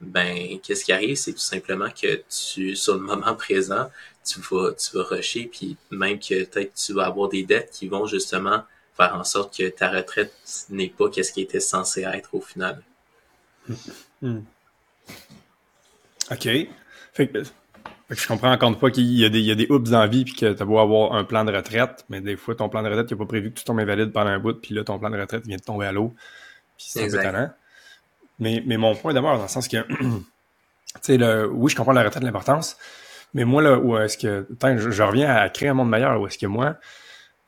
ben 0.02 0.58
qu'est-ce 0.64 0.84
qui 0.84 0.94
arrive, 0.94 1.16
c'est 1.16 1.34
tout 1.34 1.38
simplement 1.40 1.90
que 1.92 2.24
tu, 2.30 2.76
sur 2.76 2.96
le 2.96 3.02
moment 3.02 3.36
présent, 3.36 3.92
tu 4.30 4.40
vas, 4.42 4.74
tu 4.74 4.98
vas 4.98 5.04
rusher, 5.04 5.50
puis 5.52 5.78
même 5.92 6.20
que 6.20 6.44
peut-être 6.46 6.74
tu 6.74 6.94
vas 6.94 7.06
avoir 7.06 7.30
des 7.30 7.44
dettes 7.44 7.72
qui 7.72 7.88
vont 7.88 8.06
justement 8.06 8.64
faire 8.96 9.16
en 9.16 9.24
sorte 9.24 9.58
que 9.58 9.70
ta 9.70 9.90
retraite 9.90 10.34
n'est 10.70 10.90
pas 10.90 11.10
qu'est-ce 11.10 11.32
qui 11.32 11.42
était 11.42 11.60
censé 11.60 12.04
être 12.04 12.34
au 12.34 12.42
final. 12.42 12.82
Hmm. 14.22 14.42
OK. 16.30 16.50
Fait 17.14 17.28
que, 17.30 17.42
je 18.10 18.28
comprends 18.28 18.52
encore 18.52 18.78
pas 18.78 18.92
qu'il 18.92 19.06
y 19.06 19.24
a 19.24 19.30
des, 19.30 19.40
il 19.40 19.46
y 19.46 19.52
a 19.52 19.56
des 19.56 19.68
oups 19.70 19.90
dans 19.90 20.02
la 20.02 20.08
vie 20.08 20.26
puis 20.26 20.34
que 20.34 20.52
tu 20.52 20.66
beau 20.66 20.78
avoir 20.78 21.14
un 21.14 21.24
plan 21.24 21.46
de 21.46 21.56
retraite, 21.56 22.04
mais 22.10 22.20
des 22.20 22.36
fois, 22.36 22.54
ton 22.54 22.68
plan 22.68 22.84
de 22.84 22.90
retraite, 22.90 23.10
il 23.10 23.14
n'est 23.14 23.18
pas 23.18 23.26
prévu 23.26 23.50
que 23.52 23.60
tu 23.60 23.64
tombes 23.64 23.80
invalide 23.80 24.12
pendant 24.12 24.32
un 24.32 24.40
bout, 24.40 24.60
puis 24.60 24.76
là, 24.76 24.84
ton 24.84 25.00
plan 25.00 25.10
de 25.10 25.18
retraite 25.18 25.46
vient 25.48 25.56
de 25.56 25.62
tomber 25.62 25.86
à 25.86 25.94
l'eau. 25.94 26.14
Puis 26.78 26.88
c'est 26.90 27.06
un 27.06 27.10
peu 27.10 27.24
talent. 27.24 27.50
Mais, 28.40 28.62
mais 28.66 28.76
mon 28.76 28.94
point 28.94 29.14
d'abord, 29.14 29.38
dans 29.38 29.44
le 29.44 29.48
sens 29.48 29.70
que, 29.70 29.78
tu 29.88 30.26
sais, 31.02 31.44
oui, 31.46 31.72
je 31.72 31.78
comprends 31.78 31.94
la 31.94 32.04
retraite, 32.04 32.24
l'importance, 32.24 32.76
mais 33.34 33.46
moi, 33.46 33.62
là, 33.62 33.78
où 33.78 33.98
est-ce 33.98 34.18
que, 34.18 34.48
je, 34.78 34.90
je, 34.90 35.04
reviens 35.04 35.34
à 35.34 35.50
créer 35.50 35.70
un 35.70 35.74
monde 35.74 35.90
meilleur, 35.90 36.20
où 36.20 36.28
est-ce 36.28 36.38
que 36.38 36.48
moi, 36.48 36.78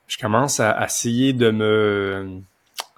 je 0.08 0.18
commence 0.18 0.60
à, 0.60 0.84
essayer 0.86 1.34
de 1.34 1.52
me 1.52 2.42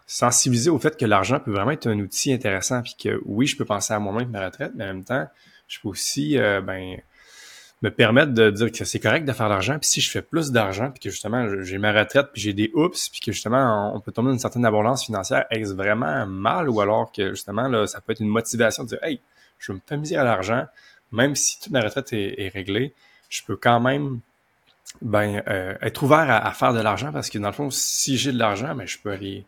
sensibiliser 0.06 0.69
au 0.69 0.80
fait 0.80 0.98
que 0.98 1.06
l'argent 1.06 1.39
peut 1.39 1.52
vraiment 1.52 1.72
être 1.72 1.88
un 1.88 2.00
outil 2.00 2.34
intéressant, 2.34 2.82
puis 2.82 2.96
que 3.02 3.22
oui, 3.26 3.48
je 3.48 3.58
peux 3.58 3.65
penser 3.65 3.93
à 3.93 4.00
moi-même 4.00 4.30
ma 4.30 4.46
retraite, 4.46 4.74
mais 4.76 4.84
en 4.84 4.88
même 4.88 5.04
temps, 5.04 5.28
je 5.67 5.80
peux 5.80 5.89
aussi, 5.89 6.38
euh, 6.38 6.62
ben, 6.62 6.98
me 7.84 7.91
permettre 7.91 8.32
de 8.32 8.50
dire 8.50 8.72
que 8.72 8.86
c'est 8.86 9.00
correct 9.00 9.26
de 9.26 9.34
faire 9.34 9.48
de 9.48 9.52
l'argent. 9.52 9.78
Puis 9.78 9.89
si 9.89 10.02
je 10.02 10.10
fais 10.10 10.22
plus 10.22 10.52
d'argent, 10.52 10.89
puis 10.89 11.02
que 11.02 11.10
justement 11.10 11.62
j'ai 11.63 11.78
ma 11.78 11.91
retraite, 11.91 12.28
puis 12.32 12.41
j'ai 12.41 12.54
des 12.54 12.72
oups, 12.74 13.10
puis 13.10 13.19
que 13.19 13.32
justement 13.34 13.93
on 13.93 14.00
peut 14.00 14.13
tomber 14.13 14.30
dans 14.30 14.34
une 14.34 14.39
certaine 14.39 14.65
abondance 14.65 15.06
financière, 15.06 15.46
est-ce 15.52 15.74
vraiment 15.74 16.26
mal? 16.26 16.69
Ou 16.69 16.80
alors 16.80 17.12
que 17.12 17.32
justement 17.32 17.67
là, 17.67 17.86
ça 17.86 18.00
peut 18.00 18.13
être 18.13 18.22
une 18.22 18.30
motivation 18.30 18.84
de 18.86 18.89
dire 18.89 19.04
Hey, 19.04 19.19
je 19.60 19.74
veux 19.74 19.80
me 19.86 20.02
faire 20.02 20.22
à 20.22 20.24
l'argent, 20.24 20.65
même 21.13 21.36
si 21.36 21.60
toute 21.60 21.71
ma 21.71 21.82
retraite 21.82 22.12
est, 22.12 22.52
réglée, 22.54 22.93
je 23.30 23.41
peux 23.43 23.56
quand 23.56 23.80
même 23.80 24.19
ben, 25.02 25.41
euh, 25.47 25.76
être 25.82 26.04
ouvert 26.04 26.30
à, 26.30 26.52
faire 26.52 26.73
de 26.73 26.82
l'argent 26.82 27.12
parce 27.12 27.30
que 27.30 27.38
dans 27.38 27.47
le 27.47 27.54
fond, 27.54 27.69
si 27.69 28.17
j'ai 28.17 28.32
de 28.32 28.39
l'argent, 28.39 28.76
ben, 28.76 28.86
je 28.86 28.97
peux 28.97 29.12
aller 29.12 29.45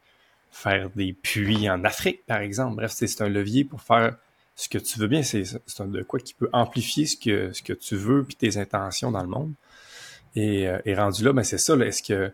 faire 0.52 0.90
des 0.96 1.14
puits 1.14 1.70
en 1.70 1.84
Afrique, 1.84 2.26
par 2.26 2.40
exemple. 2.40 2.78
Bref, 2.78 2.94
c'est 2.96 3.22
un 3.22 3.28
levier 3.28 3.66
pour 3.66 3.82
faire 3.82 4.16
ce 4.56 4.70
que 4.70 4.78
tu 4.78 5.00
veux 5.00 5.08
bien, 5.08 5.22
c'est 5.22 5.44
de 5.44 6.04
quoi 6.04 6.20
qui 6.20 6.34
peut 6.34 6.50
amplifier 6.54 7.06
ce 7.08 7.18
que, 7.18 7.52
ce 7.52 7.62
que 7.62 7.74
tu 7.74 7.98
veux 7.98 8.24
puis 8.24 8.36
tes 8.36 8.58
intentions 8.58 9.12
dans 9.12 9.22
le 9.22 9.28
monde. 9.28 9.52
Et, 10.36 10.68
euh, 10.68 10.80
et 10.86 10.96
rendu 10.96 11.24
là, 11.24 11.34
ben 11.34 11.44
c'est 11.44 11.58
ça. 11.58 11.76
Est-ce 11.76 12.04
que 12.04 12.32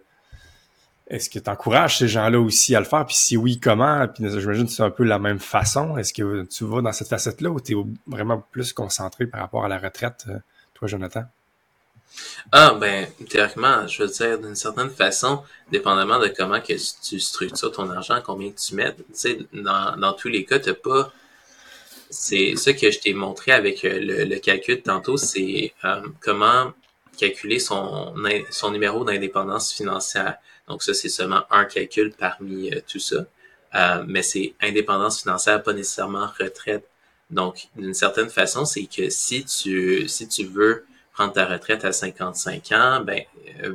est-ce 1.12 1.30
que 1.30 1.40
tu 1.40 1.50
encourages 1.50 1.98
ces 1.98 2.08
gens-là 2.08 2.40
aussi 2.40 2.74
à 2.74 2.80
le 2.80 2.86
faire? 2.86 3.06
Puis 3.06 3.18
si 3.18 3.36
oui, 3.36 3.60
comment? 3.60 4.08
Puis 4.08 4.24
j'imagine 4.30 4.66
que 4.66 4.72
c'est 4.72 4.82
un 4.82 4.90
peu 4.90 5.04
la 5.04 5.20
même 5.20 5.40
façon. 5.40 5.98
Est-ce 5.98 6.14
que 6.14 6.44
tu 6.46 6.64
vas 6.64 6.82
dans 6.82 6.94
cette 6.94 7.10
facette-là 7.10 7.50
ou 7.50 7.60
tu 7.60 7.74
es 7.74 7.84
vraiment 8.08 8.42
plus 8.52 8.72
concentré 8.72 9.28
par 9.28 9.42
rapport 9.42 9.66
à 9.66 9.68
la 9.68 9.78
retraite, 9.78 10.24
euh, 10.30 10.38
toi, 10.74 10.88
Jonathan? 10.88 11.24
Ah, 12.54 12.78
ben, 12.80 13.08
théoriquement, 13.30 13.86
je 13.88 14.04
veux 14.04 14.10
dire, 14.10 14.40
d'une 14.40 14.56
certaine 14.56 14.90
façon, 14.90 15.44
dépendamment 15.70 16.18
de 16.18 16.28
comment 16.28 16.62
que 16.62 16.74
tu 17.04 17.20
structures 17.20 17.74
ton 17.74 17.90
argent, 17.90 18.22
combien 18.26 18.52
tu 18.52 18.76
mets, 18.76 18.94
tu 18.96 19.04
sais, 19.14 19.40
dans, 19.52 20.14
tous 20.14 20.30
les 20.30 20.46
cas, 20.46 20.60
tu 20.60 20.74
pas 20.74 21.12
c'est 22.10 22.56
ce 22.56 22.70
que 22.70 22.90
je 22.90 23.00
t'ai 23.00 23.14
montré 23.14 23.52
avec 23.52 23.84
euh, 23.86 24.26
le, 24.26 24.40
calcul 24.40 24.82
tantôt, 24.82 25.18
c'est 25.18 25.74
euh, 25.84 26.02
comment 26.22 26.72
calculer 27.18 27.60
son 27.60 28.14
numéro 28.72 29.04
d'indépendance 29.04 29.74
financière. 29.74 30.38
Donc 30.72 30.84
ça, 30.84 30.94
c'est 30.94 31.10
seulement 31.10 31.44
un 31.52 31.66
calcul 31.66 32.14
parmi 32.18 32.74
euh, 32.74 32.80
tout 32.88 33.00
ça. 33.00 33.26
mais 34.08 34.24
c'est 34.24 34.54
indépendance 34.62 35.22
financière, 35.22 35.62
pas 35.62 35.74
nécessairement 35.74 36.30
retraite. 36.40 36.88
Donc, 37.30 37.68
d'une 37.76 37.94
certaine 37.94 38.30
façon, 38.30 38.66
c'est 38.66 38.86
que 38.86 39.10
si 39.10 39.46
tu 39.46 40.08
si 40.08 40.28
tu 40.28 40.46
veux 40.46 40.86
prendre 41.14 41.34
ta 41.34 41.46
retraite 41.46 41.84
à 41.86 41.92
55 41.92 42.72
ans, 42.72 43.02
ben, 43.02 43.24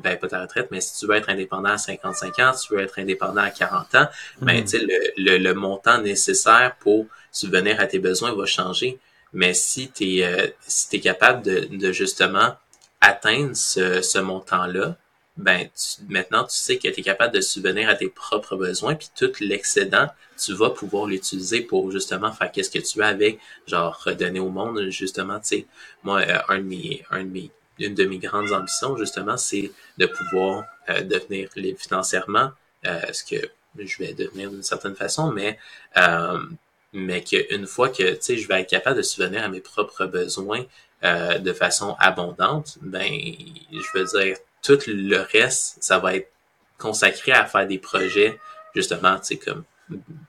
ben 0.03 0.19
pas 0.19 0.29
ta 0.29 0.41
retraite, 0.43 0.69
mais 0.71 0.81
si 0.81 0.99
tu 0.99 1.07
veux 1.07 1.15
être 1.15 1.29
indépendant 1.29 1.71
à 1.71 1.79
55 1.79 2.39
ans, 2.41 2.53
si 2.55 2.69
tu 2.69 2.75
veux 2.75 2.81
être 2.81 2.99
indépendant 2.99 3.43
à 3.43 3.51
40 3.51 3.95
ans, 3.95 4.09
ben, 4.41 4.63
tu 4.63 4.71
sais, 4.71 4.79
le, 4.79 4.99
le, 5.17 5.39
le, 5.39 5.55
montant 5.55 6.01
nécessaire 6.01 6.77
pour 6.81 7.07
subvenir 7.31 7.81
à 7.81 7.87
tes 7.87 7.99
besoins 7.99 8.33
va 8.35 8.47
changer. 8.47 8.99
Mais 9.33 9.53
si 9.55 9.91
tu 9.91 10.17
es, 10.17 10.25
euh, 10.25 10.49
si 10.67 10.97
es 10.97 11.01
capable 11.01 11.43
de, 11.43 11.69
de 11.71 11.93
justement 11.93 12.55
atteindre 13.01 13.55
ce, 13.55 14.01
ce 14.01 14.19
montant-là, 14.19 14.97
ben 15.37 15.69
maintenant 16.09 16.45
tu 16.45 16.57
sais 16.57 16.79
que 16.79 16.89
tu 16.89 17.01
es 17.01 17.03
capable 17.03 17.35
de 17.35 17.41
subvenir 17.41 17.89
à 17.89 17.95
tes 17.95 18.09
propres 18.09 18.57
besoins, 18.57 18.95
puis 18.95 19.09
tout 19.15 19.33
l'excédent, 19.41 20.09
tu 20.39 20.55
vas 20.55 20.71
pouvoir 20.71 21.07
l'utiliser 21.07 21.61
pour 21.61 21.91
justement 21.91 22.33
faire 22.33 22.51
qu'est-ce 22.53 22.71
que 22.71 22.79
tu 22.79 22.99
veux 22.99 23.05
avec, 23.05 23.39
genre 23.67 24.01
redonner 24.05 24.41
au 24.41 24.49
monde, 24.49 24.89
justement, 24.91 25.39
tu 25.41 25.47
sais, 25.47 25.67
moi, 26.03 26.21
euh, 26.21 26.39
un 26.49 26.59
de 26.59 26.65
mes, 26.65 27.05
un 27.11 27.25
de 27.25 27.29
mes, 27.29 27.51
une 27.79 27.95
de 27.95 28.05
mes 28.05 28.19
grandes 28.19 28.53
ambitions, 28.53 28.97
justement, 28.97 29.37
c'est 29.37 29.71
de 29.99 30.07
pouvoir 30.07 30.65
euh, 30.89 31.03
devenir 31.03 31.49
libre 31.57 31.79
financièrement, 31.79 32.51
ce 32.85 33.25
que 33.25 33.49
je 33.79 33.99
vais 33.99 34.13
devenir 34.13 34.51
d'une 34.51 34.63
certaine 34.63 34.95
façon, 34.95 35.33
mais 35.33 35.59
mais 36.93 37.23
qu'une 37.23 37.67
fois 37.67 37.91
que 37.91 38.15
tu 38.15 38.19
sais, 38.21 38.37
je 38.39 38.49
vais 38.49 38.63
être 38.63 38.71
capable 38.71 38.97
de 38.97 39.03
subvenir 39.03 39.45
à 39.45 39.49
mes 39.49 39.61
propres 39.61 40.07
besoins 40.07 40.65
euh, 41.05 41.39
de 41.39 41.53
façon 41.53 41.95
abondante, 41.99 42.79
ben, 42.81 43.13
je 43.71 43.99
veux 43.99 44.05
dire, 44.19 44.37
tout 44.67 44.79
le 44.87 45.19
reste, 45.19 45.77
ça 45.81 45.99
va 45.99 46.17
être 46.17 46.31
consacrer 46.79 47.33
à 47.33 47.47
faire 47.47 47.67
des 47.67 47.79
projets, 47.79 48.39
justement, 48.75 49.19
tu 49.19 49.27
sais, 49.27 49.37
comme 49.37 49.65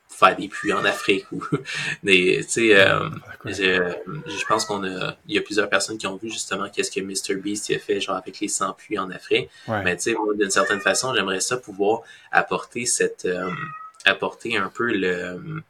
faire 0.09 0.35
des 0.35 0.47
puits 0.47 0.73
en 0.73 0.83
Afrique 0.85 1.25
ou 1.31 1.43
des, 2.03 2.39
tu 2.43 2.49
sais, 2.49 2.79
euh, 2.79 3.09
je, 3.45 4.45
pense 4.47 4.65
qu'on 4.65 4.83
a, 4.83 5.15
il 5.27 5.35
y 5.35 5.37
a 5.37 5.41
plusieurs 5.41 5.69
personnes 5.69 5.97
qui 5.97 6.07
ont 6.07 6.15
vu 6.15 6.29
justement 6.29 6.69
qu'est-ce 6.69 6.91
que 6.91 7.01
Mr. 7.01 7.39
Beast 7.39 7.71
a 7.71 7.79
fait, 7.79 8.01
genre 8.01 8.15
avec 8.15 8.39
les 8.39 8.47
100 8.47 8.73
puits 8.73 8.97
en 8.97 9.09
Afrique. 9.11 9.49
Mais 9.67 9.95
tu 9.95 10.03
sais, 10.03 10.13
moi, 10.13 10.33
d'une 10.35 10.49
certaine 10.49 10.79
façon, 10.79 11.13
j'aimerais 11.13 11.39
ça 11.39 11.57
pouvoir 11.57 12.01
apporter 12.31 12.85
cette, 12.85 13.25
euh, 13.25 13.49
apporter 14.05 14.57
un 14.57 14.69
peu 14.69 14.91
le, 14.91 15.63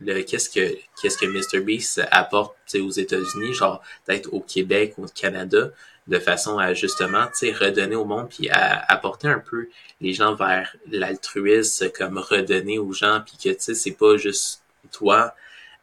le 0.00 0.22
qu'est-ce 0.22 0.48
que 0.48 0.76
qu'est-ce 1.00 1.18
que 1.18 1.26
Mr 1.26 1.62
Beast 1.62 2.02
apporte 2.10 2.56
aux 2.74 2.90
États-Unis, 2.90 3.54
genre 3.54 3.82
peut-être 4.04 4.32
au 4.32 4.40
Québec 4.40 4.94
ou 4.98 5.04
au 5.04 5.08
Canada, 5.08 5.70
de 6.06 6.18
façon 6.18 6.58
à 6.58 6.72
justement 6.74 7.26
redonner 7.42 7.96
au 7.96 8.04
monde 8.04 8.28
puis 8.28 8.48
à 8.48 8.84
apporter 8.92 9.28
un 9.28 9.40
peu 9.40 9.68
les 10.00 10.12
gens 10.12 10.34
vers 10.34 10.76
l'altruisme 10.90 11.90
comme 11.90 12.18
redonner 12.18 12.78
aux 12.78 12.92
gens 12.92 13.22
puis 13.24 13.36
que 13.36 13.54
tu 13.54 13.60
sais 13.60 13.74
c'est 13.74 13.92
pas 13.92 14.16
juste 14.16 14.62
toi 14.92 15.34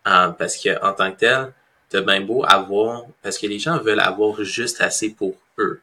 euh, 0.07 0.29
parce 0.29 0.57
que 0.57 0.81
en 0.83 0.93
tant 0.93 1.11
que 1.11 1.17
tel 1.17 1.53
t'as 1.89 2.01
bien 2.01 2.21
beau 2.21 2.45
avoir 2.45 3.03
parce 3.21 3.37
que 3.37 3.47
les 3.47 3.59
gens 3.59 3.77
veulent 3.79 3.99
avoir 3.99 4.41
juste 4.43 4.81
assez 4.81 5.09
pour 5.09 5.35
eux 5.57 5.81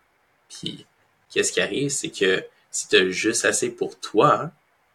puis 0.48 0.86
qu'est-ce 1.30 1.52
qui 1.52 1.60
arrive 1.60 1.90
c'est 1.90 2.10
que 2.10 2.44
si 2.70 2.88
t'as 2.88 3.08
juste 3.08 3.44
assez 3.44 3.70
pour 3.70 3.98
toi 4.00 4.50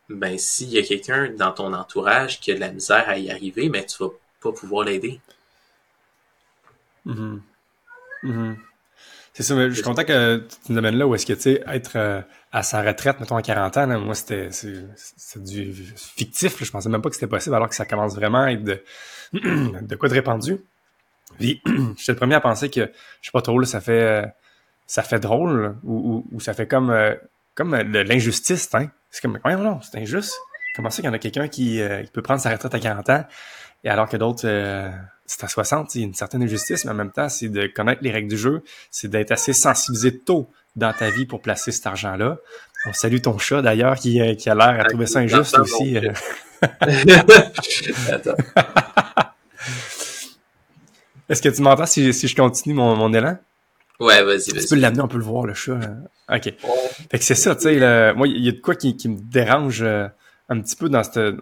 ben 0.10 0.38
s'il 0.40 0.70
y 0.70 0.80
a 0.80 0.84
quelqu'un 0.84 1.30
dans 1.30 1.52
ton 1.52 1.74
entourage 1.74 2.40
qui 2.40 2.52
a 2.52 2.56
de 2.56 2.60
la 2.60 2.72
misère 2.72 3.08
à 3.08 3.18
y 3.18 3.30
arriver 3.30 3.70
ben 3.70 3.86
tu 3.86 4.04
vas 4.04 4.10
pas 4.42 4.52
pouvoir 4.52 4.86
l'aider 4.86 5.20
mm-hmm. 7.06 7.40
Mm-hmm. 8.24 8.56
C'est 9.36 9.44
ça, 9.44 9.54
mais 9.54 9.68
je 9.68 9.74
suis 9.74 9.84
content 9.84 10.06
que 10.06 10.48
tu 10.66 10.72
nous 10.72 10.78
amènes 10.78 10.96
là 10.96 11.06
où 11.06 11.14
est-ce 11.14 11.26
que, 11.26 11.34
tu 11.34 11.42
sais, 11.42 11.64
être 11.68 11.98
euh, 11.98 12.22
à 12.54 12.64
sa 12.64 12.82
retraite, 12.82 13.20
mettons, 13.20 13.36
à 13.36 13.42
40 13.42 13.76
ans, 13.76 14.00
moi, 14.00 14.16
c'était 14.16 14.48
c'est 14.50 15.44
du 15.44 15.74
fictif. 15.98 16.64
je 16.64 16.72
pensais 16.72 16.88
même 16.88 17.02
pas 17.02 17.10
que 17.10 17.16
c'était 17.16 17.28
possible, 17.28 17.54
alors 17.54 17.68
que 17.68 17.76
ça 17.76 17.86
commence 17.86 18.16
vraiment 18.16 18.44
à 18.44 18.54
être 18.54 18.64
de, 18.64 18.82
de 19.34 19.96
quoi 19.98 20.08
de 20.08 20.14
répandu. 20.14 20.62
Puis, 21.38 21.62
j'étais 21.98 22.14
le 22.14 22.18
premier 22.18 22.36
à 22.36 22.40
penser 22.40 22.70
que, 22.70 22.90
je 23.22 23.26
sais 23.26 23.32
pas 23.34 23.42
trop, 23.42 23.60
là, 23.60 23.66
ça 23.66 23.82
fait 23.82 24.26
ça 24.88 25.04
fait 25.04 25.20
drôle 25.20 25.76
ou, 25.84 26.26
ou, 26.32 26.40
ça 26.40 26.54
fait 26.54 26.68
comme 26.68 26.90
euh, 26.90 27.14
comme 27.56 27.76
l'injustice, 27.76 28.74
hein. 28.74 28.90
C'est 29.12 29.22
comme, 29.22 29.38
non, 29.44 29.58
non, 29.58 29.82
c'est 29.82 29.98
injuste. 29.98 30.34
Comment 30.78 30.90
ça 30.90 30.98
qu'il 30.98 31.06
y 31.06 31.10
en 31.10 31.14
a 31.14 31.20
quelqu'un 31.20 31.50
qui, 31.50 31.82
euh, 31.82 32.04
qui, 32.04 32.12
peut 32.12 32.22
prendre 32.22 32.40
sa 32.40 32.52
retraite 32.52 32.74
à 32.74 32.80
40 32.80 33.10
ans 33.10 33.26
et 33.84 33.90
alors 33.90 34.08
que 34.08 34.16
d'autres 34.16 34.46
c'est 35.26 35.44
à 35.44 35.48
60, 35.48 35.96
il 35.96 36.02
y 36.02 36.04
a 36.04 36.08
une 36.08 36.14
certaine 36.14 36.44
injustice, 36.44 36.86
mais 36.86 36.92
en 36.92 36.96
même 36.96 37.12
temps, 37.12 37.30
c'est 37.30 37.50
de 37.50 37.66
connaître 37.68 38.04
les 38.04 38.12
règles 38.12 38.30
du 38.30 38.38
jeu, 38.38 38.64
c'est 38.92 39.08
d'être 39.08 39.32
assez 39.32 39.54
sensibilisé 39.54 40.20
tôt 40.20 40.48
dans 40.76 40.94
ta 40.94 41.10
vie 41.10 41.26
pour 41.26 41.42
placer 41.42 41.72
cet 41.72 41.88
argent-là. 41.88 42.38
On 42.86 42.94
salue 42.94 43.20
ton 43.22 43.38
chat 43.40 43.62
d'ailleurs 43.62 43.96
qui, 43.96 44.22
euh, 44.22 44.36
qui 44.36 44.50
a 44.50 44.56
l'air 44.56 44.80
à 44.80 44.84
trouver 44.84 45.08
ça 45.08 45.20
injuste 45.20 45.58
aussi. 45.58 45.98
Euh. 45.98 46.12
Est-ce 51.28 51.42
que 51.42 51.50
tu 51.50 51.64
m'entends 51.64 51.88
si, 51.88 52.14
si, 52.14 52.28
je 52.28 52.36
continue 52.36 52.76
mon, 52.76 52.96
mon 52.96 53.12
élan? 53.12 53.40
Ouais, 54.00 54.22
vas-y, 54.24 54.52
vas-y. 54.52 54.62
Tu 54.62 54.68
peux 54.68 54.76
l'amener, 54.76 55.02
on 55.02 55.08
peut 55.08 55.18
le 55.18 55.24
voir, 55.24 55.48
le 55.48 55.56
chat. 55.56 55.80
OK. 56.32 56.44
Fait 57.10 57.18
que 57.18 57.24
c'est 57.24 57.34
ça, 57.34 57.56
tu 57.56 57.64
sais, 57.64 58.14
moi, 58.14 58.28
il 58.28 58.46
y 58.46 58.50
a 58.50 58.52
de 58.52 58.60
quoi 58.60 58.76
qui, 58.76 58.96
qui 58.96 59.10
me 59.10 59.18
dérange 59.20 59.82
euh, 59.82 60.08
un 60.50 60.62
petit 60.62 60.76
peu 60.76 60.88
dans 60.88 61.02
cette, 61.02 61.18
dans 61.18 61.40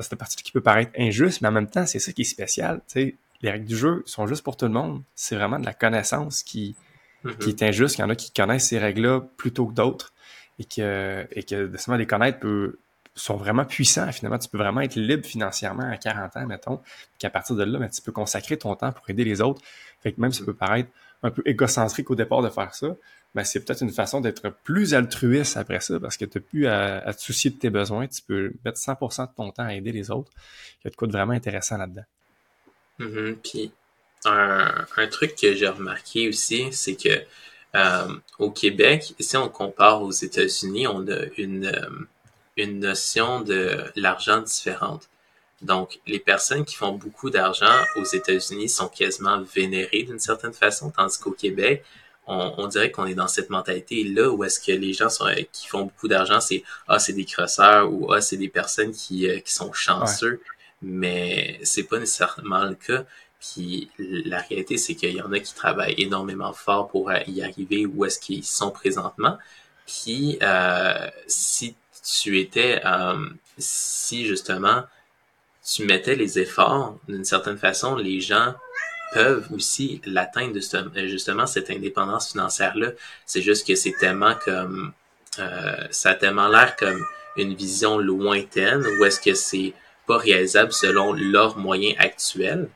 cette 0.00 0.16
partie 0.16 0.36
qui 0.36 0.52
peut 0.52 0.60
paraître 0.60 0.90
injuste, 0.98 1.40
mais 1.40 1.48
en 1.48 1.52
même 1.52 1.70
temps, 1.70 1.86
c'est 1.86 1.98
ça 1.98 2.12
qui 2.12 2.20
est 2.22 2.26
spécial, 2.26 2.82
tu 2.86 3.00
sais 3.00 3.16
les 3.42 3.50
règles 3.50 3.66
du 3.66 3.76
jeu 3.76 4.02
sont 4.06 4.26
juste 4.26 4.42
pour 4.42 4.56
tout 4.56 4.66
le 4.66 4.72
monde. 4.72 5.02
C'est 5.14 5.36
vraiment 5.36 5.58
de 5.58 5.64
la 5.64 5.74
connaissance 5.74 6.42
qui, 6.42 6.76
mm-hmm. 7.24 7.38
qui 7.38 7.48
est 7.50 7.62
injuste. 7.62 7.98
Il 7.98 8.00
y 8.02 8.04
en 8.04 8.10
a 8.10 8.16
qui 8.16 8.32
connaissent 8.32 8.68
ces 8.68 8.78
règles-là 8.78 9.20
plutôt 9.36 9.66
que 9.66 9.74
d'autres 9.74 10.12
et 10.58 10.64
que, 10.64 11.26
et 11.32 11.42
que 11.42 11.66
de 11.66 11.96
les 11.96 12.06
connaître 12.06 12.38
peut, 12.38 12.78
sont 13.14 13.36
vraiment 13.36 13.64
puissants. 13.64 14.10
Finalement, 14.12 14.38
tu 14.38 14.48
peux 14.48 14.58
vraiment 14.58 14.80
être 14.80 14.96
libre 14.96 15.26
financièrement 15.26 15.88
à 15.88 15.96
40 15.96 16.36
ans, 16.36 16.46
mettons, 16.46 16.80
qu'à 17.18 17.30
partir 17.30 17.56
de 17.56 17.64
là, 17.64 17.78
ben, 17.78 17.88
tu 17.88 18.00
peux 18.00 18.12
consacrer 18.12 18.56
ton 18.56 18.74
temps 18.74 18.92
pour 18.92 19.08
aider 19.10 19.24
les 19.24 19.40
autres. 19.40 19.60
Fait 20.02 20.12
que 20.12 20.20
même 20.20 20.32
ça 20.32 20.44
peut 20.44 20.54
paraître 20.54 20.90
un 21.22 21.30
peu 21.30 21.42
égocentrique 21.44 22.10
au 22.10 22.16
départ 22.16 22.42
de 22.42 22.48
faire 22.48 22.74
ça, 22.74 22.88
mais 23.34 23.44
c'est 23.44 23.64
peut-être 23.64 23.82
une 23.82 23.92
façon 23.92 24.20
d'être 24.20 24.50
plus 24.64 24.94
altruiste 24.94 25.56
après 25.56 25.80
ça 25.80 25.98
parce 26.00 26.16
que 26.16 26.24
tu 26.24 26.38
n'as 26.38 26.42
plus 26.42 26.66
à, 26.66 27.12
te 27.14 27.20
soucier 27.20 27.50
de 27.50 27.56
tes 27.56 27.70
besoins. 27.70 28.06
Tu 28.06 28.22
peux 28.22 28.52
mettre 28.64 28.78
100% 28.78 29.28
de 29.28 29.34
ton 29.34 29.50
temps 29.50 29.64
à 29.64 29.74
aider 29.74 29.92
les 29.92 30.10
autres. 30.10 30.30
Il 30.80 30.86
y 30.86 30.88
a 30.88 30.90
de 30.90 30.96
quoi 30.96 31.06
de 31.06 31.12
vraiment 31.12 31.32
intéressant 31.32 31.78
là-dedans. 31.78 32.04
Mhm. 32.98 33.36
Puis 33.42 33.72
un, 34.24 34.86
un, 34.96 35.06
truc 35.08 35.34
que 35.34 35.54
j'ai 35.54 35.68
remarqué 35.68 36.28
aussi, 36.28 36.72
c'est 36.72 36.94
que 36.94 37.24
euh, 37.74 38.14
au 38.38 38.50
Québec, 38.50 39.14
si 39.18 39.36
on 39.36 39.48
compare 39.48 40.02
aux 40.02 40.12
États-Unis, 40.12 40.86
on 40.86 41.06
a 41.08 41.24
une, 41.38 41.66
euh, 41.66 42.06
une 42.56 42.80
notion 42.80 43.40
de 43.40 43.84
l'argent 43.96 44.40
différente. 44.40 45.08
Donc, 45.62 46.00
les 46.06 46.18
personnes 46.18 46.64
qui 46.64 46.74
font 46.74 46.92
beaucoup 46.92 47.30
d'argent 47.30 47.72
aux 47.96 48.04
États-Unis 48.04 48.68
sont 48.68 48.88
quasiment 48.88 49.40
vénérées 49.40 50.02
d'une 50.02 50.18
certaine 50.18 50.52
façon, 50.52 50.90
tandis 50.90 51.18
qu'au 51.18 51.30
Québec, 51.30 51.84
on, 52.26 52.54
on, 52.58 52.66
dirait 52.66 52.90
qu'on 52.90 53.06
est 53.06 53.14
dans 53.14 53.28
cette 53.28 53.50
mentalité 53.50 54.04
là 54.04 54.30
où 54.30 54.44
est-ce 54.44 54.60
que 54.60 54.72
les 54.72 54.92
gens 54.92 55.08
sont, 55.08 55.26
qui 55.52 55.66
font 55.66 55.82
beaucoup 55.82 56.08
d'argent, 56.08 56.40
c'est 56.40 56.62
ah 56.86 56.98
c'est 56.98 57.12
des 57.12 57.24
crosseurs 57.24 57.92
ou 57.92 58.12
ah 58.12 58.20
c'est 58.20 58.36
des 58.36 58.48
personnes 58.48 58.92
qui, 58.92 59.28
euh, 59.28 59.40
qui 59.40 59.52
sont 59.52 59.72
chanceux 59.72 60.40
mais 60.82 61.60
c'est 61.62 61.84
pas 61.84 61.98
nécessairement 61.98 62.64
le 62.64 62.74
cas. 62.74 63.04
Puis 63.40 63.90
la 63.98 64.40
réalité, 64.40 64.76
c'est 64.76 64.94
qu'il 64.94 65.12
y 65.12 65.22
en 65.22 65.32
a 65.32 65.40
qui 65.40 65.54
travaillent 65.54 65.94
énormément 65.98 66.52
fort 66.52 66.88
pour 66.88 67.10
y 67.12 67.42
arriver 67.42 67.86
où 67.86 68.04
est-ce 68.04 68.20
qu'ils 68.20 68.44
sont 68.44 68.70
présentement. 68.70 69.38
Puis 69.86 70.38
euh, 70.42 71.08
si 71.26 71.74
tu 72.22 72.38
étais, 72.38 72.80
euh, 72.84 73.28
si 73.58 74.26
justement 74.26 74.84
tu 75.64 75.84
mettais 75.84 76.16
les 76.16 76.38
efforts 76.38 76.98
d'une 77.08 77.24
certaine 77.24 77.58
façon, 77.58 77.96
les 77.96 78.20
gens 78.20 78.54
peuvent 79.12 79.46
aussi 79.52 80.00
l'atteindre 80.06 80.58
justement 81.06 81.46
cette 81.46 81.70
indépendance 81.70 82.32
financière 82.32 82.76
là. 82.76 82.92
C'est 83.26 83.42
juste 83.42 83.66
que 83.66 83.74
c'est 83.74 83.94
tellement 84.00 84.34
comme 84.44 84.92
euh, 85.38 85.86
ça 85.90 86.10
a 86.10 86.14
tellement 86.14 86.48
l'air 86.48 86.76
comme 86.76 87.04
une 87.36 87.54
vision 87.54 87.98
lointaine 87.98 88.84
ou 88.86 89.04
est-ce 89.04 89.20
que 89.20 89.34
c'est 89.34 89.74
pas 90.06 90.18
réalisable 90.18 90.72
selon 90.72 91.12
leurs 91.12 91.56
moyens 91.56 91.96
actuels, 91.98 92.68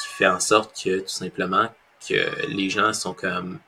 qui 0.00 0.08
fait 0.08 0.26
en 0.26 0.40
sorte 0.40 0.76
que 0.82 1.00
tout 1.00 1.08
simplement 1.08 1.68
que 2.06 2.46
les 2.48 2.70
gens 2.70 2.92
sont 2.92 3.14
comme 3.14 3.58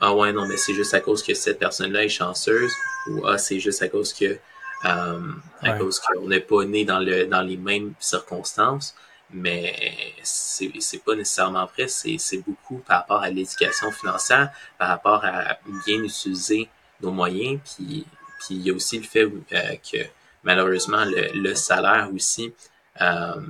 ah 0.00 0.14
ouais 0.14 0.32
non 0.32 0.46
mais 0.46 0.56
c'est 0.56 0.74
juste 0.74 0.94
à 0.94 1.00
cause 1.00 1.22
que 1.22 1.34
cette 1.34 1.58
personne-là 1.58 2.04
est 2.04 2.08
chanceuse 2.08 2.72
ou 3.08 3.26
ah 3.26 3.38
c'est 3.38 3.60
juste 3.60 3.82
à 3.82 3.88
cause 3.88 4.12
que 4.12 4.38
euh, 4.84 5.32
à 5.60 5.72
cause 5.78 6.00
qu'on 6.00 6.28
n'est 6.28 6.40
pas 6.40 6.64
né 6.64 6.84
dans 6.84 6.98
le 6.98 7.26
dans 7.26 7.42
les 7.42 7.56
mêmes 7.56 7.94
circonstances 8.00 8.94
mais 9.30 9.74
c'est 10.22 10.72
c'est 10.80 11.04
pas 11.04 11.14
nécessairement 11.14 11.66
vrai 11.66 11.88
c'est 11.88 12.16
c'est 12.18 12.38
beaucoup 12.38 12.78
par 12.78 13.00
rapport 13.00 13.22
à 13.22 13.30
l'éducation 13.30 13.90
financière 13.92 14.50
par 14.78 14.88
rapport 14.88 15.24
à 15.24 15.58
bien 15.86 16.02
utiliser 16.02 16.68
nos 17.00 17.12
moyens 17.12 17.60
puis 17.64 18.04
puis 18.40 18.56
il 18.56 18.62
y 18.62 18.70
a 18.70 18.74
aussi 18.74 18.98
le 18.98 19.04
fait 19.04 19.22
euh, 19.22 19.76
que 19.90 19.98
malheureusement 20.42 21.04
le, 21.04 21.54
salaire 21.54 22.10
aussi, 22.14 22.52
euh, 23.00 23.40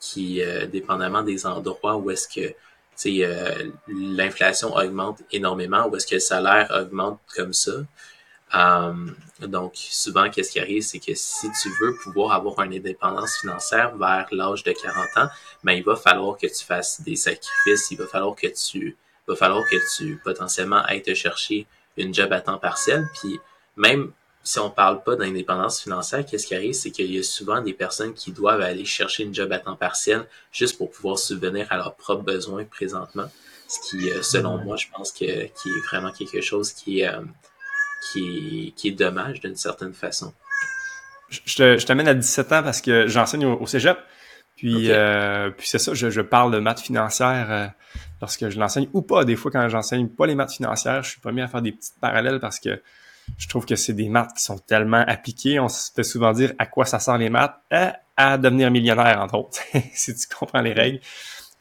qui, 0.00 0.42
euh, 0.42 0.66
dépendamment 0.66 1.22
des 1.22 1.46
endroits 1.46 1.96
où 1.96 2.10
est-ce 2.10 2.28
que 2.28 2.54
euh, 3.06 3.70
l'inflation 3.88 4.74
augmente 4.74 5.22
énormément, 5.32 5.86
où 5.88 5.96
est-ce 5.96 6.06
que 6.06 6.14
le 6.14 6.20
salaire 6.20 6.70
augmente 6.70 7.20
comme 7.34 7.52
ça. 7.52 7.72
donc, 9.40 9.72
souvent, 9.74 10.30
qu'est-ce 10.30 10.52
qui 10.52 10.60
arrive, 10.60 10.82
c'est 10.82 10.98
que 10.98 11.14
si 11.14 11.50
tu 11.62 11.68
veux 11.80 11.94
pouvoir 11.96 12.32
avoir 12.32 12.60
une 12.60 12.74
indépendance 12.74 13.38
financière 13.40 13.96
vers 13.96 14.26
l'âge 14.30 14.62
de 14.62 14.72
40 14.72 15.08
ans, 15.16 15.28
ben, 15.64 15.72
il 15.72 15.84
va 15.84 15.96
falloir 15.96 16.38
que 16.38 16.46
tu 16.46 16.64
fasses 16.64 17.00
des 17.02 17.16
sacrifices, 17.16 17.90
il 17.90 17.98
va 17.98 18.06
falloir 18.06 18.34
que 18.34 18.46
tu, 18.46 18.96
va 19.26 19.36
falloir 19.36 19.64
que 19.68 19.76
tu 19.96 20.18
potentiellement 20.24 20.82
ailles 20.84 21.02
te 21.02 21.12
chercher 21.12 21.66
une 21.96 22.14
job 22.14 22.32
à 22.32 22.40
temps 22.40 22.58
partiel, 22.58 23.08
puis 23.20 23.40
même 23.76 24.12
si 24.46 24.60
on 24.60 24.70
parle 24.70 25.02
pas 25.02 25.16
d'indépendance 25.16 25.82
financière, 25.82 26.24
qu'est-ce 26.24 26.46
qui 26.46 26.54
arrive, 26.54 26.72
c'est 26.72 26.92
qu'il 26.92 27.12
y 27.12 27.18
a 27.18 27.22
souvent 27.24 27.60
des 27.60 27.72
personnes 27.72 28.14
qui 28.14 28.30
doivent 28.30 28.60
aller 28.60 28.84
chercher 28.84 29.24
une 29.24 29.34
job 29.34 29.50
à 29.50 29.58
temps 29.58 29.74
partiel 29.74 30.24
juste 30.52 30.78
pour 30.78 30.92
pouvoir 30.92 31.18
subvenir 31.18 31.66
à 31.70 31.76
leurs 31.76 31.96
propres 31.96 32.22
besoins 32.22 32.64
présentement. 32.64 33.28
Ce 33.66 33.90
qui, 33.90 34.08
euh, 34.08 34.22
selon 34.22 34.58
moi, 34.58 34.76
je 34.76 34.86
pense 34.96 35.10
que 35.10 35.18
qui 35.24 35.68
est 35.68 35.80
vraiment 35.90 36.12
quelque 36.12 36.40
chose 36.40 36.72
qui 36.72 37.00
est, 37.00 37.08
euh, 37.08 37.22
qui 38.12 38.68
est, 38.68 38.70
qui 38.76 38.88
est 38.88 38.92
dommage 38.92 39.40
d'une 39.40 39.56
certaine 39.56 39.92
façon. 39.92 40.32
Je, 41.28 41.84
t'amène 41.84 42.06
à 42.06 42.14
17 42.14 42.52
ans 42.52 42.62
parce 42.62 42.80
que 42.80 43.08
j'enseigne 43.08 43.46
au, 43.46 43.66
cégep. 43.66 43.98
Puis, 44.54 44.92
euh, 44.92 45.50
puis 45.50 45.66
c'est 45.66 45.80
ça, 45.80 45.92
je, 45.92 46.08
je, 46.08 46.20
parle 46.20 46.52
de 46.52 46.60
maths 46.60 46.80
financières 46.80 47.72
lorsque 48.20 48.48
je 48.48 48.60
l'enseigne 48.60 48.88
ou 48.92 49.02
pas. 49.02 49.24
Des 49.24 49.34
fois, 49.34 49.50
quand 49.50 49.68
j'enseigne 49.68 50.06
pas 50.06 50.28
les 50.28 50.36
maths 50.36 50.52
financières, 50.52 51.02
je 51.02 51.10
suis 51.10 51.20
pas 51.20 51.32
mis 51.32 51.42
à 51.42 51.48
faire 51.48 51.62
des 51.62 51.72
petites 51.72 51.98
parallèles 52.00 52.38
parce 52.38 52.60
que 52.60 52.80
je 53.38 53.48
trouve 53.48 53.66
que 53.66 53.76
c'est 53.76 53.92
des 53.92 54.08
maths 54.08 54.34
qui 54.36 54.42
sont 54.42 54.58
tellement 54.58 55.04
appliquées. 55.06 55.58
On 55.60 55.68
se 55.68 55.92
fait 55.92 56.04
souvent 56.04 56.32
dire 56.32 56.52
à 56.58 56.66
quoi 56.66 56.84
ça 56.84 56.98
sert 56.98 57.18
les 57.18 57.30
maths? 57.30 57.56
À, 58.16 58.38
devenir 58.38 58.70
millionnaire, 58.70 59.20
entre 59.20 59.34
autres, 59.34 59.60
si 59.92 60.14
tu 60.14 60.26
comprends 60.34 60.62
les 60.62 60.72
règles. 60.72 61.00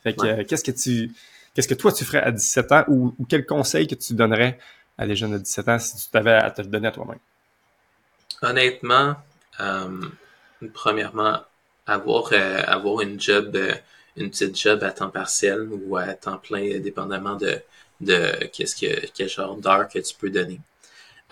Fait 0.03 0.13
que, 0.13 0.25
euh, 0.25 0.43
qu'est-ce 0.47 0.63
que 0.63 0.71
tu, 0.71 1.11
qu'est-ce 1.53 1.67
que 1.67 1.73
toi 1.73 1.91
tu 1.91 2.05
ferais 2.05 2.21
à 2.21 2.31
17 2.31 2.71
ans 2.71 2.83
ou, 2.87 3.13
ou 3.19 3.25
quel 3.25 3.45
conseil 3.45 3.87
que 3.87 3.95
tu 3.95 4.13
donnerais 4.13 4.57
à 4.97 5.05
des 5.05 5.17
jeunes 5.17 5.33
de 5.33 5.37
17 5.39 5.67
ans 5.67 5.79
si 5.79 5.97
tu 5.97 6.09
t'avais 6.09 6.31
à 6.31 6.49
te 6.51 6.61
le 6.61 6.67
donner 6.67 6.87
à 6.87 6.91
toi-même? 6.91 7.19
Honnêtement, 8.41 9.15
premièrement, 10.73 11.39
avoir, 11.87 12.31
avoir 12.67 13.01
une 13.01 13.19
job, 13.19 13.57
une 14.15 14.29
petite 14.29 14.57
job 14.57 14.83
à 14.83 14.91
temps 14.91 15.09
partiel 15.09 15.67
ou 15.69 15.97
à 15.97 16.13
temps 16.13 16.37
plein, 16.37 16.79
dépendamment 16.79 17.35
de, 17.35 17.59
de 18.01 18.45
qu'est-ce 18.53 18.75
que, 18.75 19.07
quel 19.13 19.29
genre 19.29 19.55
d'heure 19.57 19.87
que 19.87 19.99
tu 19.99 20.15
peux 20.15 20.29
donner. 20.29 20.59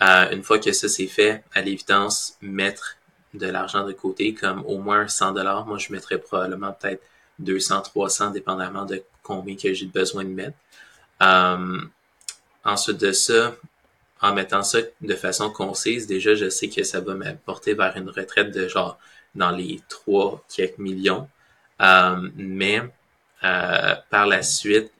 Une 0.00 0.42
fois 0.42 0.58
que 0.58 0.72
ça 0.72 0.88
c'est 0.88 1.06
fait, 1.06 1.42
à 1.54 1.60
l'évidence, 1.62 2.36
mettre 2.42 2.96
de 3.34 3.46
l'argent 3.46 3.84
de 3.84 3.92
côté, 3.92 4.34
comme 4.34 4.64
au 4.66 4.78
moins 4.78 5.08
100 5.08 5.32
dollars. 5.32 5.66
Moi, 5.66 5.78
je 5.78 5.92
mettrais 5.92 6.18
probablement 6.18 6.72
peut-être 6.72 7.02
200, 7.40 7.82
300, 7.82 8.30
dépendamment 8.30 8.84
de 8.84 9.02
combien 9.22 9.56
que 9.56 9.72
j'ai 9.74 9.86
besoin 9.86 10.24
de 10.24 10.30
mettre. 10.30 10.56
Euh, 11.22 11.80
ensuite 12.64 12.98
de 12.98 13.12
ça, 13.12 13.54
en 14.20 14.34
mettant 14.34 14.62
ça 14.62 14.78
de 15.00 15.14
façon 15.14 15.50
concise, 15.50 16.06
déjà, 16.06 16.34
je 16.34 16.48
sais 16.48 16.68
que 16.68 16.82
ça 16.84 17.00
va 17.00 17.14
m'apporter 17.14 17.74
vers 17.74 17.96
une 17.96 18.08
retraite 18.08 18.52
de 18.52 18.68
genre 18.68 18.98
dans 19.34 19.50
les 19.50 19.80
3 19.88 20.44
quelques 20.54 20.78
millions. 20.78 21.28
Euh, 21.82 22.30
mais 22.36 22.82
euh, 23.42 23.94
par 24.10 24.26
la 24.26 24.42
suite, 24.42 24.90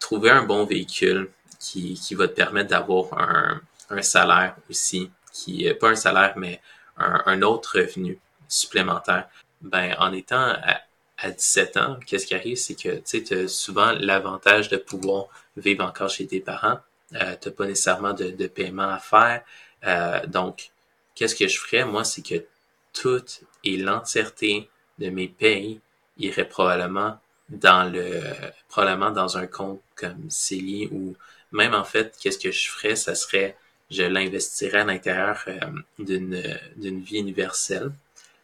trouver 0.00 0.30
un 0.30 0.42
bon 0.42 0.64
véhicule 0.64 1.30
qui, 1.60 1.94
qui 1.94 2.14
va 2.14 2.28
te 2.28 2.34
permettre 2.34 2.70
d'avoir 2.70 3.18
un, 3.18 3.60
un 3.90 4.02
salaire 4.02 4.56
aussi, 4.70 5.10
qui 5.32 5.72
pas 5.74 5.90
un 5.90 5.96
salaire, 5.96 6.34
mais 6.36 6.60
un, 6.96 7.42
autre 7.42 7.78
revenu 7.78 8.18
supplémentaire. 8.48 9.28
Ben, 9.60 9.94
en 9.98 10.12
étant 10.12 10.54
à, 10.62 10.80
à 11.18 11.30
17 11.30 11.76
ans, 11.76 11.98
qu'est-ce 12.06 12.26
qui 12.26 12.34
arrive, 12.34 12.56
c'est 12.56 12.74
que 12.74 12.98
tu 12.98 13.34
as 13.34 13.48
souvent 13.48 13.92
l'avantage 13.92 14.68
de 14.68 14.76
pouvoir 14.76 15.26
vivre 15.56 15.84
encore 15.84 16.10
chez 16.10 16.26
tes 16.26 16.40
parents. 16.40 16.78
Euh, 17.14 17.36
tu 17.40 17.48
n'as 17.48 17.54
pas 17.54 17.66
nécessairement 17.66 18.12
de, 18.12 18.30
de, 18.30 18.46
paiement 18.46 18.90
à 18.90 18.98
faire. 18.98 19.42
Euh, 19.86 20.26
donc, 20.26 20.70
qu'est-ce 21.14 21.34
que 21.34 21.48
je 21.48 21.58
ferais, 21.58 21.84
moi, 21.84 22.04
c'est 22.04 22.22
que 22.22 22.44
toute 22.92 23.42
et 23.64 23.76
l'entièreté 23.76 24.68
de 24.98 25.10
mes 25.10 25.28
payes 25.28 25.80
irait 26.18 26.48
probablement 26.48 27.18
dans 27.48 27.90
le 27.90 28.22
probablement 28.68 29.10
dans 29.10 29.38
un 29.38 29.46
compte 29.46 29.80
comme 29.94 30.30
CELI 30.30 30.88
ou 30.90 31.14
même 31.52 31.74
en 31.74 31.84
fait, 31.84 32.16
qu'est-ce 32.20 32.38
que 32.38 32.50
je 32.50 32.68
ferais, 32.68 32.96
ça 32.96 33.14
serait 33.14 33.56
je 33.90 34.02
l'investirais 34.02 34.80
à 34.80 34.84
l'intérieur 34.84 35.42
euh, 35.48 35.58
d'une, 35.98 36.42
d'une 36.76 37.00
vie 37.00 37.18
universelle, 37.18 37.92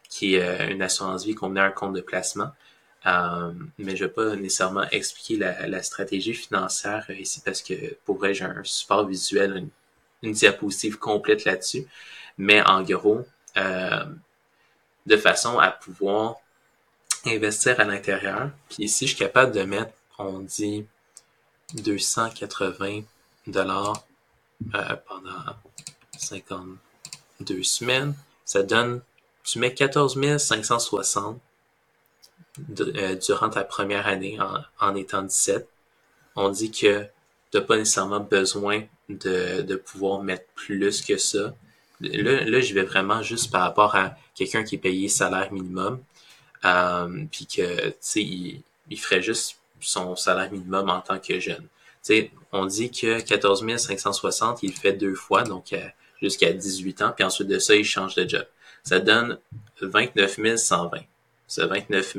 qui 0.09 0.35
est 0.35 0.43
euh, 0.43 0.69
une 0.69 0.81
assurance 0.81 1.25
vie 1.25 1.35
qu'on 1.35 1.49
met 1.49 1.59
un 1.59 1.71
compte 1.71 1.93
de 1.93 2.01
placement. 2.01 2.51
Euh, 3.05 3.51
mais 3.77 3.97
je 3.97 4.05
vais 4.05 4.11
pas 4.11 4.35
nécessairement 4.35 4.87
expliquer 4.91 5.37
la, 5.37 5.67
la 5.67 5.83
stratégie 5.83 6.33
financière 6.33 7.05
ici 7.09 7.41
parce 7.43 7.61
que 7.61 7.73
pour 8.05 8.17
vrai, 8.17 8.33
j'ai 8.33 8.45
un 8.45 8.63
support 8.63 9.05
visuel, 9.05 9.57
une, 9.57 9.69
une 10.21 10.33
diapositive 10.33 10.97
complète 10.97 11.43
là-dessus. 11.43 11.85
Mais 12.37 12.61
en 12.61 12.81
gros, 12.81 13.25
de 15.05 15.17
façon 15.17 15.59
à 15.59 15.69
pouvoir 15.69 16.37
investir 17.25 17.79
à 17.79 17.83
l'intérieur. 17.83 18.49
Puis 18.69 18.85
ici, 18.85 19.05
je 19.07 19.15
suis 19.15 19.25
capable 19.25 19.51
de 19.53 19.63
mettre, 19.63 19.91
on 20.17 20.39
dit, 20.39 20.85
280 21.75 23.01
dollars 23.47 24.05
pendant 24.71 25.55
52 26.17 27.63
semaines, 27.63 28.15
ça 28.45 28.63
donne, 28.63 29.01
tu 29.43 29.59
mets 29.59 29.73
14 29.73 30.17
560 30.37 31.39
euh, 32.79 33.15
durant 33.15 33.49
ta 33.49 33.63
première 33.63 34.07
année 34.07 34.37
en, 34.79 34.95
étant 34.95 35.23
17. 35.23 35.67
On 36.35 36.49
dit 36.49 36.71
que 36.71 37.03
tu 37.51 37.57
n'as 37.57 37.61
pas 37.61 37.77
nécessairement 37.77 38.19
besoin 38.19 38.83
de, 39.09 39.75
pouvoir 39.75 40.21
mettre 40.21 40.45
plus 40.55 41.01
que 41.01 41.17
ça. 41.17 41.53
Là, 41.99 42.43
là, 42.45 42.59
je 42.59 42.73
vais 42.73 42.83
vraiment 42.83 43.21
juste 43.21 43.51
par 43.51 43.61
rapport 43.61 43.95
à 43.95 44.15
quelqu'un 44.35 44.63
qui 44.63 44.75
est 44.75 44.79
payé 44.79 45.09
salaire 45.09 45.51
minimum, 45.53 46.03
euh, 46.65 47.25
puis 47.31 47.45
que, 47.45 47.89
tu 47.89 47.95
sais, 47.99 48.23
il 48.23 48.99
ferait 48.99 49.21
juste 49.21 49.57
son 49.79 50.15
salaire 50.15 50.51
minimum 50.51 50.89
en 50.89 51.01
tant 51.01 51.19
que 51.19 51.39
jeune 51.39 51.67
on 52.51 52.65
dit 52.65 52.91
que 52.91 53.21
14 53.21 53.65
560, 53.77 54.63
il 54.63 54.73
fait 54.73 54.93
deux 54.93 55.15
fois, 55.15 55.43
donc 55.43 55.73
euh, 55.73 55.87
jusqu'à 56.21 56.51
18 56.51 57.01
ans, 57.01 57.13
puis 57.15 57.23
ensuite 57.23 57.47
de 57.47 57.59
ça, 57.59 57.75
il 57.75 57.85
change 57.85 58.15
de 58.15 58.27
job. 58.27 58.45
Ça 58.83 58.99
donne 58.99 59.39
29 59.81 60.57
120. 60.57 60.99
Ce 61.47 61.61
29 61.61 62.15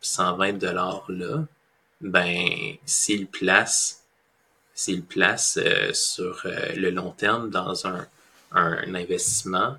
120 0.00 0.52
$-là, 0.52 1.44
ben, 2.00 2.76
s'il 2.84 3.26
place, 3.26 4.04
s'il 4.74 5.02
place 5.02 5.58
euh, 5.62 5.92
sur 5.92 6.42
euh, 6.46 6.72
le 6.74 6.90
long 6.90 7.10
terme 7.10 7.50
dans 7.50 7.86
un, 7.86 8.06
un, 8.52 8.94
investissement, 8.94 9.76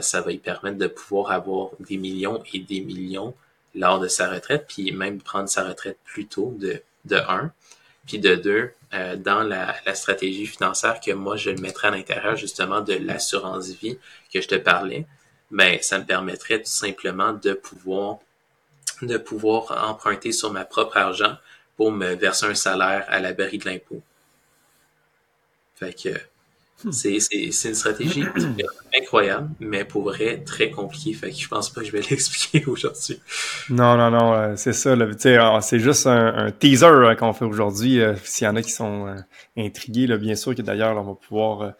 ça 0.00 0.20
va 0.20 0.32
lui 0.32 0.38
permettre 0.38 0.78
de 0.78 0.88
pouvoir 0.88 1.30
avoir 1.30 1.70
des 1.78 1.96
millions 1.96 2.42
et 2.52 2.58
des 2.58 2.80
millions 2.80 3.36
lors 3.76 4.00
de 4.00 4.08
sa 4.08 4.28
retraite, 4.28 4.64
puis 4.66 4.90
même 4.90 5.20
prendre 5.20 5.48
sa 5.48 5.62
retraite 5.68 5.96
plus 6.04 6.26
tôt 6.26 6.56
de, 6.58 6.82
de 7.04 7.16
1. 7.16 7.52
Puis 8.06 8.18
de 8.18 8.34
deux, 8.34 8.72
euh, 8.92 9.16
dans 9.16 9.42
la, 9.42 9.74
stratégie 9.94 10.46
financière 10.46 11.00
que 11.00 11.12
moi, 11.12 11.36
je 11.36 11.50
le 11.50 11.60
mettrais 11.60 11.88
à 11.88 11.90
l'intérieur 11.90 12.36
justement 12.36 12.80
de 12.80 12.94
l'assurance 12.94 13.68
vie 13.68 13.98
que 14.32 14.40
je 14.40 14.48
te 14.48 14.56
parlais, 14.56 15.06
ben, 15.50 15.78
ça 15.82 15.98
me 15.98 16.04
permettrait 16.04 16.58
tout 16.58 16.70
simplement 16.70 17.32
de 17.32 17.52
pouvoir, 17.52 18.18
de 19.02 19.16
pouvoir 19.16 19.88
emprunter 19.88 20.32
sur 20.32 20.52
ma 20.52 20.64
propre 20.64 20.96
argent 20.96 21.36
pour 21.76 21.92
me 21.92 22.14
verser 22.14 22.46
un 22.46 22.54
salaire 22.54 23.04
à 23.08 23.20
la 23.20 23.32
barre 23.32 23.52
de 23.52 23.64
l'impôt. 23.64 24.02
Fait 25.76 25.94
que. 25.94 26.29
C'est 26.90 27.18
une 27.68 27.74
stratégie 27.74 28.24
incroyable, 28.98 29.50
mais 29.60 29.84
pour 29.84 30.04
vrai, 30.04 30.42
très 30.44 30.70
compliquée. 30.70 31.12
Fait 31.12 31.30
que 31.30 31.36
je 31.36 31.48
pense 31.48 31.70
pas 31.70 31.82
que 31.82 31.86
je 31.86 31.92
vais 31.92 32.00
l'expliquer 32.10 32.64
aujourd'hui. 32.66 33.20
Non, 33.68 33.96
non, 33.96 34.10
non, 34.10 34.32
euh, 34.32 34.54
c'est 34.56 34.72
ça. 34.72 34.96
Ah, 35.40 35.60
c'est 35.60 35.78
juste 35.78 36.06
un, 36.06 36.50
teaser 36.50 36.86
hein, 36.86 37.14
qu'on 37.16 37.32
fait 37.32 37.44
aujourd'hui. 37.44 38.00
Euh, 38.00 38.14
s'il 38.24 38.46
y 38.46 38.48
en 38.48 38.56
a 38.56 38.62
qui 38.62 38.72
sont 38.72 39.06
euh, 39.06 39.16
intrigués, 39.56 40.06
là, 40.06 40.16
bien 40.16 40.34
sûr 40.34 40.54
que 40.54 40.62
d'ailleurs, 40.62 40.96
on 40.96 41.02
va 41.02 41.14
pouvoir 41.14 41.72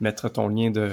mettre 0.00 0.28
ton 0.28 0.48
lien 0.48 0.70
de, 0.70 0.92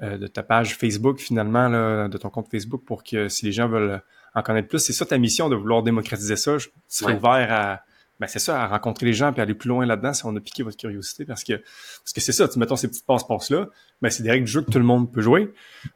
de 0.00 0.26
ta 0.26 0.42
page 0.42 0.76
Facebook, 0.76 1.18
finalement, 1.18 1.68
là, 1.68 2.08
de 2.08 2.18
ton 2.18 2.30
compte 2.30 2.48
Facebook, 2.50 2.84
pour 2.84 3.02
que 3.02 3.28
si 3.28 3.46
les 3.46 3.52
gens 3.52 3.68
veulent 3.68 4.00
en 4.34 4.42
connaître 4.42 4.68
plus, 4.68 4.78
c'est 4.78 4.92
ça 4.92 5.04
ta 5.04 5.18
mission 5.18 5.48
de 5.48 5.56
vouloir 5.56 5.82
démocratiser 5.82 6.36
ça. 6.36 6.58
Je 6.58 6.68
serais 6.88 7.14
ouvert 7.14 7.52
à 7.52 7.82
ben 8.20 8.26
c'est 8.26 8.38
ça, 8.38 8.62
à 8.62 8.66
rencontrer 8.68 9.06
les 9.06 9.14
gens 9.14 9.32
puis 9.32 9.40
aller 9.40 9.54
plus 9.54 9.68
loin 9.68 9.86
là-dedans 9.86 10.12
si 10.12 10.26
on 10.26 10.36
a 10.36 10.40
piqué 10.40 10.62
votre 10.62 10.76
curiosité 10.76 11.24
parce 11.24 11.42
que 11.42 11.54
parce 11.54 12.12
que 12.14 12.20
c'est 12.20 12.32
ça, 12.32 12.46
tu 12.46 12.58
mettons 12.58 12.76
ces 12.76 12.88
petites 12.88 13.06
passe-passe 13.06 13.50
là, 13.50 13.66
ben 14.02 14.10
c'est 14.10 14.22
des 14.22 14.30
règles 14.30 14.44
du 14.44 14.52
jeu 14.52 14.60
que 14.60 14.70
tout 14.70 14.78
le 14.78 14.84
monde 14.84 15.10
peut 15.10 15.22
jouer, 15.22 15.52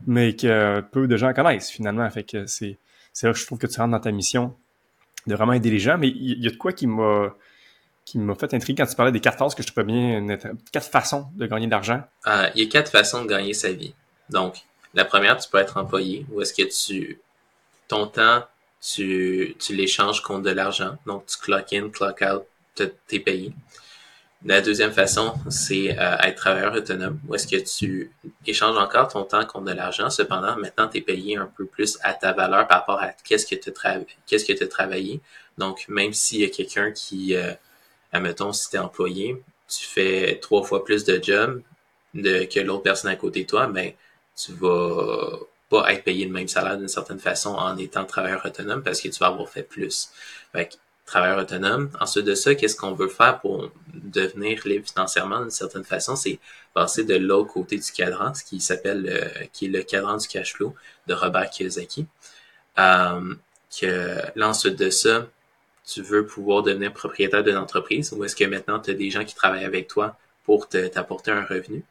mais 0.06 0.34
que 0.34 0.80
peu 0.80 1.06
de 1.06 1.16
gens 1.16 1.32
connaissent 1.34 1.70
finalement. 1.70 2.08
Fait 2.10 2.24
que 2.24 2.46
c'est 2.46 2.78
c'est 3.12 3.26
là 3.26 3.32
que 3.34 3.38
je 3.38 3.46
trouve 3.46 3.58
que 3.58 3.66
tu 3.66 3.78
rentres 3.78 3.92
dans 3.92 4.00
ta 4.00 4.10
mission 4.10 4.56
de 5.26 5.34
vraiment 5.34 5.52
aider 5.52 5.70
les 5.70 5.78
gens. 5.78 5.98
Mais 5.98 6.08
il 6.08 6.42
y, 6.42 6.48
a 6.48 6.50
de 6.50 6.56
quoi 6.56 6.72
qui 6.72 6.86
m'a 6.86 7.34
qui 8.04 8.18
m'a 8.18 8.34
fait 8.34 8.52
intriguer 8.52 8.82
quand 8.82 8.88
tu 8.88 8.96
parlais 8.96 9.12
des 9.12 9.20
quatre 9.20 9.54
que 9.54 9.62
je 9.62 9.66
trouvais 9.66 9.86
bien 9.86 10.26
quatre 10.72 10.90
façons 10.90 11.28
de 11.36 11.46
gagner 11.46 11.66
de 11.66 11.70
l'argent. 11.70 12.02
Euh, 12.26 12.50
il 12.54 12.64
y 12.64 12.66
a 12.66 12.70
quatre 12.70 12.90
façons 12.90 13.22
de 13.22 13.28
gagner 13.28 13.54
sa 13.54 13.72
vie. 13.72 13.94
Donc 14.30 14.56
la 14.94 15.04
première, 15.04 15.36
tu 15.36 15.48
peux 15.48 15.58
être 15.58 15.76
employé 15.76 16.26
ou 16.32 16.40
est-ce 16.40 16.54
que 16.54 16.62
tu 16.62 17.20
ton 17.88 18.06
temps 18.06 18.44
tu, 18.84 19.56
tu 19.58 19.74
l'échanges 19.74 20.20
contre 20.20 20.42
de 20.42 20.50
l'argent. 20.50 20.96
Donc, 21.06 21.26
tu 21.26 21.38
clock 21.38 21.72
in, 21.72 21.88
clock 21.88 22.22
out, 22.22 22.44
t'es 23.06 23.18
payé. 23.18 23.52
La 24.44 24.60
deuxième 24.60 24.92
façon, 24.92 25.34
c'est 25.48 25.98
euh, 25.98 26.18
être 26.18 26.36
travailleur 26.36 26.74
autonome, 26.74 27.18
où 27.26 27.34
est-ce 27.34 27.46
que 27.46 27.56
tu 27.56 28.12
échanges 28.46 28.76
encore 28.76 29.08
ton 29.08 29.24
temps 29.24 29.46
contre 29.46 29.64
de 29.66 29.72
l'argent. 29.72 30.10
Cependant, 30.10 30.56
maintenant, 30.56 30.86
tu 30.86 30.98
es 30.98 31.00
payé 31.00 31.38
un 31.38 31.46
peu 31.46 31.64
plus 31.64 31.98
à 32.02 32.12
ta 32.12 32.32
valeur 32.32 32.68
par 32.68 32.80
rapport 32.80 33.00
à 33.00 33.08
qu'est-ce 33.24 33.46
que 33.46 33.54
tu 33.54 33.72
qu'est-ce 34.26 34.44
que 34.44 34.64
as 34.64 34.68
travaillé. 34.68 35.22
Donc, 35.56 35.86
même 35.88 36.12
s'il 36.12 36.40
y 36.40 36.44
a 36.44 36.50
quelqu'un 36.50 36.90
qui, 36.92 37.34
euh, 37.34 37.54
admettons, 38.12 38.52
si 38.52 38.68
tu 38.68 38.76
es 38.76 38.78
employé, 38.80 39.42
tu 39.66 39.86
fais 39.86 40.38
trois 40.42 40.62
fois 40.62 40.84
plus 40.84 41.04
de 41.04 41.18
job 41.22 41.62
de, 42.12 42.44
que 42.44 42.60
l'autre 42.60 42.82
personne 42.82 43.10
à 43.10 43.16
côté 43.16 43.44
de 43.44 43.48
toi, 43.48 43.66
ben, 43.66 43.92
tu 44.36 44.52
vas 44.52 45.38
pas 45.68 45.92
être 45.92 46.04
payé 46.04 46.26
le 46.26 46.32
même 46.32 46.48
salaire 46.48 46.78
d'une 46.78 46.88
certaine 46.88 47.18
façon 47.18 47.50
en 47.50 47.76
étant 47.76 48.04
travailleur 48.04 48.44
autonome 48.44 48.82
parce 48.82 49.00
que 49.00 49.08
tu 49.08 49.18
vas 49.18 49.26
avoir 49.26 49.48
fait 49.48 49.62
plus. 49.62 50.10
Fait 50.52 50.68
que, 50.68 50.74
travailleur 51.06 51.38
autonome. 51.38 51.90
Ensuite 52.00 52.24
de 52.24 52.34
ça, 52.34 52.54
qu'est-ce 52.54 52.76
qu'on 52.76 52.94
veut 52.94 53.08
faire 53.08 53.40
pour 53.40 53.70
devenir 53.92 54.66
libre 54.66 54.86
financièrement 54.88 55.40
d'une 55.40 55.50
certaine 55.50 55.84
façon? 55.84 56.16
C'est 56.16 56.38
passer 56.72 57.04
de 57.04 57.16
l'autre 57.16 57.52
côté 57.52 57.76
du 57.76 57.92
cadran, 57.92 58.34
ce 58.34 58.42
qui 58.42 58.60
s'appelle, 58.60 59.48
qui 59.52 59.66
est 59.66 59.68
le 59.68 59.82
cadran 59.82 60.16
du 60.16 60.26
cash 60.26 60.54
flow 60.54 60.74
de 61.06 61.14
Robert 61.14 61.50
Kiyosaki. 61.50 62.06
Euh, 62.78 63.34
que 63.80 64.20
là, 64.34 64.48
ensuite 64.48 64.76
de 64.76 64.90
ça, 64.90 65.26
tu 65.86 66.02
veux 66.02 66.26
pouvoir 66.26 66.62
devenir 66.62 66.92
propriétaire 66.92 67.44
d'une 67.44 67.56
entreprise 67.56 68.12
ou 68.12 68.24
est-ce 68.24 68.36
que 68.36 68.44
maintenant 68.44 68.78
tu 68.78 68.90
as 68.90 68.94
des 68.94 69.10
gens 69.10 69.24
qui 69.24 69.34
travaillent 69.34 69.64
avec 69.64 69.88
toi 69.88 70.16
pour 70.44 70.68
t'apporter 70.68 71.30
un 71.30 71.44
revenu? 71.44 71.84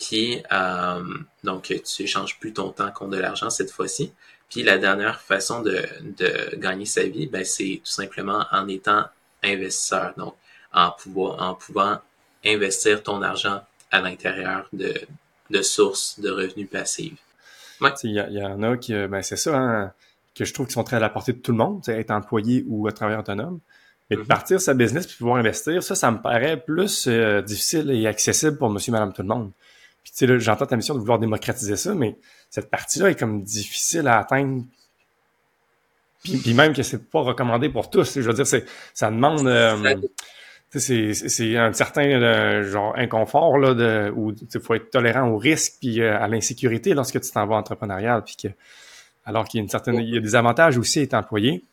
Puis, 0.00 0.42
euh, 0.50 1.04
donc, 1.44 1.74
tu 1.84 2.02
échanges 2.02 2.38
plus 2.38 2.52
ton 2.52 2.70
temps 2.70 2.90
contre 2.90 3.10
de 3.10 3.18
l'argent 3.18 3.50
cette 3.50 3.70
fois-ci. 3.70 4.12
Puis, 4.48 4.62
la 4.62 4.78
dernière 4.78 5.20
façon 5.20 5.60
de, 5.62 5.84
de 6.18 6.56
gagner 6.56 6.86
sa 6.86 7.04
vie, 7.04 7.26
ben, 7.26 7.44
c'est 7.44 7.80
tout 7.84 7.90
simplement 7.90 8.46
en 8.50 8.66
étant 8.66 9.04
investisseur. 9.44 10.14
Donc, 10.16 10.34
en, 10.72 10.90
pouvoir, 10.90 11.42
en 11.42 11.54
pouvant 11.54 11.98
investir 12.44 13.02
ton 13.02 13.22
argent 13.22 13.60
à 13.90 14.00
l'intérieur 14.00 14.68
de, 14.72 14.94
de 15.50 15.62
sources 15.62 16.18
de 16.18 16.30
revenus 16.30 16.68
passifs. 16.70 17.18
Il 18.04 18.10
y, 18.10 18.44
en 18.44 18.62
a 18.62 18.76
qui, 18.76 18.92
ben 18.92 19.22
c'est 19.22 19.36
ça, 19.36 19.56
hein, 19.56 19.92
que 20.34 20.44
je 20.44 20.52
trouve 20.52 20.66
qui 20.66 20.74
sont 20.74 20.84
très 20.84 20.96
à 20.96 21.00
la 21.00 21.08
portée 21.08 21.32
de 21.32 21.38
tout 21.38 21.52
le 21.52 21.58
monde, 21.58 21.82
être 21.88 22.10
employé 22.10 22.64
ou 22.68 22.86
à 22.86 22.92
travailleur 22.92 23.20
autonome. 23.20 23.58
Mais 24.08 24.16
de 24.16 24.22
mm-hmm. 24.22 24.26
partir 24.26 24.60
sa 24.60 24.74
business 24.74 25.06
puis 25.06 25.16
pouvoir 25.16 25.36
investir, 25.36 25.82
ça, 25.82 25.94
ça 25.94 26.10
me 26.10 26.20
paraît 26.20 26.58
plus 26.58 27.06
euh, 27.06 27.40
difficile 27.40 27.90
et 27.90 28.06
accessible 28.06 28.58
pour 28.58 28.68
monsieur, 28.68 28.92
madame, 28.92 29.12
tout 29.12 29.22
le 29.22 29.28
monde. 29.28 29.50
Puis 30.02 30.12
tu 30.16 30.26
sais, 30.26 30.40
j'entends 30.40 30.66
ta 30.66 30.76
mission 30.76 30.94
de 30.94 31.00
vouloir 31.00 31.18
démocratiser 31.18 31.76
ça, 31.76 31.94
mais 31.94 32.16
cette 32.48 32.70
partie-là 32.70 33.10
est 33.10 33.18
comme 33.18 33.42
difficile 33.42 34.08
à 34.08 34.18
atteindre. 34.18 34.64
Puis, 36.22 36.52
même 36.52 36.74
que 36.74 36.82
c'est 36.82 37.10
pas 37.10 37.20
recommandé 37.20 37.70
pour 37.70 37.88
tous. 37.88 38.20
Je 38.20 38.20
veux 38.20 38.34
dire, 38.34 38.46
c'est 38.46 38.66
ça 38.92 39.10
demande 39.10 39.46
euh, 39.46 39.96
c'est 40.70 41.56
un 41.56 41.72
certain 41.72 42.04
euh, 42.04 42.62
genre 42.62 42.94
inconfort 42.96 43.58
là 43.58 43.74
de 43.74 44.12
où 44.14 44.32
il 44.32 44.60
faut 44.60 44.74
être 44.74 44.90
tolérant 44.90 45.28
au 45.28 45.38
risque 45.38 45.74
puis 45.80 46.02
à 46.02 46.28
l'insécurité 46.28 46.92
lorsque 46.92 47.20
tu 47.20 47.30
t'en 47.30 47.46
vas 47.46 47.56
entrepreneurial 47.56 48.22
puis 48.22 48.36
que 48.36 48.48
alors 49.24 49.48
qu'il 49.48 49.58
y 49.58 49.60
a 49.60 49.64
une 49.64 49.70
certaine 49.70 49.96
il 49.96 50.14
y 50.14 50.16
a 50.16 50.20
des 50.20 50.34
avantages 50.34 50.76
aussi 50.76 51.00
à 51.00 51.02
être 51.02 51.14
employé. 51.14 51.64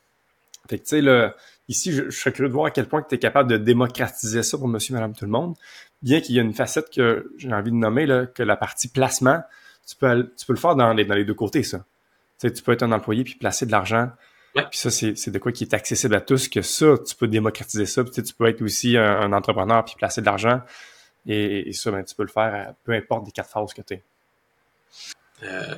Fait 0.69 0.77
que 0.79 0.83
tu 0.83 0.89
sais 0.89 1.01
là 1.01 1.35
Ici, 1.69 1.91
je, 1.91 2.09
serais 2.09 2.31
curieux 2.31 2.47
de 2.47 2.53
voir 2.53 2.67
à 2.67 2.71
quel 2.71 2.87
point 2.87 3.03
tu 3.07 3.15
es 3.15 3.17
capable 3.17 3.49
de 3.49 3.57
démocratiser 3.57 4.41
ça 4.41 4.57
pour 4.57 4.67
monsieur, 4.69 4.93
madame, 4.93 5.13
tout 5.13 5.25
le 5.25 5.31
monde. 5.31 5.55
Bien 6.01 6.21
qu'il 6.21 6.35
y 6.35 6.39
ait 6.39 6.41
une 6.41 6.53
facette 6.53 6.89
que 6.93 7.31
j'ai 7.37 7.51
envie 7.51 7.71
de 7.71 7.75
nommer, 7.75 8.05
là, 8.05 8.25
que 8.25 8.43
la 8.43 8.55
partie 8.55 8.87
placement, 8.87 9.41
tu 9.87 9.95
peux, 9.95 10.31
tu 10.37 10.45
peux 10.45 10.53
le 10.53 10.59
faire 10.59 10.75
dans 10.75 10.93
les, 10.93 11.05
dans 11.05 11.15
les 11.15 11.25
deux 11.25 11.33
côtés, 11.33 11.63
ça. 11.63 11.79
Tu, 12.39 12.47
sais, 12.47 12.53
tu 12.53 12.61
peux 12.61 12.73
être 12.73 12.83
un 12.83 12.91
employé 12.91 13.23
puis 13.23 13.35
placer 13.35 13.65
de 13.65 13.71
l'argent. 13.71 14.11
Puis 14.55 14.79
ça, 14.79 14.89
c'est 14.89 15.29
de 15.29 15.39
quoi 15.39 15.51
qui 15.51 15.65
est 15.65 15.73
accessible 15.73 16.15
à 16.15 16.21
tous, 16.21 16.47
que 16.47 16.61
ça, 16.61 16.95
tu 17.05 17.15
peux 17.15 17.27
démocratiser 17.27 17.85
ça. 17.85 18.03
Puis, 18.03 18.23
tu 18.23 18.33
peux 18.33 18.47
être 18.47 18.61
aussi 18.61 18.97
un, 18.97 19.31
entrepreneur 19.33 19.85
puis 19.85 19.95
placer 19.95 20.21
de 20.21 20.25
l'argent. 20.25 20.61
Et, 21.27 21.71
ça, 21.73 21.91
ben, 21.91 22.03
tu 22.03 22.15
peux 22.15 22.23
le 22.23 22.29
faire 22.29 22.69
à 22.69 22.73
peu 22.83 22.93
importe 22.93 23.25
des 23.25 23.31
quatre 23.31 23.49
phases 23.49 23.73
que 23.73 23.81
tu 23.81 23.95
es. 23.95 24.03
Euh, 25.43 25.75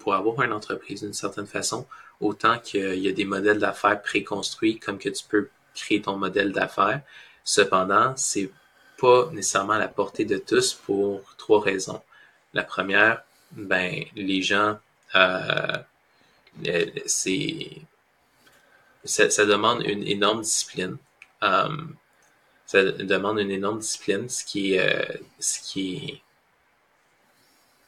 pour 0.00 0.14
avoir 0.14 0.42
une 0.42 0.52
entreprise 0.52 1.02
d'une 1.02 1.12
certaine 1.12 1.46
façon, 1.46 1.86
autant 2.20 2.58
qu'il 2.58 2.98
y 2.98 3.08
a 3.08 3.12
des 3.12 3.24
modèles 3.24 3.58
d'affaires 3.58 4.02
préconstruits 4.02 4.80
comme 4.80 4.98
que 4.98 5.08
tu 5.08 5.24
peux 5.28 5.48
créer 5.74 6.02
ton 6.02 6.16
modèle 6.16 6.50
d'affaires. 6.50 7.02
Cependant, 7.44 8.14
c'est 8.16 8.50
pas 8.98 9.30
nécessairement 9.32 9.74
à 9.74 9.78
la 9.78 9.88
portée 9.88 10.24
de 10.24 10.38
tous 10.38 10.74
pour 10.74 11.34
trois 11.36 11.60
raisons. 11.60 12.02
La 12.54 12.64
première, 12.64 13.22
ben 13.52 14.04
les 14.14 14.42
gens, 14.42 14.78
euh, 15.14 15.78
c'est 17.06 17.82
ça, 19.04 19.44
demande 19.44 19.82
une 19.84 20.06
énorme 20.06 20.42
discipline. 20.42 20.96
Euh, 21.42 21.68
ça 22.66 22.82
demande 22.82 23.38
une 23.38 23.50
énorme 23.50 23.78
discipline, 23.78 24.28
ce 24.28 24.44
qui 24.44 24.74
est, 24.74 25.20
ce 25.38 25.60
qui 25.60 25.96
est 25.96 26.22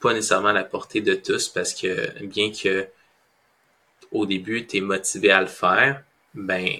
pas 0.01 0.13
nécessairement 0.13 0.49
à 0.49 0.53
la 0.53 0.65
portée 0.65 1.01
de 1.01 1.15
tous 1.15 1.49
parce 1.49 1.75
que 1.75 2.23
bien 2.25 2.53
que 2.53 2.89
au 4.13 4.27
début 4.27 4.67
tu 4.67 4.79
es 4.79 4.81
motivé 4.81 5.31
à 5.31 5.41
le 5.41 5.47
faire, 5.49 6.05
ben 6.35 6.79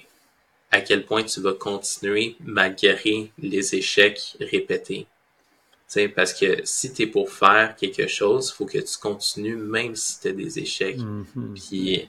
à 0.71 0.81
quel 0.81 1.05
point 1.05 1.25
tu 1.25 1.41
vas 1.41 1.55
continuer 1.55 2.37
malgré 2.41 3.33
les 3.39 3.75
échecs 3.75 4.37
répétés. 4.41 5.07
sais 5.87 6.09
parce 6.09 6.35
que 6.35 6.61
si 6.65 6.93
tu 6.93 7.03
es 7.03 7.07
pour 7.07 7.31
faire 7.31 7.75
quelque 7.77 8.07
chose, 8.07 8.53
faut 8.53 8.67
que 8.67 8.79
tu 8.79 8.99
continues 8.99 9.57
même 9.57 9.97
si 9.97 10.21
tu 10.21 10.29
as 10.29 10.33
des 10.33 10.59
échecs. 10.59 10.99
Mm-hmm. 10.99 11.55
Puis 11.55 12.09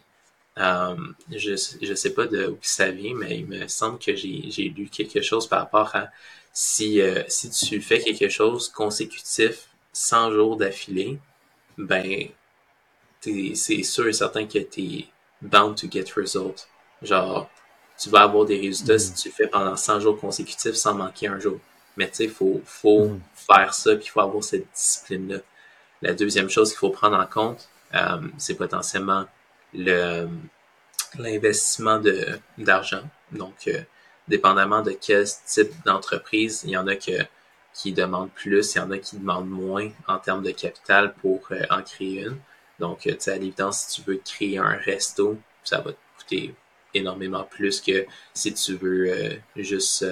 euh, 0.57 0.95
je 1.31 1.55
je 1.81 1.93
sais 1.93 2.13
pas 2.13 2.25
de 2.25 2.47
où 2.47 2.57
ça 2.61 2.91
vient, 2.91 3.15
mais 3.15 3.39
il 3.39 3.47
me 3.47 3.67
semble 3.67 3.97
que 3.99 4.15
j'ai 4.15 4.73
lu 4.75 4.89
quelque 4.89 5.21
chose 5.21 5.47
par 5.47 5.59
rapport 5.59 5.95
à 5.95 6.09
si 6.51 7.01
euh, 7.01 7.23
si 7.27 7.49
tu 7.49 7.81
fais 7.81 7.99
quelque 7.99 8.29
chose 8.29 8.69
consécutif 8.69 9.69
100 9.93 10.31
jours 10.33 10.57
d'affilée, 10.57 11.19
ben, 11.77 12.29
c'est 13.21 13.83
sûr 13.83 14.07
et 14.07 14.13
certain 14.13 14.45
que 14.45 14.59
t'es 14.59 15.07
bound 15.41 15.75
to 15.77 15.87
get 15.89 16.05
results. 16.15 16.67
Genre, 17.01 17.49
tu 17.99 18.09
vas 18.09 18.21
avoir 18.21 18.45
des 18.45 18.59
résultats 18.59 18.97
si 18.97 19.11
mm. 19.11 19.15
tu 19.15 19.29
fais 19.29 19.47
pendant 19.47 19.75
100 19.75 19.99
jours 19.99 20.19
consécutifs 20.19 20.75
sans 20.75 20.95
manquer 20.95 21.27
un 21.27 21.39
jour. 21.39 21.59
Mais 21.97 22.07
tu 22.09 22.15
sais, 22.15 22.23
il 22.25 22.29
faut, 22.29 22.61
faut 22.65 23.09
mm. 23.09 23.21
faire 23.33 23.73
ça, 23.73 23.95
puis 23.95 24.05
il 24.05 24.09
faut 24.09 24.21
avoir 24.21 24.43
cette 24.43 24.65
discipline-là. 24.73 25.39
La 26.01 26.13
deuxième 26.13 26.49
chose 26.49 26.69
qu'il 26.69 26.79
faut 26.79 26.91
prendre 26.91 27.17
en 27.17 27.25
compte, 27.25 27.67
euh, 27.93 28.21
c'est 28.37 28.55
potentiellement 28.55 29.25
le 29.73 30.27
l'investissement 31.17 31.99
de 31.99 32.39
d'argent. 32.57 33.01
Donc, 33.31 33.67
euh, 33.67 33.81
dépendamment 34.27 34.81
de 34.81 34.91
quel 34.91 35.25
type 35.45 35.71
d'entreprise, 35.85 36.61
il 36.63 36.71
y 36.71 36.77
en 36.77 36.87
a 36.87 36.95
que 36.95 37.25
qui 37.73 37.93
demandent 37.93 38.31
plus, 38.31 38.75
il 38.75 38.77
y 38.77 38.81
en 38.81 38.91
a 38.91 38.97
qui 38.97 39.17
demandent 39.17 39.49
moins 39.49 39.89
en 40.07 40.19
termes 40.19 40.43
de 40.43 40.51
capital 40.51 41.13
pour 41.15 41.41
euh, 41.51 41.63
en 41.69 41.81
créer 41.81 42.25
une. 42.25 42.37
Donc, 42.79 42.99
tu 43.01 43.15
sais, 43.19 43.31
à 43.31 43.37
l'évidence, 43.37 43.85
si 43.87 44.01
tu 44.01 44.09
veux 44.09 44.21
créer 44.23 44.57
un 44.57 44.77
resto, 44.77 45.37
ça 45.63 45.81
va 45.81 45.91
te 45.91 45.97
coûter 46.17 46.55
énormément 46.93 47.43
plus 47.43 47.81
que 47.81 48.05
si 48.33 48.53
tu 48.53 48.75
veux 48.75 49.11
euh, 49.11 49.35
juste 49.55 50.05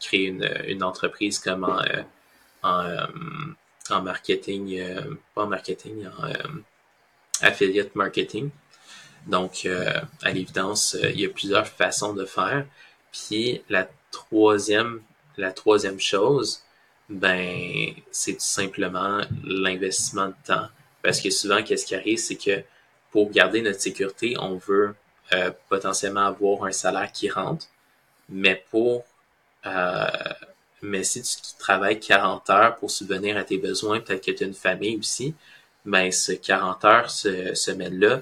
créer 0.00 0.26
une, 0.26 0.82
entreprise 0.82 1.38
comme 1.38 1.64
en, 2.62 3.06
en, 3.90 4.02
marketing, 4.02 4.80
pas 5.34 5.42
en 5.42 5.46
marketing, 5.48 6.06
en 6.06 6.30
affiliate 7.40 7.94
marketing. 7.96 8.50
Donc, 9.26 9.66
à 9.66 10.30
l'évidence, 10.30 10.96
il 11.02 11.20
y 11.20 11.26
a 11.26 11.28
plusieurs 11.30 11.66
façons 11.66 12.14
de 12.14 12.24
faire. 12.24 12.64
Puis 13.12 13.62
la 13.68 13.88
troisième, 14.12 15.02
la 15.36 15.52
troisième 15.52 15.98
chose, 15.98 16.62
ben 17.08 17.92
c'est 18.10 18.34
tout 18.34 18.40
simplement 18.40 19.20
l'investissement 19.44 20.28
de 20.28 20.34
temps. 20.46 20.68
Parce 21.02 21.20
que 21.20 21.30
souvent, 21.30 21.62
qu'est-ce 21.62 21.86
qui 21.86 21.94
arrive, 21.94 22.18
c'est 22.18 22.36
que 22.36 22.62
pour 23.10 23.30
garder 23.30 23.62
notre 23.62 23.80
sécurité, 23.80 24.36
on 24.38 24.56
veut 24.56 24.94
euh, 25.32 25.50
potentiellement 25.68 26.26
avoir 26.26 26.64
un 26.64 26.72
salaire 26.72 27.10
qui 27.12 27.28
rentre, 27.28 27.66
mais 28.28 28.62
pour 28.70 29.04
euh, 29.66 30.06
mais 30.82 31.02
si 31.02 31.22
tu 31.22 31.54
travailles 31.58 31.98
40 31.98 32.50
heures 32.50 32.76
pour 32.76 32.90
subvenir 32.90 33.36
à 33.36 33.44
tes 33.44 33.58
besoins, 33.58 34.00
peut-être 34.00 34.24
que 34.24 34.30
tu 34.30 34.44
as 34.44 34.46
une 34.46 34.54
famille 34.54 34.96
aussi, 34.96 35.34
ben 35.84 36.10
ce 36.12 36.32
40 36.32 36.84
heures 36.84 37.10
ce 37.10 37.54
semaine-là, 37.54 38.20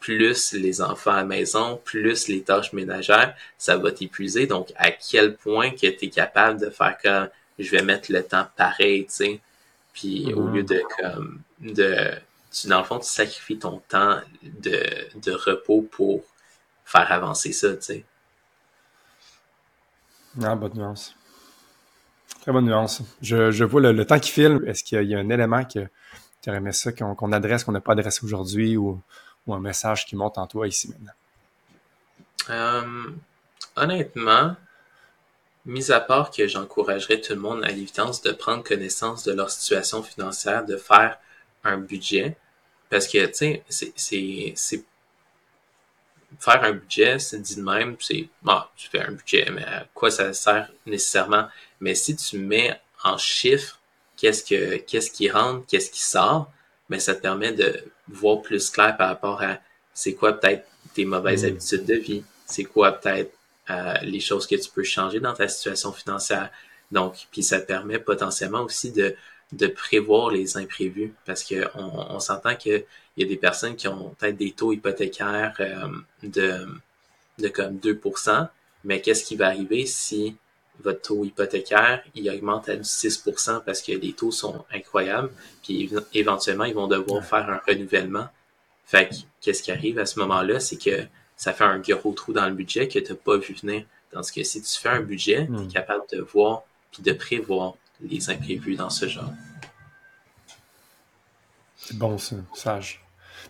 plus 0.00 0.52
les 0.52 0.80
enfants 0.82 1.12
à 1.12 1.16
la 1.16 1.24
maison, 1.24 1.80
plus 1.84 2.28
les 2.28 2.42
tâches 2.42 2.72
ménagères, 2.72 3.34
ça 3.58 3.76
va 3.76 3.90
t'épuiser. 3.92 4.46
Donc, 4.46 4.72
à 4.76 4.90
quel 4.90 5.34
point 5.36 5.70
que 5.70 5.86
tu 5.86 6.06
es 6.06 6.10
capable 6.10 6.60
de 6.60 6.70
faire 6.70 6.96
comme 7.02 7.28
je 7.58 7.70
vais 7.70 7.82
mettre 7.82 8.12
le 8.12 8.22
temps 8.22 8.46
pareil, 8.56 9.06
tu 9.06 9.12
sais? 9.12 9.40
Puis 9.94 10.32
au 10.34 10.48
lieu 10.48 10.62
de 10.62 10.82
comme 10.98 11.40
de 11.60 12.12
tu, 12.60 12.68
dans 12.68 12.78
le 12.78 12.84
fond, 12.84 12.98
tu 12.98 13.06
sacrifies 13.08 13.58
ton 13.58 13.80
temps 13.88 14.20
de, 14.42 14.82
de 15.18 15.32
repos 15.32 15.82
pour 15.82 16.22
faire 16.84 17.10
avancer 17.12 17.52
ça, 17.52 17.74
tu 17.76 17.82
sais. 17.82 18.04
Ah, 20.42 20.54
bonne 20.54 20.74
nuance. 20.74 21.14
Très 22.42 22.52
bonne 22.52 22.66
nuance. 22.66 23.02
Je, 23.22 23.50
je 23.50 23.64
vois 23.64 23.80
le, 23.80 24.04
temps 24.04 24.18
qui 24.18 24.30
file. 24.30 24.60
Est-ce 24.66 24.84
qu'il 24.84 25.02
y, 25.02 25.14
a 25.14 25.18
un 25.18 25.28
élément 25.30 25.64
que 25.64 25.86
tu 26.42 26.48
aurais 26.48 26.58
aimé 26.58 26.72
ça 26.72 26.92
qu'on 26.92 27.32
adresse, 27.32 27.64
qu'on 27.64 27.72
n'a 27.72 27.80
pas 27.80 27.92
adressé 27.92 28.24
aujourd'hui 28.24 28.76
ou, 28.76 29.00
ou, 29.46 29.54
un 29.54 29.60
message 29.60 30.06
qui 30.06 30.16
monte 30.16 30.38
en 30.38 30.46
toi 30.46 30.68
ici 30.68 30.88
maintenant? 30.88 31.12
Euh, 32.50 33.10
honnêtement, 33.74 34.54
Mis 35.66 35.90
à 35.90 35.98
part 35.98 36.30
que 36.30 36.46
j'encouragerais 36.46 37.20
tout 37.20 37.32
le 37.32 37.40
monde 37.40 37.64
à 37.64 37.68
l'évidence 37.68 38.22
de 38.22 38.30
prendre 38.30 38.62
connaissance 38.62 39.24
de 39.24 39.32
leur 39.32 39.50
situation 39.50 40.00
financière, 40.00 40.64
de 40.64 40.76
faire 40.76 41.18
un 41.64 41.76
budget, 41.76 42.36
parce 42.90 43.06
que, 43.08 43.26
tu 43.26 43.34
sais, 43.34 43.62
c'est, 43.96 44.52
c'est, 44.56 44.84
faire 46.38 46.64
un 46.64 46.72
budget, 46.72 47.18
c'est 47.18 47.40
dit 47.40 47.56
de 47.56 47.62
même, 47.62 47.96
c'est, 48.00 48.28
bon, 48.42 48.60
tu 48.76 48.88
fais 48.88 49.00
un 49.00 49.12
budget, 49.12 49.48
mais 49.50 49.64
à 49.64 49.86
quoi 49.94 50.10
ça 50.10 50.32
sert 50.32 50.70
nécessairement? 50.84 51.48
Mais 51.80 51.94
si 51.94 52.16
tu 52.16 52.38
mets 52.38 52.78
en 53.04 53.16
chiffres 53.18 53.78
qu'est-ce 54.16 54.42
que, 54.42 54.76
qu'est-ce 54.76 55.10
qui 55.10 55.30
rentre, 55.30 55.66
qu'est-ce 55.66 55.90
qui 55.90 56.02
sort, 56.02 56.50
mais 56.88 56.96
ben, 56.96 57.00
ça 57.00 57.14
te 57.14 57.20
permet 57.20 57.52
de 57.52 57.84
voir 58.08 58.42
plus 58.42 58.70
clair 58.70 58.96
par 58.96 59.08
rapport 59.08 59.42
à 59.42 59.58
c'est 59.92 60.14
quoi 60.14 60.38
peut-être 60.38 60.66
tes 60.94 61.04
mauvaises 61.04 61.44
mmh. 61.44 61.48
habitudes 61.48 61.84
de 61.84 61.94
vie, 61.94 62.24
c'est 62.46 62.64
quoi 62.64 62.92
peut-être 62.92 63.32
euh, 63.70 63.94
les 64.02 64.20
choses 64.20 64.46
que 64.46 64.54
tu 64.54 64.70
peux 64.70 64.84
changer 64.84 65.20
dans 65.20 65.34
ta 65.34 65.48
situation 65.48 65.92
financière. 65.92 66.50
Donc, 66.92 67.26
puis 67.32 67.42
ça 67.42 67.60
te 67.60 67.66
permet 67.66 67.98
potentiellement 67.98 68.60
aussi 68.60 68.92
de, 68.92 69.16
de 69.52 69.66
prévoir 69.68 70.30
les 70.30 70.56
imprévus 70.56 71.14
parce 71.24 71.44
que 71.44 71.66
on, 71.74 72.14
on 72.16 72.20
s'entend 72.20 72.56
qu'il 72.56 72.84
y 73.16 73.24
a 73.24 73.26
des 73.26 73.36
personnes 73.36 73.76
qui 73.76 73.88
ont 73.88 74.14
peut-être 74.18 74.36
des 74.36 74.52
taux 74.52 74.72
hypothécaires 74.72 75.54
euh, 75.60 75.88
de, 76.22 76.66
de 77.38 77.48
comme 77.48 77.76
2%, 77.76 78.48
mais 78.84 79.00
qu'est-ce 79.00 79.24
qui 79.24 79.36
va 79.36 79.46
arriver 79.46 79.86
si 79.86 80.36
votre 80.80 81.00
taux 81.00 81.24
hypothécaire 81.24 82.02
il 82.14 82.28
augmente 82.30 82.68
à 82.68 82.76
du 82.76 82.82
6% 82.82 83.62
parce 83.64 83.80
que 83.82 83.92
les 83.92 84.12
taux 84.12 84.32
sont 84.32 84.64
incroyables, 84.72 85.30
puis 85.62 85.90
éventuellement 86.12 86.64
ils 86.64 86.74
vont 86.74 86.88
devoir 86.88 87.24
faire 87.24 87.48
un 87.48 87.60
renouvellement? 87.66 88.28
Fait 88.84 89.10
qu'est-ce 89.40 89.62
qui 89.62 89.70
arrive 89.70 89.98
à 89.98 90.06
ce 90.06 90.18
moment-là, 90.20 90.60
c'est 90.60 90.76
que 90.76 91.06
ça 91.36 91.52
fait 91.52 91.64
un 91.64 91.78
gros 91.78 92.12
trou 92.12 92.32
dans 92.32 92.48
le 92.48 92.54
budget 92.54 92.88
que 92.88 92.98
tu 92.98 93.12
n'as 93.12 93.18
pas 93.18 93.36
vu 93.36 93.54
venir. 93.54 93.84
Tandis 94.10 94.32
que 94.32 94.42
si 94.42 94.62
tu 94.62 94.80
fais 94.80 94.88
un 94.88 95.00
budget, 95.00 95.46
tu 95.46 95.54
es 95.54 95.56
hmm. 95.56 95.68
capable 95.72 96.04
de 96.12 96.20
voir 96.20 96.62
puis 96.92 97.02
de 97.02 97.12
prévoir 97.12 97.74
les 98.00 98.30
imprévus 98.30 98.76
dans 98.76 98.90
ce 98.90 99.06
genre. 99.06 99.32
C'est 101.76 101.96
bon, 101.96 102.18
ça, 102.18 102.36
sage. 102.54 103.02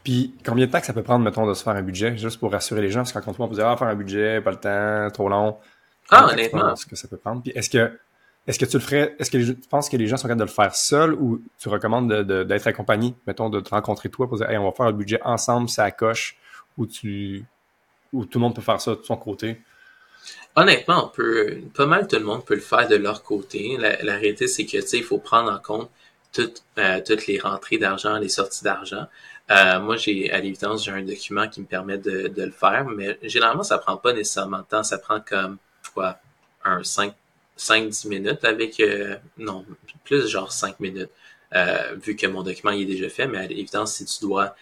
Puis, 0.05 0.35
combien 0.45 0.67
de 0.67 0.71
temps 0.71 0.81
que 0.81 0.87
ça 0.87 0.93
peut 0.93 1.03
prendre, 1.03 1.25
mettons, 1.25 1.47
de 1.47 1.55
se 1.55 1.63
faire 1.63 1.75
un 1.75 1.83
budget, 1.83 2.17
juste 2.17 2.39
pour 2.39 2.53
rassurer 2.53 2.83
les 2.83 2.91
gens, 2.91 3.03
parce 3.03 3.13
qu'en 3.13 3.33
on 3.39 3.49
peut 3.49 3.55
dire, 3.55 3.67
ah, 3.67 3.77
faire 3.77 3.89
un 3.89 3.95
budget, 3.95 4.41
pas 4.41 4.51
le 4.51 4.57
temps, 4.57 5.11
trop 5.13 5.29
long. 5.29 5.59
Ah, 6.11 6.29
honnêtement. 6.31 6.77
Ce 6.77 6.87
que 6.87 6.97
ça 6.97 7.09
peut 7.09 7.17
prendre? 7.17 7.43
Puis, 7.43 7.53
est-ce 7.55 7.71
que, 7.71 7.99
est-ce 8.47 8.59
que 8.59 8.67
tu 8.67 8.77
le 8.77 8.83
ferais, 8.83 9.17
est-ce 9.19 9.31
que 9.31 9.39
tu 9.39 9.69
penses 9.69 9.89
que 9.89 9.97
les 9.97 10.07
gens 10.07 10.17
sont 10.17 10.29
capables 10.29 10.41
de 10.41 10.45
le 10.45 10.51
faire 10.51 10.75
seuls 10.75 11.15
ou 11.15 11.43
tu 11.59 11.69
recommandes 11.69 12.13
d'être 12.23 12.67
accompagné, 12.67 13.15
mettons, 13.27 13.49
de 13.49 13.61
te 13.61 13.71
rencontrer 13.71 14.09
toi 14.11 14.29
pour 14.29 14.37
dire, 14.37 14.49
hey, 14.51 14.59
on 14.59 14.65
va 14.65 14.73
faire 14.73 14.87
le 14.87 14.93
budget 14.93 15.21
ensemble, 15.25 15.69
ça 15.69 15.91
coche, 15.91 16.37
ou 16.77 16.87
tu, 16.87 17.45
ou 18.13 18.25
tout 18.25 18.39
le 18.39 18.43
monde 18.43 18.55
peut 18.55 18.63
faire 18.63 18.81
ça 18.81 18.95
de 18.95 19.03
son 19.03 19.17
côté? 19.17 19.61
Honnêtement, 20.59 21.05
on 21.05 21.09
peut, 21.09 21.59
pas 21.75 21.85
mal 21.85 22.09
tout 22.09 22.17
le 22.17 22.25
monde 22.25 22.45
peut 22.45 22.55
le 22.55 22.63
faire 22.63 22.89
de 22.89 22.97
leur 22.97 23.23
côté. 23.23 23.77
La, 23.79 24.17
réalité, 24.17 24.49
c'est 24.49 24.65
que, 24.65 24.79
il 24.97 25.05
faut 25.05 25.19
prendre 25.19 25.53
en 25.53 25.59
compte 25.59 25.91
toutes, 26.33 26.63
euh, 26.79 27.01
toutes 27.07 27.27
les 27.27 27.39
rentrées 27.39 27.77
d'argent, 27.77 28.17
les 28.17 28.31
sorties 28.31 28.65
d'argent. 28.65 29.07
Euh, 29.51 29.79
moi, 29.81 29.97
j'ai 29.97 30.31
à 30.33 30.41
l'évidence, 30.41 30.85
j'ai 30.85 30.93
un 30.93 31.03
document 31.03 31.47
qui 31.49 31.61
me 31.61 31.67
permet 31.67 31.99
de, 31.99 32.33
le 32.35 32.51
faire, 32.51 32.87
mais 32.87 33.19
généralement, 33.23 33.63
ça 33.63 33.77
prend 33.77 33.99
pas 33.99 34.15
nécessairement 34.15 34.61
de 34.61 34.65
temps. 34.65 34.83
Ça 34.83 34.97
prend 34.97 35.21
comme 35.21 35.59
quoi, 35.95 36.19
un 36.65 36.81
5-10 36.81 38.09
minutes 38.09 38.45
avec 38.45 38.81
euh, 38.81 39.17
non, 39.37 39.67
plus 40.05 40.27
genre 40.27 40.53
5 40.53 40.81
minutes. 40.81 41.11
Vu 42.03 42.17
que 42.17 42.27
mon 42.27 42.43
document 42.43 42.73
il 42.73 42.83
est 42.83 42.95
déjà 42.95 43.09
fait, 43.09 43.27
mais 43.27 43.39
à 43.39 43.47
l'évidence, 43.47 43.95
si 43.95 44.05
tu 44.05 44.21
dois 44.21 44.55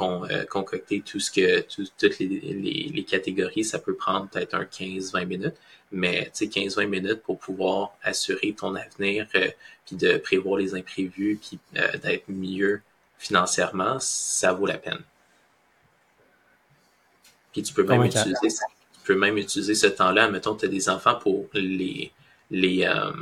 euh, 0.00 0.26
euh, 0.30 0.44
concocter 0.44 1.00
tout 1.00 1.20
ce 1.20 1.30
que 1.30 1.60
toutes 1.60 2.18
les, 2.18 2.26
les, 2.26 2.90
les, 2.92 3.04
catégories, 3.04 3.64
ça 3.64 3.78
peut 3.78 3.94
prendre 3.94 4.28
peut-être 4.28 4.54
un 4.54 4.64
15-20 4.64 5.26
minutes. 5.26 5.54
Mais 5.90 6.30
tu 6.34 6.46
sais, 6.50 6.60
15-20 6.60 6.86
minutes 6.86 7.22
pour 7.22 7.38
pouvoir 7.38 7.94
assurer 8.02 8.54
ton 8.54 8.74
avenir, 8.74 9.26
puis 9.84 9.96
de 9.96 10.16
prévoir 10.16 10.58
les 10.58 10.74
imprévus, 10.74 11.38
puis 11.40 11.58
d'être 12.02 12.24
mieux 12.28 12.80
financièrement, 13.18 13.98
ça 14.00 14.52
vaut 14.52 14.66
la 14.66 14.78
peine. 14.78 15.00
Puis 17.52 17.62
tu 17.62 17.74
peux 17.74 17.84
même 17.84 18.04
utiliser 18.04 18.48
tu 18.48 19.06
peux 19.14 19.18
même 19.18 19.36
utiliser 19.36 19.74
ce 19.74 19.88
temps-là, 19.88 20.30
mettons, 20.30 20.54
tu 20.54 20.64
as 20.64 20.68
des 20.68 20.88
enfants 20.88 21.16
pour 21.16 21.48
les 21.54 22.12
les, 22.52 22.84
euh, 22.84 23.12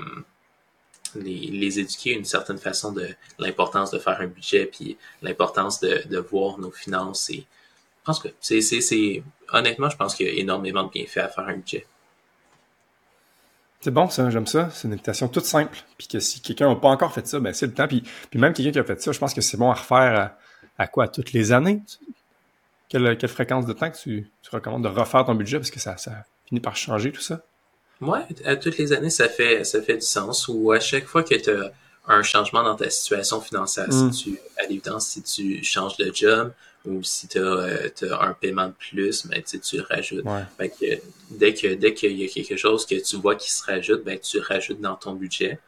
les, 1.15 1.79
éduquer 1.79 2.13
une 2.13 2.25
certaine 2.25 2.59
façon 2.59 2.93
de 2.93 3.09
l'importance 3.39 3.91
de 3.91 3.99
faire 3.99 4.21
un 4.21 4.27
budget 4.27 4.67
puis 4.67 4.97
l'importance 5.23 5.81
de, 5.81 6.03
de 6.09 6.19
voir 6.19 6.59
nos 6.59 6.71
finances 6.71 7.31
et 7.31 7.47
je 8.01 8.05
pense 8.05 8.19
que 8.21 8.29
c'est 8.41 9.23
honnêtement 9.53 9.89
je 9.91 9.97
pense 9.97 10.15
qu'il 10.15 10.27
y 10.27 10.31
a 10.31 10.33
énormément 10.35 10.85
de 10.85 10.91
bienfaits 10.91 11.19
à 11.19 11.29
faire 11.29 11.49
un 11.49 11.57
budget. 11.57 11.87
C'est 13.81 13.91
bon, 13.91 14.11
ça, 14.11 14.29
j'aime 14.29 14.47
ça. 14.47 14.69
C'est 14.71 14.89
une 14.89 14.93
invitation 14.93 15.27
toute 15.29 15.47
simple. 15.47 15.79
Puis 15.97 16.07
que 16.07 16.21
si 16.21 16.41
quelqu'un 16.41 16.69
n'a 16.69 16.77
pas 16.77 16.89
encore 16.89 17.13
fait 17.13 17.27
ça, 17.27 17.41
ben 17.41 17.55
c'est 17.55 17.67
le 17.67 17.73
temps. 17.73 17.89
Puis, 17.89 18.03
puis 18.31 18.39
même 18.39 18.53
quelqu'un 18.53 18.73
qui 18.73 18.79
a 18.79 18.85
fait 18.85 19.01
ça, 19.01 19.11
je 19.13 19.19
pense 19.19 19.33
que 19.33 19.41
c'est 19.41 19.57
bon 19.57 19.71
à 19.71 19.75
refaire 19.75 20.33
à, 20.77 20.87
quoi? 20.87 21.09
toutes 21.09 21.33
les 21.33 21.53
années? 21.53 21.83
Quelle, 22.91 23.17
quelle, 23.17 23.31
fréquence 23.31 23.65
de 23.65 23.73
temps 23.73 23.91
que 23.91 23.97
tu, 23.97 24.31
tu, 24.43 24.51
recommandes 24.51 24.83
de 24.83 24.89
refaire 24.89 25.25
ton 25.25 25.35
budget 25.35 25.59
parce 25.59 25.71
que 25.71 25.81
ça, 25.81 25.97
ça 25.97 26.25
finit 26.47 26.61
par 26.61 26.77
changer 26.77 27.11
tout 27.11 27.23
ça? 27.23 27.41
Ouais, 28.01 28.21
à 28.45 28.57
toutes 28.57 28.79
les 28.79 28.93
années, 28.93 29.11
ça 29.11 29.29
fait, 29.29 29.65
ça 29.65 29.83
fait 29.83 29.97
du 29.97 30.07
sens. 30.07 30.49
Ou 30.49 30.73
à 30.73 30.81
chaque 30.81 31.05
fois 31.05 31.23
que 31.23 31.35
tu 31.35 31.51
as 31.51 31.73
un 32.07 32.23
changement 32.23 32.63
dans 32.63 32.75
ta 32.75 32.89
situation 32.89 33.41
financière, 33.41 33.93
si 33.93 34.05
mm. 34.05 34.11
tu, 34.11 34.39
à 34.59 34.63
l'évidence, 34.67 35.09
si 35.09 35.23
tu 35.23 35.63
changes 35.63 35.97
de 35.97 36.11
job, 36.15 36.53
ou 36.87 37.03
si 37.03 37.29
tu 37.29 37.39
as, 37.39 37.43
euh, 37.43 37.89
un 38.21 38.33
paiement 38.33 38.69
de 38.69 38.73
plus, 38.73 39.27
ben, 39.27 39.43
tu 39.43 39.77
le 39.77 39.83
rajoutes. 39.83 40.25
que, 40.25 41.01
dès 41.31 41.53
que 41.55 41.75
dès 41.75 41.93
qu'il 41.93 42.19
y 42.19 42.25
a 42.25 42.29
quelque 42.29 42.57
chose 42.57 42.87
que 42.87 42.95
tu 42.95 43.17
vois 43.17 43.37
qui 43.37 43.51
se 43.51 43.65
rajoute, 43.65 44.03
ben, 44.03 44.19
tu 44.19 44.41
rajoutes 44.41 44.81
dans 44.81 44.97
ton 44.97 45.13
budget. 45.13 45.59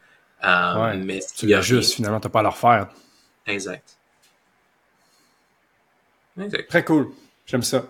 Euh, 0.43 0.95
mais 0.97 1.21
tu 1.35 1.47
l'ajustes, 1.47 1.93
finalement, 1.93 2.19
tu 2.19 2.27
n'as 2.27 2.31
pas 2.31 2.39
à 2.39 2.43
le 2.43 2.49
refaire. 2.49 2.87
Exact. 3.45 3.97
exact. 6.39 6.67
Très 6.69 6.83
cool. 6.83 7.11
J'aime 7.45 7.63
ça. 7.63 7.85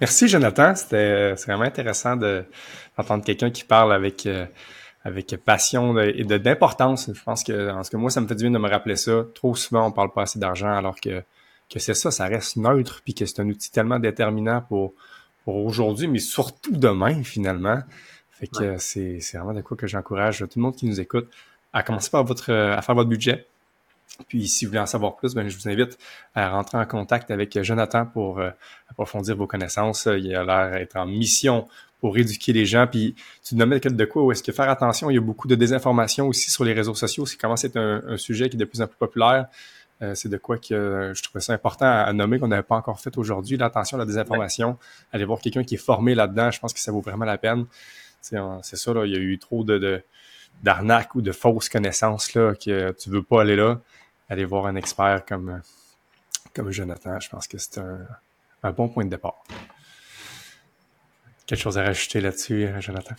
Merci, 0.00 0.28
Jonathan. 0.28 0.74
C'était 0.74 1.34
vraiment 1.34 1.64
intéressant 1.64 2.16
d'entendre 2.16 3.24
quelqu'un 3.24 3.50
qui 3.50 3.64
parle 3.64 3.92
avec, 3.92 4.26
euh, 4.26 4.46
avec 5.04 5.36
passion 5.44 5.98
et 5.98 6.24
d'importance. 6.24 7.10
Je 7.12 7.22
pense 7.22 7.44
que, 7.44 7.70
en 7.70 7.84
ce 7.84 7.90
que 7.90 7.96
moi, 7.96 8.10
ça 8.10 8.20
me 8.20 8.26
fait 8.26 8.34
du 8.34 8.44
bien 8.44 8.50
de 8.50 8.58
me 8.58 8.68
rappeler 8.68 8.96
ça. 8.96 9.24
Trop 9.34 9.54
souvent, 9.54 9.86
on 9.86 9.92
parle 9.92 10.12
pas 10.12 10.22
assez 10.22 10.38
d'argent 10.38 10.72
alors 10.72 11.00
que 11.00 11.22
que 11.70 11.78
c'est 11.78 11.94
ça, 11.94 12.10
ça 12.10 12.26
reste 12.26 12.56
neutre, 12.56 13.00
puis 13.04 13.14
que 13.14 13.24
c'est 13.24 13.40
un 13.40 13.48
outil 13.48 13.70
tellement 13.70 14.00
déterminant 14.00 14.60
pour, 14.60 14.92
pour 15.44 15.54
aujourd'hui, 15.54 16.08
mais 16.08 16.18
surtout 16.18 16.72
demain, 16.72 17.22
finalement. 17.22 17.78
Fait 18.32 18.48
que 18.48 18.76
c'est, 18.78 19.20
c'est 19.20 19.38
vraiment 19.38 19.54
de 19.54 19.60
quoi 19.60 19.76
que 19.76 19.86
j'encourage 19.86 20.40
tout 20.40 20.58
le 20.58 20.62
monde 20.62 20.74
qui 20.74 20.86
nous 20.86 21.00
écoute 21.00 21.28
à 21.72 21.82
commencer 21.82 22.10
par 22.10 22.24
votre, 22.24 22.52
à 22.52 22.82
faire 22.82 22.94
votre 22.94 23.08
budget. 23.08 23.46
Puis, 24.28 24.48
si 24.48 24.64
vous 24.64 24.70
voulez 24.70 24.80
en 24.80 24.86
savoir 24.86 25.16
plus, 25.16 25.34
ben, 25.34 25.48
je 25.48 25.56
vous 25.56 25.68
invite 25.68 25.98
à 26.34 26.50
rentrer 26.50 26.78
en 26.78 26.84
contact 26.84 27.30
avec 27.30 27.60
Jonathan 27.62 28.06
pour 28.06 28.38
euh, 28.38 28.50
approfondir 28.90 29.36
vos 29.36 29.46
connaissances. 29.46 30.06
Il 30.06 30.34
a 30.34 30.44
l'air 30.44 30.72
d'être 30.72 30.96
en 30.96 31.06
mission 31.06 31.66
pour 32.00 32.16
éduquer 32.18 32.52
les 32.52 32.66
gens. 32.66 32.86
Puis, 32.86 33.14
tu 33.42 33.54
te 33.54 33.58
nommes 33.58 33.78
de 33.78 34.04
quoi? 34.04 34.22
Ou 34.22 34.32
est-ce 34.32 34.42
que 34.42 34.52
faire 34.52 34.68
attention? 34.68 35.10
Il 35.10 35.14
y 35.14 35.18
a 35.18 35.22
beaucoup 35.22 35.48
de 35.48 35.54
désinformation 35.54 36.28
aussi 36.28 36.50
sur 36.50 36.64
les 36.64 36.72
réseaux 36.72 36.94
sociaux. 36.94 37.26
C'est 37.26 37.36
comment 37.36 37.56
c'est 37.56 37.76
un, 37.76 38.02
un, 38.06 38.16
sujet 38.16 38.48
qui 38.48 38.56
est 38.56 38.58
de 38.58 38.64
plus 38.64 38.82
en 38.82 38.86
plus 38.86 38.96
populaire. 38.96 39.48
Euh, 40.02 40.14
c'est 40.14 40.30
de 40.30 40.38
quoi 40.38 40.56
que 40.56 40.72
euh, 40.72 41.14
je 41.14 41.22
trouvais 41.22 41.42
ça 41.42 41.52
important 41.52 41.86
à, 41.86 42.10
nommer 42.12 42.38
qu'on 42.38 42.48
n'avait 42.48 42.62
pas 42.62 42.76
encore 42.76 43.00
fait 43.00 43.16
aujourd'hui. 43.18 43.56
L'attention 43.56 43.98
à 43.98 44.00
la 44.00 44.06
désinformation, 44.06 44.78
aller 45.12 45.24
voir 45.24 45.40
quelqu'un 45.40 45.62
qui 45.62 45.74
est 45.74 45.78
formé 45.78 46.14
là-dedans, 46.14 46.50
je 46.50 46.58
pense 46.58 46.72
que 46.72 46.80
ça 46.80 46.90
vaut 46.90 47.02
vraiment 47.02 47.26
la 47.26 47.36
peine. 47.36 47.66
C'est 48.22 48.76
ça, 48.76 48.94
là, 48.94 49.04
il 49.06 49.12
y 49.12 49.16
a 49.16 49.18
eu 49.18 49.38
trop 49.38 49.64
de, 49.64 50.02
d'arnaques 50.62 51.14
ou 51.14 51.22
de 51.22 51.32
fausses 51.32 51.68
connaissances 51.68 52.34
là, 52.34 52.54
que 52.54 52.92
tu 52.92 53.10
veux 53.10 53.22
pas 53.22 53.42
aller 53.42 53.56
là. 53.56 53.80
Aller 54.30 54.44
voir 54.44 54.66
un 54.66 54.76
expert 54.76 55.24
comme, 55.26 55.60
comme 56.54 56.70
Jonathan, 56.70 57.20
je 57.20 57.28
pense 57.28 57.46
que 57.46 57.58
c'est 57.58 57.78
un, 57.78 58.72
bon 58.72 58.88
point 58.88 59.04
de 59.04 59.10
départ. 59.10 59.42
Quelque 61.46 61.60
chose 61.60 61.76
à 61.76 61.82
rajouter 61.82 62.20
là-dessus, 62.20 62.64
euh, 62.64 62.80
Jonathan? 62.80 63.16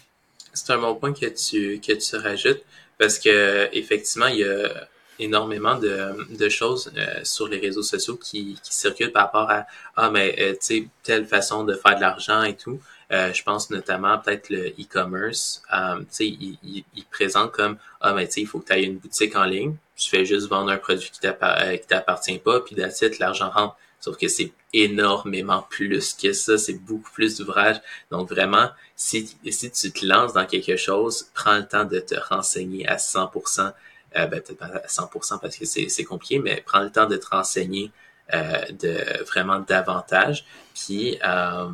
C'est 0.54 0.72
un 0.72 0.78
bon 0.78 0.96
point 0.96 1.14
que 1.14 1.26
tu, 1.28 1.80
que 1.82 1.94
tu 1.94 2.16
rajoutes 2.16 2.64
parce 2.98 3.20
que 3.20 3.70
effectivement, 3.74 4.28
il 4.28 4.38
y 4.38 4.44
a 4.44 4.88
énormément 5.22 5.76
de, 5.76 6.16
de 6.36 6.50
choses 6.50 6.92
euh, 6.98 7.22
sur 7.24 7.48
les 7.48 7.60
réseaux 7.60 7.84
sociaux 7.84 8.16
qui, 8.16 8.58
circulent 8.64 9.12
par 9.12 9.26
rapport 9.26 9.50
à 9.50 9.66
ah 9.96 10.10
mais 10.10 10.36
euh, 10.40 10.52
tu 10.54 10.58
sais 10.62 10.88
telle 11.04 11.26
façon 11.26 11.64
de 11.64 11.76
faire 11.76 11.96
de 11.96 12.02
l'argent 12.02 12.44
et 12.44 12.56
tout. 12.56 12.80
Euh, 13.12 13.34
je 13.34 13.44
pense 13.44 13.70
notamment 13.70 14.18
peut-être 14.20 14.50
le 14.50 14.70
e-commerce. 14.70 15.64
tu 15.70 16.06
sais, 16.10 16.28
il, 16.28 16.58
il, 16.64 17.06
présente 17.12 17.52
comme 17.52 17.78
ah 18.00 18.14
mais 18.14 18.26
tu 18.28 18.34
sais 18.34 18.42
il 18.42 18.48
faut 18.48 18.60
que 18.60 18.68
tu 18.68 18.74
ailles 18.74 18.86
une 18.86 18.98
boutique 18.98 19.36
en 19.36 19.44
ligne. 19.44 19.76
Tu 19.96 20.10
fais 20.10 20.26
juste 20.26 20.48
vendre 20.48 20.72
un 20.72 20.78
produit 20.78 21.12
qui 21.12 21.20
t'appartient 21.20 22.40
pas 22.40 22.62
puis 22.62 22.76
d'assiette 22.76 23.20
l'argent 23.20 23.50
rentre. 23.50 23.76
Sauf 24.00 24.18
que 24.18 24.28
c'est 24.28 24.52
énormément 24.74 25.68
plus 25.70 26.14
que 26.14 26.34
ça, 26.34 26.58
c'est 26.58 26.80
beaucoup 26.80 27.12
plus 27.12 27.38
d'ouvrage. 27.38 27.82
Donc 28.10 28.30
vraiment, 28.30 28.70
si, 28.96 29.36
si 29.50 29.72
tu 29.72 29.92
te 29.92 30.06
lances 30.06 30.34
dans 30.34 30.46
quelque 30.46 30.76
chose, 30.76 31.28
prends 31.36 31.58
le 31.58 31.68
temps 31.68 31.86
de 31.86 32.00
te 32.00 32.16
renseigner 32.16 32.88
à 32.88 32.96
100% 32.96 33.74
euh, 34.18 34.26
ben, 34.28 34.42
peut-être 34.42 34.58
pas 34.58 34.66
à 34.66 34.88
100% 34.88 35.40
parce 35.40 35.56
que 35.56 35.66
c'est 35.66 36.04
compliqué, 36.04 36.40
mais 36.40 36.62
prends 36.66 36.82
le 36.82 36.92
temps 36.92 37.06
de 37.06 37.16
te 37.16 37.28
renseigner 37.28 37.92
euh, 38.34 38.62
de 38.72 39.24
vraiment 39.26 39.60
davantage, 39.60 40.46
puis 40.74 41.18
euh, 41.26 41.70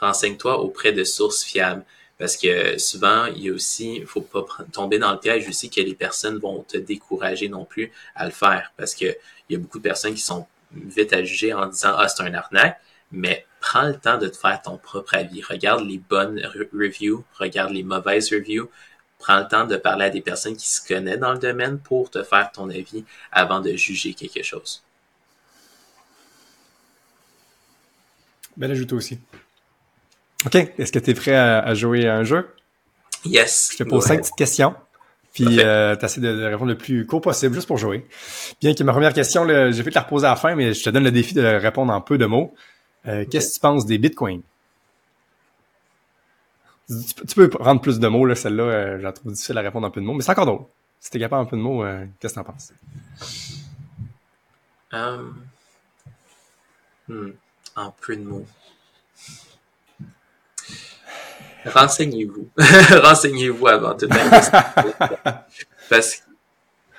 renseigne-toi 0.00 0.58
auprès 0.58 0.92
de 0.92 1.04
sources 1.04 1.44
fiables. 1.44 1.84
Parce 2.18 2.36
que 2.36 2.78
souvent, 2.78 3.26
il 3.26 3.42
y 3.42 3.48
a 3.48 3.52
aussi, 3.52 3.96
il 3.96 4.06
faut 4.06 4.20
pas 4.20 4.46
tomber 4.72 4.98
dans 4.98 5.12
le 5.12 5.18
piège 5.18 5.48
aussi 5.48 5.68
que 5.68 5.80
les 5.80 5.94
personnes 5.94 6.38
vont 6.38 6.62
te 6.62 6.78
décourager 6.78 7.48
non 7.48 7.64
plus 7.64 7.90
à 8.14 8.24
le 8.24 8.30
faire. 8.30 8.72
Parce 8.76 8.94
que 8.94 9.06
il 9.48 9.52
y 9.52 9.56
a 9.56 9.58
beaucoup 9.58 9.78
de 9.78 9.82
personnes 9.82 10.14
qui 10.14 10.20
sont 10.20 10.46
vite 10.72 11.12
à 11.12 11.24
juger 11.24 11.52
en 11.52 11.66
disant 11.66 11.94
Ah, 11.96 12.08
c'est 12.08 12.22
un 12.22 12.32
arnaque, 12.34 12.80
mais 13.10 13.46
prends 13.60 13.88
le 13.88 13.96
temps 13.96 14.18
de 14.18 14.28
te 14.28 14.36
faire 14.36 14.60
ton 14.62 14.76
propre 14.76 15.16
avis. 15.16 15.42
Regarde 15.42 15.84
les 15.84 15.98
bonnes 15.98 16.40
reviews, 16.72 17.24
regarde 17.38 17.72
les 17.72 17.82
mauvaises 17.82 18.32
reviews, 18.32 18.70
prends 19.18 19.40
le 19.40 19.48
temps 19.48 19.66
de 19.66 19.76
parler 19.76 20.06
à 20.06 20.10
des 20.10 20.20
personnes 20.20 20.56
qui 20.56 20.68
se 20.68 20.86
connaissent 20.86 21.18
dans 21.18 21.32
le 21.32 21.38
domaine 21.38 21.78
pour 21.78 22.10
te 22.10 22.22
faire 22.22 22.50
ton 22.52 22.70
avis 22.70 23.04
avant 23.32 23.60
de 23.60 23.74
juger 23.74 24.14
quelque 24.14 24.42
chose. 24.42 24.84
Belle 28.56 28.72
ajoute 28.72 28.92
aussi. 28.92 29.18
OK. 30.46 30.54
Est-ce 30.54 30.92
que 30.92 30.98
tu 30.98 31.10
es 31.10 31.14
prêt 31.14 31.34
à, 31.34 31.74
jouer 31.74 32.06
à 32.06 32.16
un 32.16 32.24
jeu? 32.24 32.48
Yes. 33.24 33.70
Je 33.72 33.84
te 33.84 33.88
pose 33.88 34.04
cinq 34.04 34.20
petites 34.20 34.36
questions. 34.36 34.74
Puis 35.32 35.60
euh, 35.60 35.96
tu 35.96 36.04
essaies 36.04 36.20
de, 36.20 36.44
répondre 36.44 36.70
le 36.70 36.78
plus 36.78 37.06
court 37.06 37.20
possible, 37.20 37.54
juste 37.54 37.66
pour 37.66 37.78
jouer. 37.78 38.06
Bien 38.60 38.72
que 38.72 38.84
ma 38.84 38.92
première 38.92 39.12
question, 39.12 39.46
j'ai 39.48 39.82
fait 39.82 39.90
te 39.90 39.94
la 39.94 40.02
reposer 40.02 40.26
à 40.26 40.30
la 40.30 40.36
fin, 40.36 40.54
mais 40.54 40.74
je 40.74 40.84
te 40.84 40.90
donne 40.90 41.02
le 41.02 41.10
défi 41.10 41.34
de 41.34 41.42
répondre 41.42 41.92
en 41.92 42.00
peu 42.00 42.18
de 42.18 42.26
mots. 42.26 42.54
Euh, 43.06 43.24
qu'est-ce 43.28 43.48
que 43.48 43.54
tu 43.54 43.60
penses 43.60 43.84
des 43.86 43.98
bitcoins? 43.98 44.42
Tu, 46.88 47.34
peux 47.34 47.50
rendre 47.58 47.80
plus 47.80 47.98
de 47.98 48.08
mots, 48.08 48.26
là, 48.26 48.34
celle-là, 48.34 48.62
euh, 48.62 48.98
je 48.98 49.02
la 49.02 49.12
trouve 49.12 49.32
difficile 49.32 49.56
à 49.56 49.62
répondre 49.62 49.86
en 49.86 49.90
peu 49.90 50.00
de 50.00 50.06
mots, 50.06 50.14
mais 50.14 50.22
c'est 50.22 50.30
encore 50.30 50.46
drôle. 50.46 50.66
Si 51.00 51.10
t'es 51.10 51.18
capable 51.18 51.42
en 51.42 51.46
peu 51.46 51.56
de 51.56 51.62
mots, 51.62 51.82
euh, 51.82 52.06
qu'est-ce 52.20 52.34
que 52.34 52.40
t'en 52.40 52.44
penses? 52.44 52.72
Um, 54.92 55.34
hmm, 57.08 57.30
en 57.76 57.94
peu 58.00 58.16
de 58.16 58.22
mots. 58.22 58.46
Renseignez-vous. 61.64 62.48
Renseignez-vous 63.02 63.66
avant 63.66 63.94
tout. 63.96 64.08
Parce 65.88 66.22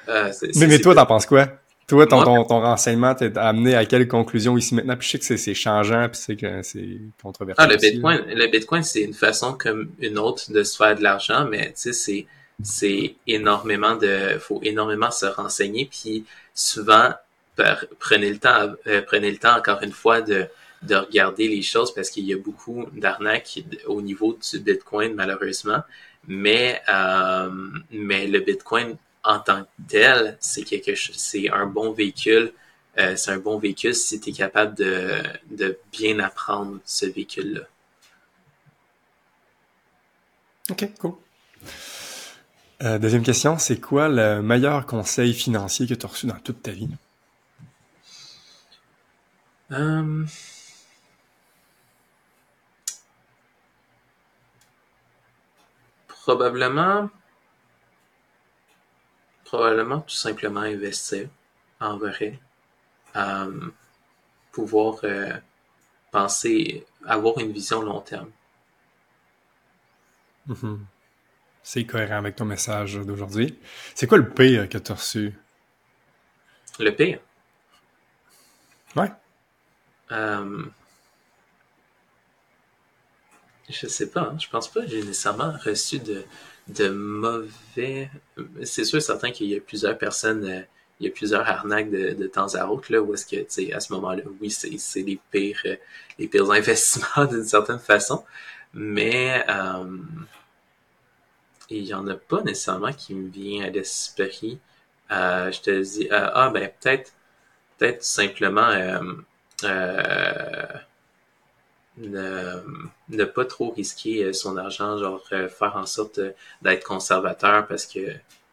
euh, 0.08 0.32
mais, 0.56 0.68
mais 0.68 0.80
toi, 0.80 0.94
t'en 0.94 1.06
penses 1.06 1.26
quoi? 1.26 1.48
Toi, 1.88 2.08
ton, 2.08 2.24
ton, 2.24 2.44
ton 2.46 2.62
renseignement 2.62 3.14
t'a 3.14 3.28
amené 3.48 3.76
à 3.76 3.86
quelle 3.86 4.08
conclusion 4.08 4.58
ici 4.58 4.74
maintenant? 4.74 4.96
Puis 4.98 5.08
je 5.08 5.12
sais 5.12 5.20
que 5.20 5.38
c'est 5.38 5.54
changeant, 5.54 6.10
puis 6.10 6.20
c'est 6.20 6.36
que 6.36 6.62
c'est 6.64 7.00
controversé. 7.22 7.62
Ah, 7.62 7.68
le 7.68 7.78
Bitcoin, 7.78 8.24
le 8.28 8.48
Bitcoin, 8.48 8.84
c'est 8.84 9.02
une 9.02 9.14
façon 9.14 9.54
comme 9.54 9.92
une 10.00 10.18
autre 10.18 10.52
de 10.52 10.64
se 10.64 10.78
faire 10.78 10.96
de 10.96 11.04
l'argent, 11.04 11.46
mais 11.46 11.68
tu 11.68 11.74
sais, 11.76 11.94
c'est 11.94 12.26
c'est 12.64 13.16
énormément 13.28 13.96
de, 13.96 14.38
faut 14.40 14.62
énormément 14.64 15.12
se 15.12 15.26
renseigner, 15.26 15.86
puis 15.92 16.26
souvent 16.54 17.14
prenez 18.00 18.30
le 18.30 18.38
temps, 18.38 18.74
euh, 18.88 19.02
prenez 19.06 19.32
le 19.32 19.38
temps 19.38 19.58
encore 19.58 19.82
une 19.82 19.92
fois 19.92 20.22
de 20.22 20.48
de 20.82 20.96
regarder 20.96 21.48
les 21.48 21.62
choses 21.62 21.94
parce 21.94 22.10
qu'il 22.10 22.26
y 22.26 22.34
a 22.34 22.38
beaucoup 22.38 22.86
d'arnaques 22.94 23.60
au 23.88 24.02
niveau 24.02 24.38
du 24.52 24.60
Bitcoin 24.60 25.14
malheureusement, 25.14 25.82
mais 26.28 26.82
euh, 26.90 27.50
mais 27.92 28.28
le 28.28 28.40
Bitcoin 28.40 28.98
en 29.24 29.40
tant 29.40 29.64
que 29.64 29.70
tel, 29.88 30.38
c'est 30.40 30.64
quelque 30.64 30.96
chose, 30.96 31.16
c'est 31.18 31.50
un 31.50 31.66
bon 31.66 31.92
véhicule. 31.92 32.54
Euh, 32.98 33.16
c'est 33.18 33.32
un 33.32 33.40
bon 33.40 33.58
véhicule 33.58 33.94
si 33.94 34.22
tu 34.22 34.30
es 34.30 34.34
capable 34.34 34.76
de, 34.76 35.22
de 35.52 35.78
bien 35.92 36.20
apprendre 36.20 36.80
ce 36.86 37.06
véhicule-là. 37.06 37.62
OK, 40.70 40.90
cool. 41.00 41.14
Euh, 42.84 42.98
deuxième 43.00 43.24
question, 43.24 43.58
c'est 43.58 43.80
quoi 43.80 44.10
le 44.10 44.42
meilleur 44.42 44.86
conseil 44.86 45.34
financier 45.34 45.88
que 45.88 45.94
tu 45.94 46.06
as 46.06 46.10
reçu 46.10 46.28
dans 46.28 46.40
toute 46.40 46.62
ta 46.62 46.72
vie? 46.72 46.90
Probablement, 56.26 57.12
probablement 59.44 60.00
tout 60.02 60.16
simplement 60.16 60.62
investir 60.62 61.30
en 61.80 61.98
vrai. 61.98 62.40
Euh, 63.16 63.70
pouvoir 64.52 64.96
penser, 66.12 66.84
avoir 67.06 67.38
une 67.38 67.52
vision 67.52 67.82
long 67.82 68.02
terme. 68.02 68.32
Mm-hmm. 70.50 70.80
C'est 71.62 71.86
cohérent 71.86 72.18
avec 72.18 72.36
ton 72.38 72.46
message 72.46 72.96
d'aujourd'hui. 72.96 73.60
C'est 73.94 74.08
quoi 74.08 74.18
le 74.18 74.30
pire 74.30 74.68
que 74.68 74.80
tu 74.80 74.92
as 74.92 74.96
reçu? 74.96 75.34
Le 76.80 76.90
pire? 76.92 77.20
Ouais. 78.96 79.12
Euh... 80.12 80.66
Je 83.70 83.88
sais 83.88 84.10
pas, 84.10 84.22
hein. 84.22 84.38
je 84.40 84.48
pense 84.50 84.68
pas 84.72 84.82
que 84.82 84.88
j'ai 84.90 85.02
nécessairement 85.02 85.54
reçu 85.64 86.00
de, 86.00 86.24
de 86.68 86.90
mauvais. 86.90 88.10
C'est 88.64 88.84
sûr, 88.86 89.02
certain 89.02 89.32
qu'il 89.32 89.48
y 89.48 89.56
a 89.56 89.60
plusieurs 89.62 89.98
personnes, 89.98 90.46
euh, 90.46 90.62
il 91.00 91.08
y 91.08 91.10
a 91.10 91.12
plusieurs 91.12 91.48
arnaques 91.48 91.90
de, 91.90 92.14
de 92.14 92.28
temps 92.28 92.54
à 92.56 92.68
autre, 92.68 92.92
là, 92.92 93.02
où 93.02 93.14
est-ce 93.14 93.26
que, 93.26 93.38
tu 93.38 93.46
sais, 93.50 93.74
à 93.74 93.80
ce 93.80 93.92
moment-là, 93.94 94.24
oui, 94.40 94.52
c'est 94.52 95.02
les 95.02 95.20
pires, 95.32 95.62
euh, 95.66 95.76
les 96.20 96.28
pires 96.28 96.50
investissements 96.52 97.26
d'une 97.26 97.44
certaine 97.46 97.80
façon. 97.80 98.24
Mais, 98.74 99.44
euh, 99.50 99.98
il 101.70 101.84
y 101.86 101.94
en 101.94 102.08
a 102.08 102.16
pas 102.16 102.42
nécessairement 102.42 102.94
qui 102.94 103.14
me 103.16 103.30
vient 103.30 103.66
à 103.66 103.70
l'esprit. 103.70 104.60
Euh, 105.12 105.52
je 105.52 105.62
te 105.62 105.82
dis, 105.82 106.08
ah 106.12 106.50
ben 106.54 106.70
peut-être, 106.80 107.12
peut-être 107.78 108.04
simplement 108.04 108.70
euh, 109.64 110.66
ne, 111.98 112.62
ne, 113.10 113.24
pas 113.26 113.46
trop 113.46 113.72
risquer 113.72 114.34
son 114.34 114.58
argent, 114.58 114.98
genre 114.98 115.22
faire 115.28 115.76
en 115.76 115.86
sorte 115.86 116.20
d'être 116.62 116.84
conservateur 116.84 117.68
parce 117.68 117.86
que 117.86 118.00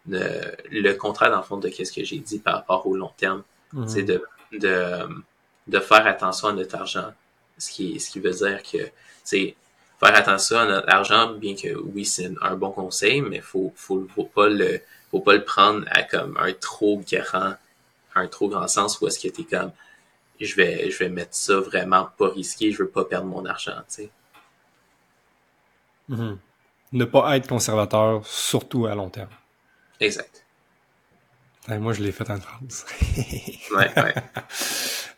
le 0.06 0.92
contraire 0.94 1.30
dans 1.30 1.38
le 1.38 1.42
fond 1.42 1.56
de 1.58 1.68
ce 1.68 1.92
que 1.92 2.04
j'ai 2.04 2.18
dit 2.18 2.38
par 2.38 2.54
rapport 2.54 2.86
au 2.86 2.96
long 2.96 3.12
terme, 3.16 3.42
mhm. 3.72 3.88
c'est 3.88 4.02
de, 4.02 4.22
de, 4.52 5.06
de 5.66 5.78
faire 5.78 6.06
attention 6.06 6.48
à 6.48 6.52
notre 6.52 6.76
argent. 6.76 7.12
Ce 7.58 7.70
qui, 7.70 8.00
ce 8.00 8.10
qui 8.10 8.20
veut 8.20 8.32
dire 8.32 8.62
que, 8.62 8.78
c'est 9.22 9.54
faire 10.00 10.16
attention 10.16 10.58
à 10.58 10.66
notre 10.66 10.88
argent, 10.88 11.34
bien 11.34 11.54
que 11.54 11.76
oui, 11.76 12.04
c'est 12.04 12.30
un 12.40 12.56
bon 12.56 12.70
conseil, 12.70 13.20
mais 13.20 13.40
faut, 13.40 13.72
faut, 13.76 14.06
faut 14.14 14.24
pas 14.24 14.48
le, 14.48 14.80
faut 15.10 15.20
pas 15.20 15.34
le 15.34 15.44
prendre 15.44 15.84
à 15.90 16.02
comme 16.02 16.36
un 16.40 16.52
trop 16.54 17.00
grand, 17.10 17.54
un 18.14 18.26
trop 18.26 18.48
grand 18.48 18.66
sens 18.66 19.00
où 19.00 19.06
est-ce 19.06 19.20
que 19.20 19.28
t'es 19.28 19.44
comme, 19.44 19.70
je 20.44 20.56
vais, 20.56 20.90
je 20.90 20.98
vais 20.98 21.08
mettre 21.08 21.34
ça 21.34 21.60
vraiment 21.60 22.08
pas 22.18 22.28
risqué, 22.28 22.72
je 22.72 22.82
veux 22.82 22.88
pas 22.88 23.04
perdre 23.04 23.26
mon 23.26 23.44
argent, 23.44 23.76
tu 23.88 24.04
sais. 24.04 24.10
Mm-hmm. 26.10 26.36
Ne 26.92 27.04
pas 27.04 27.36
être 27.36 27.48
conservateur, 27.48 28.26
surtout 28.26 28.86
à 28.86 28.94
long 28.94 29.08
terme. 29.08 29.30
Exact. 30.00 30.44
moi, 31.68 31.92
je 31.92 32.02
l'ai 32.02 32.12
fait 32.12 32.28
en 32.30 32.38
France. 32.40 32.84
ouais, 33.76 33.90
ouais. 33.96 34.14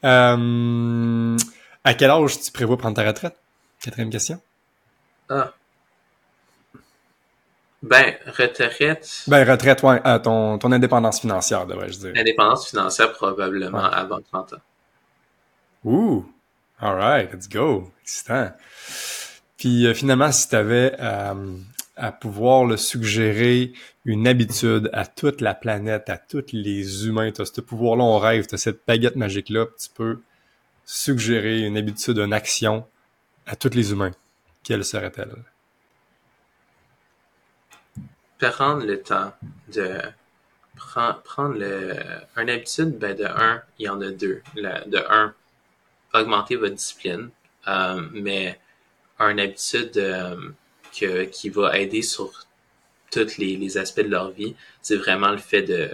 Euh, 0.05 1.37
à 1.83 1.95
quel 1.95 2.11
âge 2.11 2.39
tu 2.39 2.53
prévois 2.53 2.77
prendre 2.77 2.95
ta 2.95 3.07
retraite? 3.07 3.35
Quatrième 3.83 4.11
question. 4.11 4.39
Ah. 5.31 5.55
Ben, 7.83 8.15
retraite. 8.27 9.25
Ben, 9.27 9.51
retraite, 9.51 9.83
ouais, 9.83 10.03
euh, 10.07 10.19
ton, 10.19 10.59
ton 10.59 10.73
indépendance 10.73 11.21
financière, 11.21 11.67
devrais-je 11.67 11.99
dire. 12.01 12.13
Indépendance 12.15 12.69
financière, 12.69 13.13
probablement 13.13 13.85
avant 13.85 14.21
30 14.21 14.53
ans. 14.53 14.57
Ouh! 15.85 16.27
Alright, 16.81 17.33
let's 17.33 17.49
go. 17.49 17.93
Excitant. 18.03 18.53
Puis 19.57 19.87
euh, 19.87 19.95
finalement, 19.95 20.33
si 20.33 20.49
tu 20.49 20.57
avais 20.57 20.97
euh, 20.99 21.57
à 21.97 22.13
pouvoir 22.13 22.65
le 22.65 22.77
suggérer 22.77 23.73
une 24.05 24.27
habitude 24.27 24.91
à 24.93 25.07
toute 25.07 25.41
la 25.41 25.55
planète, 25.55 26.11
à 26.11 26.19
tous 26.19 26.53
les 26.53 27.07
humains, 27.07 27.31
tu 27.31 27.41
as 27.41 27.47
ce 27.47 27.61
pouvoir-là, 27.61 28.05
on 28.05 28.19
rêve, 28.19 28.47
tu 28.47 28.55
as 28.55 28.59
cette 28.59 28.81
baguette 28.87 29.17
magique-là, 29.17 29.67
tu 29.81 29.89
peux 29.95 30.21
suggérer 30.85 31.61
une 31.61 31.79
habitude, 31.79 32.19
une 32.19 32.33
action 32.33 32.87
à 33.47 33.57
tous 33.57 33.75
les 33.75 33.93
humains 33.93 34.13
quelle 34.65 34.85
serait-elle? 34.85 35.45
Prendre 38.39 38.85
le 38.85 39.01
temps 39.01 39.33
de 39.73 40.01
prendre 40.77 41.55
le, 41.55 41.97
une 42.37 42.51
habitude, 42.51 42.99
ben 42.99 43.17
de 43.17 43.25
un, 43.25 43.63
il 43.79 43.87
y 43.87 43.89
en 43.89 44.01
a 44.01 44.11
deux. 44.11 44.43
de 44.57 44.99
un, 45.09 45.35
augmenter 46.15 46.57
votre 46.57 46.75
discipline, 46.75 47.31
euh, 47.69 48.03
mais 48.13 48.59
une 49.21 49.41
habitude 49.41 49.97
euh, 49.97 50.37
que, 50.99 51.25
qui 51.25 51.49
va 51.51 51.79
aider 51.79 52.03
sur 52.03 52.31
tous 53.11 53.39
les, 53.39 53.57
les 53.57 53.79
aspects 53.79 54.01
de 54.01 54.09
leur 54.09 54.31
vie, 54.31 54.55
c'est 54.83 54.97
vraiment 54.97 55.31
le 55.31 55.39
fait 55.39 55.63
de 55.63 55.91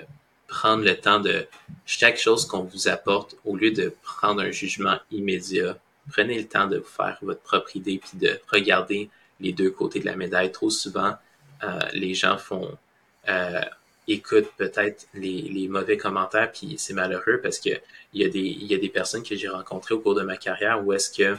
prendre 0.46 0.84
le 0.84 0.96
temps 0.96 1.20
de 1.20 1.46
chaque 1.86 2.18
chose 2.18 2.46
qu'on 2.46 2.62
vous 2.62 2.88
apporte, 2.88 3.36
au 3.44 3.56
lieu 3.56 3.70
de 3.70 3.94
prendre 4.02 4.42
un 4.42 4.50
jugement 4.50 4.98
immédiat, 5.10 5.78
prenez 6.10 6.38
le 6.38 6.46
temps 6.46 6.66
de 6.66 6.78
vous 6.78 6.84
faire 6.84 7.18
votre 7.22 7.40
propre 7.40 7.76
idée 7.76 7.98
puis 7.98 8.18
de 8.18 8.40
regarder 8.48 9.10
les 9.38 9.52
deux 9.52 9.70
côtés 9.70 10.00
de 10.00 10.06
la 10.06 10.16
médaille. 10.16 10.52
Trop 10.52 10.70
souvent, 10.70 11.14
euh, 11.62 11.78
les 11.92 12.14
gens 12.14 12.36
font 12.36 12.76
euh, 13.28 13.60
écoutent 14.12 14.52
peut-être 14.56 15.06
les, 15.14 15.42
les, 15.42 15.68
mauvais 15.68 15.96
commentaires 15.96 16.50
puis 16.52 16.76
c'est 16.78 16.94
malheureux 16.94 17.40
parce 17.42 17.58
que 17.58 17.70
il 18.12 18.22
y 18.22 18.24
a 18.24 18.28
des 18.28 18.40
il 18.40 18.66
y 18.66 18.74
a 18.74 18.78
des 18.78 18.88
personnes 18.88 19.22
que 19.22 19.36
j'ai 19.36 19.48
rencontrées 19.48 19.94
au 19.94 20.00
cours 20.00 20.14
de 20.14 20.22
ma 20.22 20.36
carrière 20.36 20.84
où 20.84 20.92
est-ce 20.92 21.10
que 21.10 21.36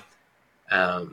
euh, 0.74 1.06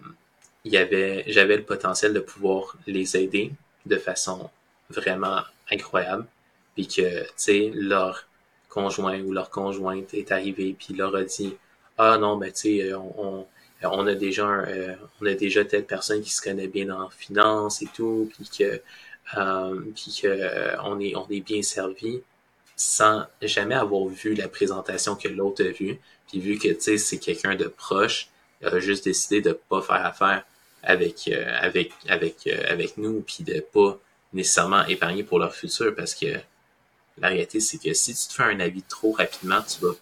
y 0.64 0.76
avait 0.76 1.24
j'avais 1.26 1.56
le 1.56 1.64
potentiel 1.64 2.12
de 2.12 2.20
pouvoir 2.20 2.76
les 2.86 3.16
aider 3.16 3.52
de 3.86 3.96
façon 3.96 4.50
vraiment 4.90 5.42
incroyable 5.70 6.26
puis 6.74 6.86
que 6.86 7.22
tu 7.22 7.32
sais 7.36 7.72
leur 7.74 8.26
conjoint 8.68 9.20
ou 9.20 9.32
leur 9.32 9.50
conjointe 9.50 10.14
est 10.14 10.32
arrivé 10.32 10.76
puis 10.78 10.94
leur 10.94 11.14
a 11.16 11.24
dit 11.24 11.56
ah 11.98 12.16
non, 12.18 12.36
ben 12.36 12.52
tu 12.52 12.78
sais, 12.78 12.92
euh, 12.92 12.98
on, 12.98 13.46
on, 13.82 14.06
a 14.06 14.14
déjà 14.14 14.48
euh, 14.48 14.94
on 15.20 15.26
a 15.26 15.34
déjà 15.34 15.64
telle 15.64 15.84
personne 15.84 16.22
qui 16.22 16.30
se 16.30 16.40
connaît 16.40 16.68
bien 16.68 16.90
en 16.90 17.10
finance 17.10 17.82
et 17.82 17.88
tout, 17.94 18.30
puis 18.34 18.48
que 18.48 18.80
euh, 19.36 19.80
puis 19.94 20.18
que 20.22 20.76
on 20.84 21.00
est 21.00 21.14
on 21.16 21.26
est 21.30 21.40
bien 21.40 21.62
servi 21.62 22.22
sans 22.76 23.26
jamais 23.42 23.74
avoir 23.74 24.06
vu 24.06 24.34
la 24.34 24.48
présentation 24.48 25.16
que 25.16 25.28
l'autre 25.28 25.64
a 25.64 25.70
vue, 25.70 25.98
puis 26.28 26.40
vu 26.40 26.58
que 26.58 26.68
c'est 26.96 27.18
quelqu'un 27.18 27.56
de 27.56 27.66
proche, 27.66 28.28
il 28.60 28.68
a 28.68 28.78
juste 28.78 29.04
décidé 29.04 29.42
de 29.42 29.52
pas 29.52 29.82
faire 29.82 30.06
affaire 30.06 30.44
avec 30.82 31.28
avec 31.58 31.92
avec 32.08 32.46
avec 32.46 32.96
nous, 32.96 33.20
puis 33.22 33.44
de 33.44 33.60
pas 33.60 33.98
nécessairement 34.32 34.84
épargner 34.86 35.24
pour 35.24 35.38
leur 35.38 35.54
futur 35.54 35.94
parce 35.94 36.14
que 36.14 36.26
la 37.18 37.28
réalité 37.28 37.60
c'est 37.60 37.78
que 37.78 37.92
si 37.94 38.14
tu 38.14 38.28
te 38.28 38.34
fais 38.34 38.44
un 38.44 38.60
avis 38.60 38.82
trop 38.82 39.12
rapidement, 39.12 39.60
tu 39.62 39.84
vas 39.84 39.94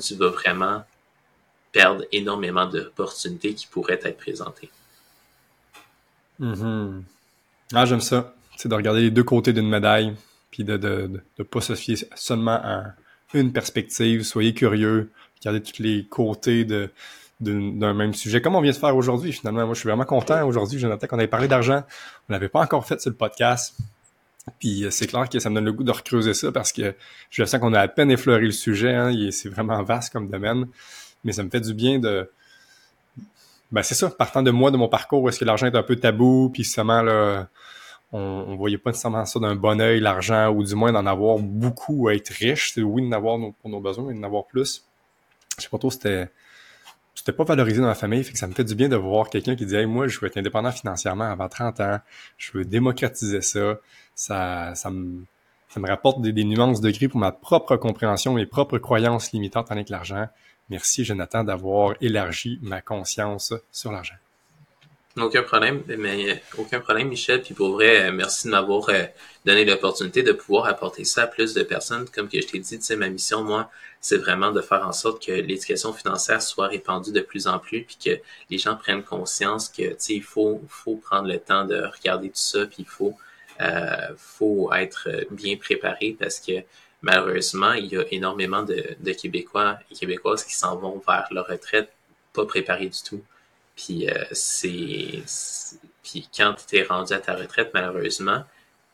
tu 0.00 0.14
vas 0.14 0.28
vraiment 0.28 0.84
perdre 1.72 2.04
énormément 2.12 2.66
d'opportunités 2.66 3.54
qui 3.54 3.66
pourraient 3.66 4.00
être 4.02 4.18
présentées. 4.18 4.70
Mm-hmm. 6.40 7.02
Ah, 7.72 7.84
j'aime 7.86 8.00
ça. 8.00 8.34
C'est 8.56 8.68
de 8.68 8.74
regarder 8.74 9.02
les 9.02 9.10
deux 9.10 9.22
côtés 9.22 9.52
d'une 9.52 9.68
médaille, 9.68 10.14
puis 10.50 10.64
de 10.64 10.72
ne 10.72 11.06
de, 11.38 11.42
pas 11.44 11.60
se 11.60 11.74
fier 11.74 11.96
seulement 12.16 12.60
à 12.62 12.94
une 13.32 13.52
perspective. 13.52 14.22
Soyez 14.24 14.54
curieux, 14.54 15.10
regardez 15.40 15.62
tous 15.62 15.80
les 15.80 16.04
côtés 16.04 16.64
de, 16.64 16.90
d'un 17.40 17.94
même 17.94 18.12
sujet, 18.12 18.40
comme 18.40 18.56
on 18.56 18.60
vient 18.60 18.72
de 18.72 18.76
faire 18.76 18.96
aujourd'hui, 18.96 19.32
finalement. 19.32 19.64
Moi, 19.64 19.74
je 19.74 19.80
suis 19.80 19.88
vraiment 19.88 20.04
content 20.04 20.44
aujourd'hui, 20.46 20.78
Jonathan, 20.80 21.06
qu'on 21.06 21.20
ait 21.20 21.28
parlé 21.28 21.46
d'argent. 21.46 21.84
On 22.28 22.32
n'avait 22.32 22.48
pas 22.48 22.60
encore 22.60 22.86
fait 22.86 23.00
sur 23.00 23.10
le 23.10 23.16
podcast. 23.16 23.76
Puis 24.58 24.86
c'est 24.90 25.06
clair 25.06 25.28
que 25.28 25.38
ça 25.38 25.48
me 25.48 25.54
donne 25.54 25.66
le 25.66 25.72
goût 25.72 25.84
de 25.84 25.92
recreuser 25.92 26.34
ça 26.34 26.50
parce 26.50 26.72
que 26.72 26.94
je 27.30 27.44
sens 27.44 27.60
qu'on 27.60 27.72
a 27.72 27.80
à 27.80 27.88
peine 27.88 28.10
effleuré 28.10 28.46
le 28.46 28.50
sujet. 28.50 28.94
Hein, 28.94 29.12
c'est 29.30 29.48
vraiment 29.48 29.80
vaste 29.84 30.12
comme 30.12 30.28
domaine. 30.28 30.66
Mais 31.22 31.32
ça 31.32 31.44
me 31.44 31.50
fait 31.50 31.60
du 31.60 31.72
bien 31.72 31.98
de, 31.98 32.28
ben 33.72 33.82
c'est 33.82 33.94
ça, 33.94 34.10
partant 34.10 34.42
de 34.42 34.50
moi, 34.50 34.70
de 34.70 34.76
mon 34.76 34.88
parcours, 34.88 35.28
est-ce 35.28 35.38
que 35.38 35.44
l'argent 35.44 35.66
est 35.66 35.76
un 35.76 35.82
peu 35.82 35.96
tabou, 35.96 36.50
puis 36.52 36.64
seulement 36.64 37.02
là, 37.02 37.48
on, 38.12 38.18
on 38.18 38.56
voyait 38.56 38.78
pas 38.78 38.90
nécessairement 38.90 39.24
ça 39.24 39.38
d'un 39.38 39.54
bon 39.54 39.80
oeil, 39.80 40.00
l'argent, 40.00 40.48
ou 40.50 40.64
du 40.64 40.74
moins 40.74 40.92
d'en 40.92 41.06
avoir 41.06 41.38
beaucoup, 41.38 42.08
à 42.08 42.14
être 42.14 42.30
riche. 42.30 42.72
C'est 42.74 42.82
oui, 42.82 43.08
d'en 43.08 43.16
avoir 43.16 43.38
pour 43.60 43.70
nos 43.70 43.80
besoins, 43.80 44.06
mais 44.08 44.14
d'en 44.14 44.26
avoir 44.26 44.46
plus. 44.46 44.84
Je 45.56 45.62
sais 45.62 45.68
pas 45.68 45.78
trop, 45.78 45.90
c'était 45.90 46.28
c'était 47.14 47.32
pas 47.32 47.44
valorisé 47.44 47.80
dans 47.80 47.88
la 47.88 47.94
famille, 47.94 48.24
fait 48.24 48.32
que 48.32 48.38
ça 48.38 48.46
me 48.46 48.54
fait 48.54 48.64
du 48.64 48.74
bien 48.74 48.88
de 48.88 48.96
voir 48.96 49.28
quelqu'un 49.28 49.54
qui 49.54 49.66
dit 49.66 49.76
hey, 49.76 49.84
moi 49.84 50.08
je 50.08 50.18
veux 50.18 50.26
être 50.26 50.38
indépendant 50.38 50.72
financièrement 50.72 51.24
avant 51.24 51.48
30 51.48 51.80
ans, 51.80 51.98
je 52.38 52.52
veux 52.56 52.64
démocratiser 52.64 53.42
ça, 53.42 53.78
ça, 54.14 54.74
ça 54.74 54.90
me 54.90 55.24
ça 55.68 55.78
me 55.80 55.86
rapporte 55.86 56.20
des, 56.20 56.32
des 56.32 56.44
nuances 56.44 56.80
de 56.80 56.90
gris 56.90 57.08
pour 57.08 57.20
ma 57.20 57.30
propre 57.30 57.76
compréhension, 57.76 58.34
mes 58.34 58.46
propres 58.46 58.78
croyances 58.78 59.32
limitantes 59.32 59.70
avec 59.70 59.88
l'argent. 59.88 60.26
Merci, 60.70 61.04
Jonathan, 61.04 61.42
d'avoir 61.42 61.96
élargi 62.00 62.60
ma 62.62 62.80
conscience 62.80 63.52
sur 63.72 63.90
l'argent. 63.90 64.14
Aucun 65.16 65.42
problème, 65.42 65.82
mais 65.98 66.40
aucun 66.56 66.78
problème, 66.78 67.08
Michel. 67.08 67.42
Puis 67.42 67.52
pour 67.52 67.72
vrai, 67.72 68.08
euh, 68.08 68.12
merci 68.12 68.46
de 68.46 68.52
m'avoir 68.52 68.88
euh, 68.90 69.02
donné 69.44 69.64
l'opportunité 69.64 70.22
de 70.22 70.30
pouvoir 70.30 70.66
apporter 70.66 71.04
ça 71.04 71.24
à 71.24 71.26
plus 71.26 71.52
de 71.52 71.64
personnes. 71.64 72.08
Comme 72.14 72.28
je 72.32 72.38
t'ai 72.46 72.60
dit, 72.60 72.96
ma 72.96 73.08
mission, 73.08 73.42
moi, 73.42 73.68
c'est 74.00 74.18
vraiment 74.18 74.52
de 74.52 74.60
faire 74.60 74.86
en 74.86 74.92
sorte 74.92 75.26
que 75.26 75.32
l'éducation 75.32 75.92
financière 75.92 76.40
soit 76.40 76.68
répandue 76.68 77.10
de 77.10 77.20
plus 77.20 77.48
en 77.48 77.58
plus, 77.58 77.82
puis 77.82 77.98
que 78.02 78.20
les 78.50 78.58
gens 78.58 78.76
prennent 78.76 79.02
conscience 79.02 79.68
que, 79.68 79.96
il 80.08 80.22
faut, 80.22 80.60
prendre 81.02 81.26
le 81.26 81.40
temps 81.40 81.64
de 81.64 81.82
regarder 81.82 82.28
tout 82.28 82.36
ça, 82.36 82.66
puis 82.66 82.86
il 83.00 83.12
euh, 83.60 84.14
faut 84.16 84.72
être 84.72 85.08
bien 85.32 85.56
préparé 85.56 86.16
parce 86.18 86.38
que 86.38 86.62
malheureusement, 87.02 87.72
il 87.72 87.86
y 87.86 87.96
a 87.96 88.04
énormément 88.10 88.62
de, 88.62 89.12
Québécois 89.12 89.78
et 89.90 89.94
Québécoises 89.94 90.44
qui 90.44 90.54
s'en 90.54 90.76
vont 90.76 91.02
vers 91.06 91.28
leur 91.30 91.46
retraite 91.46 91.92
pas 92.32 92.46
préparés 92.46 92.88
du 92.88 93.02
tout. 93.02 93.22
Puis 93.76 94.08
euh, 94.08 94.24
c'est, 94.32 95.22
puis 96.02 96.28
quand 96.36 96.54
tu 96.68 96.76
es 96.76 96.82
rendu 96.82 97.12
à 97.12 97.18
ta 97.18 97.34
retraite, 97.34 97.70
malheureusement, 97.74 98.44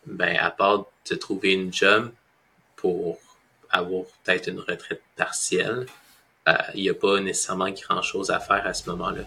ben 0.07 0.37
à 0.39 0.51
part 0.51 0.87
de 1.11 1.15
trouver 1.17 1.53
une 1.53 1.73
job 1.73 2.13
pour 2.77 3.19
avoir 3.71 4.05
peut-être 4.25 4.49
une 4.49 4.61
retraite 4.61 5.03
partielle, 5.17 5.87
euh, 6.49 6.53
il 6.75 6.83
n'y 6.83 6.89
a 6.89 6.95
pas 6.95 7.21
nécessairement 7.21 7.71
grand-chose 7.71 8.31
à 8.31 8.39
faire 8.39 8.65
à 8.67 8.73
ce 8.73 8.89
moment-là. 8.91 9.23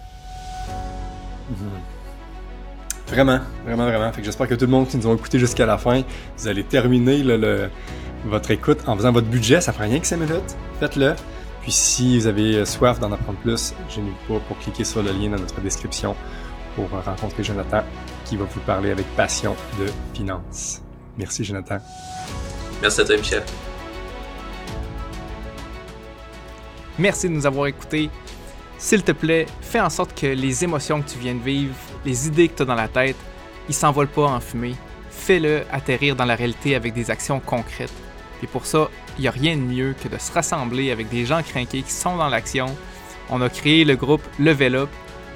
Vraiment, 3.08 3.40
vraiment, 3.66 3.88
vraiment. 3.88 4.14
Fait 4.14 4.24
j'espère 4.24 4.48
que 4.48 4.54
tout 4.54 4.66
le 4.66 4.72
monde 4.72 4.88
qui 4.88 4.98
nous 4.98 5.10
a 5.10 5.16
écouté 5.16 5.40
jusqu'à 5.40 5.66
la 5.66 5.78
fin, 5.78 6.04
vous 6.38 6.48
allez 6.48 6.64
terminer 6.64 7.24
le, 7.24 7.70
votre 8.26 8.52
écoute 8.52 8.80
en 8.88 8.96
faisant 8.96 9.12
votre 9.12 9.28
budget. 9.28 9.62
Ça 9.62 9.74
prend 9.74 9.84
rien 9.84 10.00
que 10.00 10.08
5 10.08 10.18
minutes. 10.18 10.58
Faites-le. 10.80 11.16
Puis 11.62 11.72
si 11.72 12.20
vous 12.20 12.28
avez 12.28 12.66
soif 12.66 13.00
d'en 13.00 13.12
apprendre 13.12 13.40
plus, 13.40 13.74
je 13.90 14.00
n'hésite 14.00 14.18
pas 14.28 14.40
pour 14.48 14.58
cliquer 14.60 14.84
sur 14.84 15.04
le 15.04 15.12
lien 15.12 15.30
dans 15.30 15.40
notre 15.40 15.60
description 15.62 16.16
pour 16.76 16.90
rencontrer 17.04 17.44
Jonathan 17.44 17.84
qui 18.26 18.38
va 18.38 18.46
vous 18.46 18.60
parler 18.62 18.92
avec 18.92 19.06
passion 19.16 19.56
de 19.80 19.88
finances. 20.14 20.82
Merci 21.18 21.44
Jonathan. 21.44 21.80
Merci 22.82 23.02
à 23.02 23.06
toi 23.06 23.18
Michel. 23.18 23.44
Merci 26.98 27.30
de 27.30 27.34
nous 27.34 27.46
avoir 27.46 27.68
écoutés. 27.68 28.10
S'il 28.78 29.04
te 29.04 29.12
plaît, 29.12 29.46
fais 29.62 29.82
en 29.82 29.90
sorte 29.90 30.18
que 30.18 30.28
les 30.28 30.64
émotions 30.64 31.02
que 31.02 31.10
tu 31.10 31.20
viens 31.20 31.36
de 31.36 31.44
vivre, 31.44 31.76
les 32.06 32.28
idées 32.28 32.48
que 32.48 32.56
tu 32.56 32.62
as 32.64 32.66
dans 32.66 32.76
la 32.76 32.88
tête, 32.88 33.18
ils 33.68 33.76
s'envolent 33.76 34.08
pas 34.08 34.26
en 34.26 34.40
fumée. 34.40 34.76
Fais-le 35.10 35.64
atterrir 35.72 36.16
dans 36.16 36.26
la 36.26 36.36
réalité 36.36 36.76
avec 36.76 36.94
des 36.94 37.12
actions 37.12 37.40
concrètes. 37.40 37.92
Et 38.44 38.48
pour 38.48 38.66
ça, 38.66 38.90
il 39.18 39.22
n'y 39.22 39.28
a 39.28 39.32
rien 39.32 39.56
de 39.58 39.62
mieux 39.62 39.94
que 40.02 40.08
de 40.08 40.18
se 40.18 40.32
rassembler 40.32 40.92
avec 40.92 41.10
des 41.10 41.26
gens 41.26 41.44
craqués 41.44 41.82
qui 41.82 41.92
sont 41.92 42.18
dans 42.18 42.30
l'action. 42.30 42.68
On 43.30 43.42
a 43.42 43.50
créé 43.50 43.86
le 43.86 43.96
groupe 43.96 44.24
Level 44.40 44.76
Up. 44.76 44.90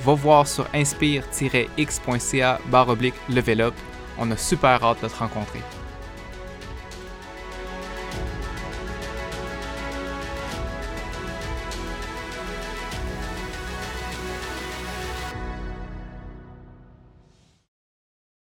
Va 0.04 0.14
voir 0.14 0.48
sur 0.48 0.68
inspire-x.ca 0.74 2.60
barre 2.66 2.90
oblique 2.90 3.16
Level. 3.30 3.72
On 4.18 4.30
a 4.32 4.38
super 4.38 4.84
hâte 4.84 5.02
de 5.02 5.08
te 5.08 5.16
rencontrer. 5.18 5.62